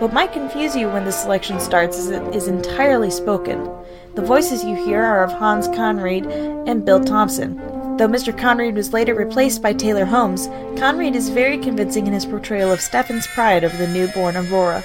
[0.00, 3.68] What might confuse you when the selection starts is it is entirely spoken.
[4.14, 7.56] The voices you hear are of Hans Conried and Bill Thompson.
[7.98, 8.36] Though Mr.
[8.36, 10.46] Conried was later replaced by Taylor Holmes,
[10.78, 14.82] Conried is very convincing in his portrayal of Stephen's pride over the newborn Aurora.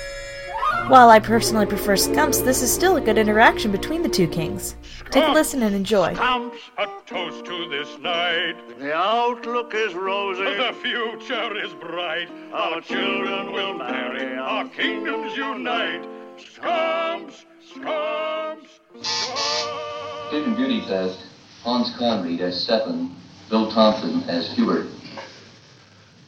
[0.87, 4.77] While I personally prefer Skumps, this is still a good interaction between the two kings.
[5.11, 6.13] Take a listen and enjoy.
[6.13, 8.55] Skumps, a toast to this night.
[8.79, 10.43] The outlook is rosy.
[10.57, 12.29] The future is bright.
[12.53, 14.37] Our children will marry.
[14.37, 16.07] Our kingdoms unite.
[16.37, 17.43] Skumps,
[17.75, 20.29] skumps, skumps.
[20.29, 21.21] Sleeping Beauty says
[21.63, 23.13] Hans Conried as Stephen,
[23.49, 24.87] Bill Thompson as Hubert.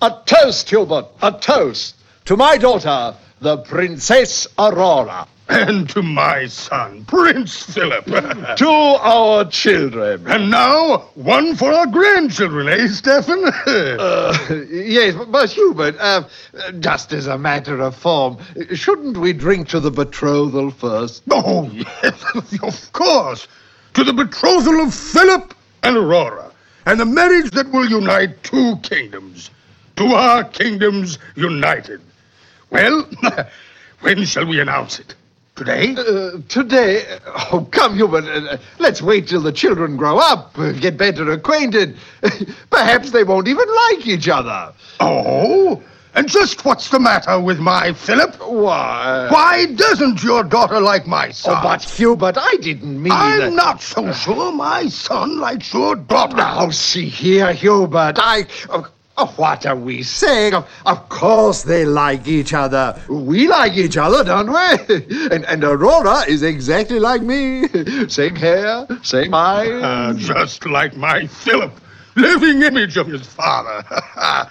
[0.02, 1.96] A toast, Hubert, a toast
[2.26, 5.28] to my daughter, the Princess Aurora.
[5.48, 8.06] And to my son, Prince Philip.
[8.58, 10.28] to our children.
[10.28, 13.44] And now, one for our grandchildren, eh, Stefan?
[13.66, 14.38] uh,
[14.70, 16.24] yes, but Hubert, uh,
[16.80, 18.38] just as a matter of form,
[18.74, 21.24] shouldn't we drink to the betrothal first?
[21.32, 22.24] Oh, yes,
[22.62, 23.48] of course.
[23.96, 26.52] To the betrothal of Philip and Aurora,
[26.86, 29.50] and the marriage that will unite two kingdoms.
[29.96, 32.02] To our kingdoms united.
[32.70, 33.08] Well,
[34.02, 35.16] when shall we announce it?
[35.56, 35.94] Today?
[35.98, 37.20] Uh, today?
[37.52, 38.24] Oh, come, Hubert.
[38.26, 41.98] Uh, let's wait till the children grow up, uh, get better acquainted.
[42.70, 44.74] Perhaps they won't even like each other.
[45.02, 45.84] Oh?
[46.16, 48.36] And just what's the matter with my Philip?
[48.40, 49.28] Why?
[49.30, 51.56] Why doesn't your daughter like my son?
[51.58, 53.54] Oh, but Hubert, I didn't mean I'm that.
[53.54, 56.38] not so sure my son likes your daughter.
[56.38, 58.18] Now, see here, Hubert.
[58.18, 58.46] I.
[58.70, 58.84] Uh,
[59.22, 60.54] Oh, what are we saying?
[60.54, 62.98] Of, of, course they like each other.
[63.10, 65.28] We like each other, don't we?
[65.36, 67.68] And, and Aurora is exactly like me.
[68.08, 69.84] Same hair, same eyes.
[69.84, 71.74] Uh, just like my Philip,
[72.16, 73.84] living image of his father.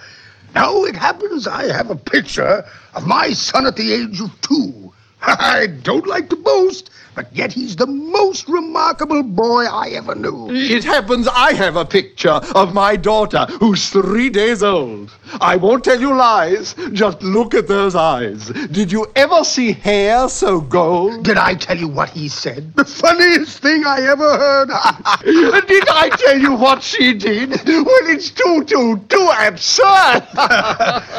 [0.55, 2.63] now it happens I have a picture
[2.95, 4.93] of my son at the age of two.
[5.23, 10.51] I don't like to boast, but yet he's the most remarkable boy I ever knew.
[10.53, 15.11] It happens I have a picture of my daughter who's three days old.
[15.41, 16.75] I won't tell you lies.
[16.93, 18.47] Just look at those eyes.
[18.71, 21.25] Did you ever see hair so gold?
[21.25, 22.73] Did I tell you what he said?
[22.77, 24.69] The funniest thing I ever heard.
[25.67, 27.51] did I tell you what she did?
[27.51, 30.23] Well, it's too, too, too absurd.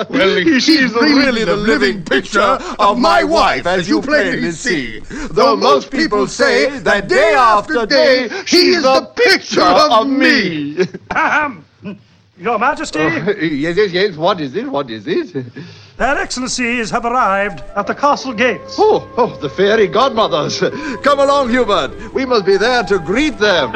[0.10, 5.00] well, she's really, really the living picture of my wife, as you plainly see.
[5.32, 10.78] Though most people say that day after day she is the picture of me.
[11.12, 11.66] Ahem.
[12.40, 13.00] Your Majesty?
[13.00, 14.16] Oh, yes, yes, yes.
[14.16, 14.70] What is it?
[14.72, 15.46] What is it?
[15.98, 18.76] Their Excellencies have arrived at the castle gates.
[18.78, 20.60] Oh, oh, the fairy godmothers.
[21.04, 22.14] Come along, Hubert.
[22.14, 23.74] We must be there to greet them.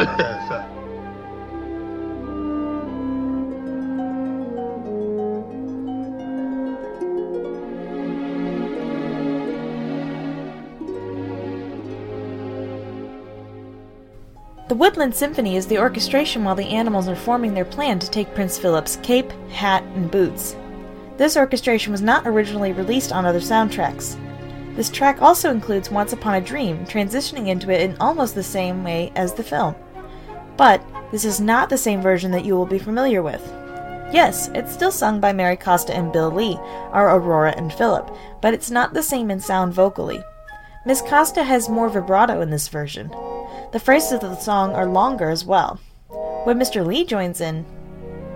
[14.74, 18.34] The Woodland Symphony is the orchestration while the animals are forming their plan to take
[18.34, 20.56] Prince Philip's cape, hat, and boots.
[21.16, 24.18] This orchestration was not originally released on other soundtracks.
[24.76, 28.84] This track also includes Once Upon a Dream, transitioning into it in almost the same
[28.84, 29.76] way as the film.
[30.58, 33.44] But this is not the same version that you will be familiar with.
[34.12, 36.58] Yes, it's still sung by Mary Costa and Bill Lee,
[36.92, 38.10] our Aurora and Philip,
[38.42, 40.24] but it's not the same in sound vocally.
[40.84, 43.12] Miss Costa has more vibrato in this version.
[43.74, 45.80] The phrases of the song are longer as well.
[46.44, 46.86] When Mr.
[46.86, 47.66] Lee joins in,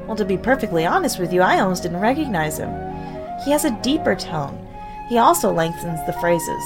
[0.07, 2.71] well, to be perfectly honest with you, I almost didn't recognize him.
[3.45, 4.57] He has a deeper tone.
[5.09, 6.63] He also lengthens the phrases.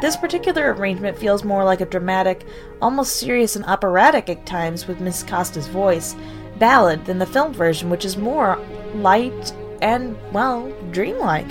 [0.00, 2.46] This particular arrangement feels more like a dramatic,
[2.80, 6.14] almost serious and operatic at times with Miss Costa's voice,
[6.60, 8.56] ballad than the film version, which is more
[8.94, 9.52] light
[9.82, 11.48] and, well, dreamlike.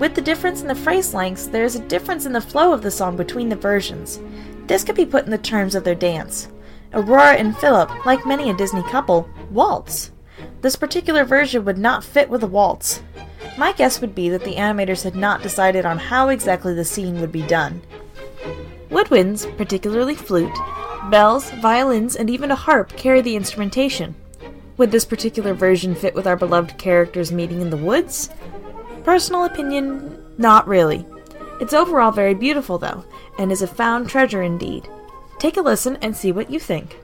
[0.00, 2.82] With the difference in the phrase lengths, there is a difference in the flow of
[2.82, 4.18] the song between the versions.
[4.66, 6.48] This could be put in the terms of their dance.
[6.92, 10.10] Aurora and Philip, like many a Disney couple, waltz.
[10.60, 13.02] This particular version would not fit with a waltz.
[13.58, 17.20] My guess would be that the animators had not decided on how exactly the scene
[17.20, 17.82] would be done.
[18.90, 20.56] Woodwinds, particularly flute,
[21.10, 24.14] bells, violins, and even a harp carry the instrumentation.
[24.76, 28.30] Would this particular version fit with our beloved characters meeting in the woods?
[29.04, 31.06] Personal opinion, not really.
[31.60, 33.04] It's overall very beautiful, though,
[33.38, 34.88] and is a found treasure indeed.
[35.38, 36.98] Take a listen and see what you think.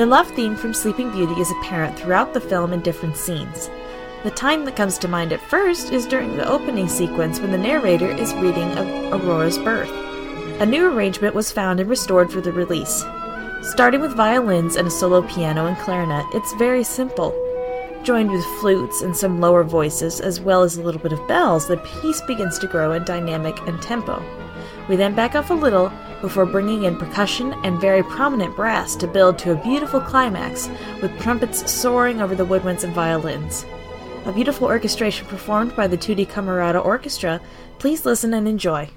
[0.00, 3.68] The love theme from Sleeping Beauty is apparent throughout the film in different scenes.
[4.22, 7.58] The time that comes to mind at first is during the opening sequence when the
[7.58, 9.90] narrator is reading of Aurora's birth.
[10.58, 13.04] A new arrangement was found and restored for the release.
[13.60, 17.34] Starting with violins and a solo piano and clarinet, it's very simple.
[18.02, 21.68] Joined with flutes and some lower voices, as well as a little bit of bells,
[21.68, 24.24] the piece begins to grow in dynamic and tempo.
[24.88, 29.06] We then back off a little before bringing in percussion and very prominent brass to
[29.06, 30.68] build to a beautiful climax,
[31.00, 33.64] with trumpets soaring over the woodwinds and violins.
[34.26, 37.40] A beautiful orchestration performed by the Tutti Camarata Orchestra.
[37.78, 38.90] Please listen and enjoy.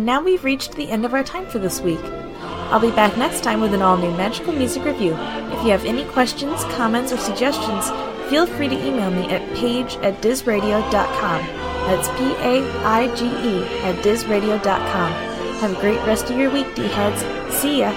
[0.00, 2.00] And now we've reached the end of our time for this week.
[2.72, 5.12] I'll be back next time with an all new magical music review.
[5.12, 7.90] If you have any questions, comments, or suggestions,
[8.30, 11.46] feel free to email me at paige at dizradio.com.
[11.84, 15.12] That's P A I G E at dizradio.com.
[15.60, 17.20] Have a great rest of your week, D heads.
[17.54, 17.92] See ya.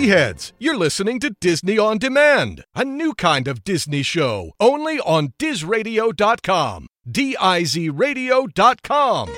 [0.00, 4.52] Hey, D heads, you're listening to Disney On Demand, a new kind of Disney show,
[4.58, 6.86] only on DizRadio.com.
[7.06, 9.30] D I Z Radio.com.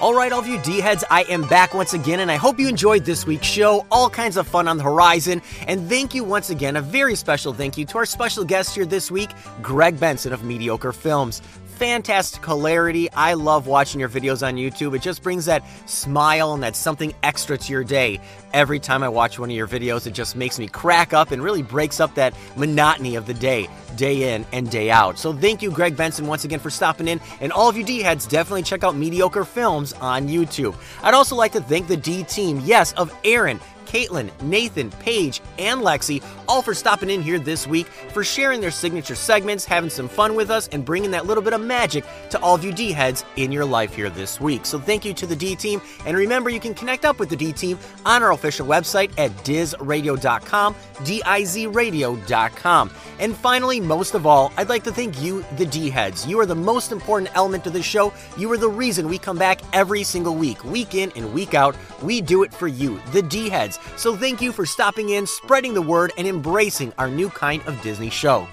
[0.00, 2.60] All right, all of you D heads, I am back once again, and I hope
[2.60, 3.84] you enjoyed this week's show.
[3.90, 5.42] All kinds of fun on the horizon.
[5.66, 8.86] And thank you once again, a very special thank you to our special guest here
[8.86, 9.30] this week,
[9.60, 11.42] Greg Benson of Mediocre Films
[11.80, 13.10] fantastic hilarity.
[13.12, 14.94] I love watching your videos on YouTube.
[14.94, 18.20] It just brings that smile and that something extra to your day.
[18.52, 21.42] Every time I watch one of your videos, it just makes me crack up and
[21.42, 23.66] really breaks up that monotony of the day,
[23.96, 25.18] day in and day out.
[25.18, 27.18] So thank you, Greg Benson, once again for stopping in.
[27.40, 30.76] And all of you D heads, definitely check out Mediocre Films on YouTube.
[31.02, 33.58] I'd also like to thank the D team, yes, of Aaron,
[33.90, 38.70] Caitlin, Nathan, Paige, and Lexi, all for stopping in here this week, for sharing their
[38.70, 42.38] signature segments, having some fun with us, and bringing that little bit of magic to
[42.40, 44.64] all of you D heads in your life here this week.
[44.64, 47.36] So thank you to the D team, and remember you can connect up with the
[47.36, 52.90] D team on our official website at dizradio.com, D-I-Z-radio.com.
[53.18, 56.24] And finally, most of all, I'd like to thank you, the D heads.
[56.28, 58.12] You are the most important element of the show.
[58.38, 61.74] You are the reason we come back every single week, week in and week out.
[62.02, 63.79] We do it for you, the D heads.
[63.96, 67.80] So thank you for stopping in, spreading the word, and embracing our new kind of
[67.82, 68.46] Disney show.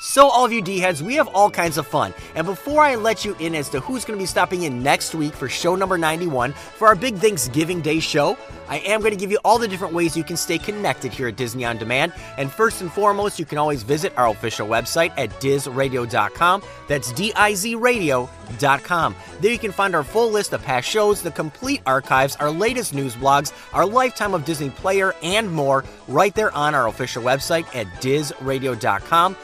[0.00, 2.14] So, all of you D heads, we have all kinds of fun.
[2.36, 5.12] And before I let you in as to who's going to be stopping in next
[5.12, 8.38] week for show number 91 for our big Thanksgiving Day show,
[8.68, 11.26] I am going to give you all the different ways you can stay connected here
[11.26, 12.12] at Disney On Demand.
[12.36, 16.62] And first and foremost, you can always visit our official website at dizradio.com.
[16.86, 19.16] That's D I Z radio.com.
[19.40, 22.94] There you can find our full list of past shows, the complete archives, our latest
[22.94, 27.66] news blogs, our lifetime of Disney player, and more right there on our official website
[27.74, 29.36] at dizradio.com.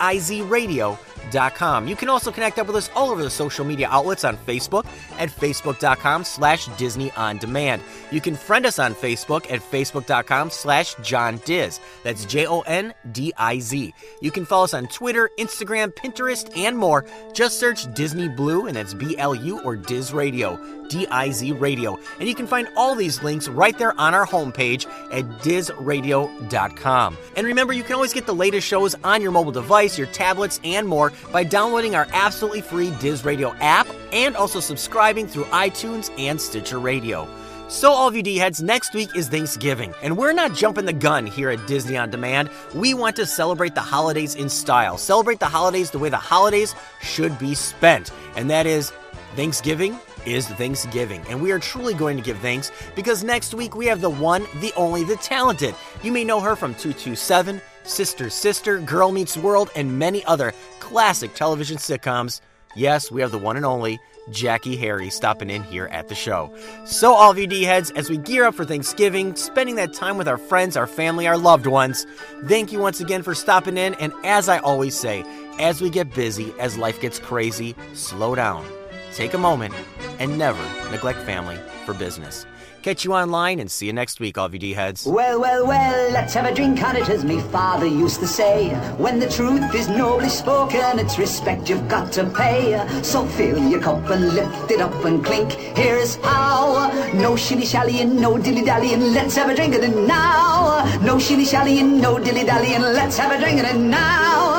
[0.00, 0.98] Iz Radio
[1.30, 1.88] D-I-Z-radio.com.
[1.88, 4.86] You can also connect up with us all over the social media outlets on Facebook
[5.18, 7.82] at facebook.com slash Disney On Demand.
[8.10, 11.80] You can friend us on Facebook at facebook.com slash John Diz.
[12.04, 13.94] That's J-O-N-D-I-Z.
[14.20, 17.06] You can follow us on Twitter, Instagram, Pinterest, and more.
[17.32, 20.58] Just search Disney Blu, and that's B-L-U or Diz Radio.
[20.88, 21.98] D-I-Z Radio.
[22.20, 27.18] And you can find all these links right there on our homepage at dizradio.com.
[27.36, 30.60] And remember, you can always get the latest shows on your mobile device, your tablets,
[30.62, 36.10] and more by downloading our absolutely free Diz Radio app and also subscribing through iTunes
[36.18, 37.28] and Stitcher Radio.
[37.68, 40.92] So, all of you D heads, next week is Thanksgiving, and we're not jumping the
[40.92, 42.48] gun here at Disney On Demand.
[42.74, 46.76] We want to celebrate the holidays in style, celebrate the holidays the way the holidays
[47.02, 48.92] should be spent, and that is
[49.34, 53.86] Thanksgiving is Thanksgiving, and we are truly going to give thanks because next week we
[53.86, 55.74] have the one, the only, the talented.
[56.02, 60.52] You may know her from 227, Sister Sister, Girl Meets World, and many other
[60.86, 62.40] classic television sitcoms.
[62.76, 63.98] Yes, we have the one and only
[64.30, 66.54] Jackée Harry stopping in here at the show.
[66.84, 70.16] So, all of you D heads, as we gear up for Thanksgiving, spending that time
[70.16, 72.06] with our friends, our family, our loved ones,
[72.44, 73.94] thank you once again for stopping in.
[73.94, 75.24] And as I always say,
[75.58, 78.64] as we get busy, as life gets crazy, slow down,
[79.12, 79.74] take a moment,
[80.20, 82.46] and never neglect family for business.
[82.86, 85.06] Catch you online and see you next week, all of you D heads.
[85.06, 88.68] Well, well, well, let's have a drink on it, as me father used to say.
[88.96, 92.78] When the truth is nobly spoken, it's respect you've got to pay.
[93.02, 95.50] So fill your cup and lift it up and clink.
[95.50, 96.92] Here's how.
[97.12, 100.84] No shilly shallying, no dilly dallying, let's have a drink of it now.
[101.02, 104.55] No shilly shallying, no dilly dallying, let's have a drink of it now.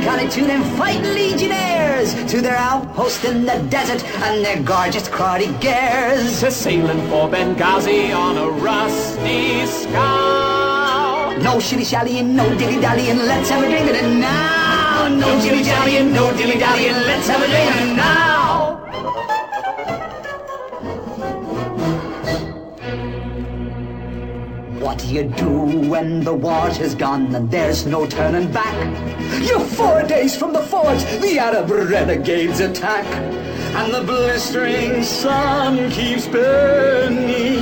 [0.00, 3.58] Let's have a drink on it to them fighting legionnaires, to their outpost in the
[3.68, 6.40] desert and their gorgeous crottiguers.
[6.40, 11.36] To sailing for Benghazi on a rusty scow.
[11.42, 15.08] No shilly shallying, no dilly dallying, let's have a drink of it now.
[15.08, 18.39] No dilly dallying, no dilly dallying, let's have a drink of it now.
[24.90, 28.74] What do you do when the water's gone and there's no turning back?
[29.40, 33.06] You're four days from the fort, the Arab renegades attack.
[33.76, 37.60] And the blistering sun keeps burning,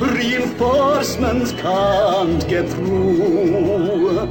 [0.00, 4.24] reinforcements can't get through.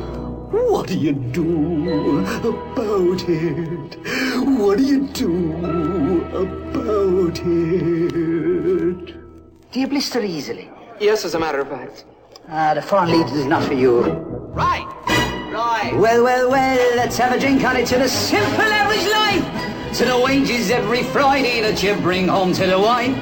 [0.71, 3.95] What do you do about it?
[4.57, 9.05] What do you do about it?
[9.71, 10.67] Do you blister easily?
[10.99, 12.05] Yes, as a matter of fact.
[12.51, 14.01] Ah, the foreign lead is not for you.
[14.57, 14.88] Right.
[15.53, 15.93] Right.
[15.95, 19.97] Well, well, well, let's have a drink on it to the simple average life.
[19.99, 23.21] To the wages every Friday that you bring home to the wine.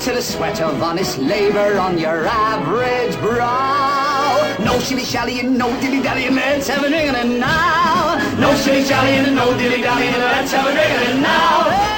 [0.00, 4.56] To the sweat of honest labor on your average brow.
[4.62, 8.36] No shilly shallying, no dilly dallying, let's have a drink on it now.
[8.38, 11.95] No shilly shallying, no dilly dallying, let's have a drink on it now.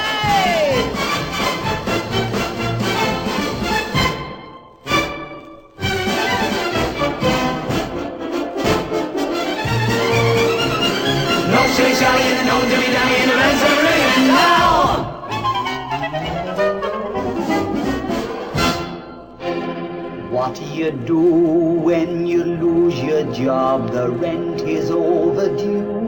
[20.49, 23.91] What do you do when you lose your job?
[23.91, 26.07] The rent is overdue.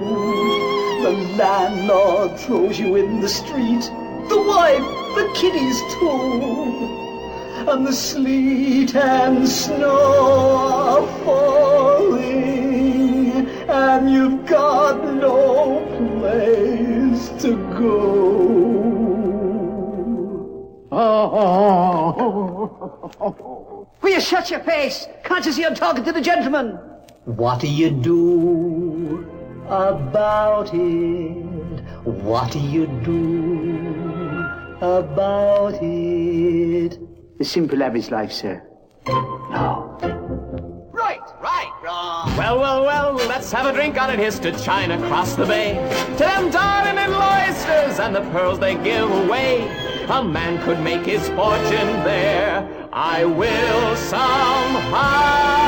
[1.03, 3.83] The landlord throws you in the street.
[4.29, 7.69] The wife, the kiddies too.
[7.69, 12.90] And the sleet and snow falling.
[13.73, 15.79] And you've got no
[16.19, 18.51] place to go.
[24.01, 25.07] Will you shut your face?
[25.23, 26.79] Can't you see I'm talking to the gentleman?
[27.25, 29.25] What do you do
[29.67, 31.81] about it?
[32.03, 34.35] What do you do
[34.81, 36.99] about it?
[37.37, 38.61] The simple average life, sir.
[39.07, 40.20] Right,
[41.41, 42.37] right, wrong.
[42.37, 44.19] Well, well, well, let's have a drink on it.
[44.19, 45.73] Here's to China across the bay.
[46.17, 49.67] To them darling little oysters and the pearls they give away.
[50.09, 52.67] A man could make his fortune there.
[52.93, 55.61] I will somehow.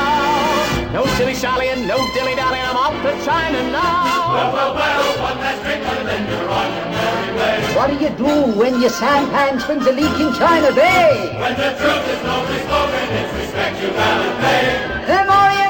[0.92, 2.64] No silly shallying, no dilly dallying.
[2.64, 4.34] I'm off to China now.
[4.34, 7.74] Well, well, well, one last drink and then you're on your merry way.
[7.74, 11.34] What do you do when your sampan springs a leak in China Bay?
[11.40, 14.94] When the truth is nobly spoken, it's respect you gotta pay.
[15.06, 15.63] Them Oriental pirates come and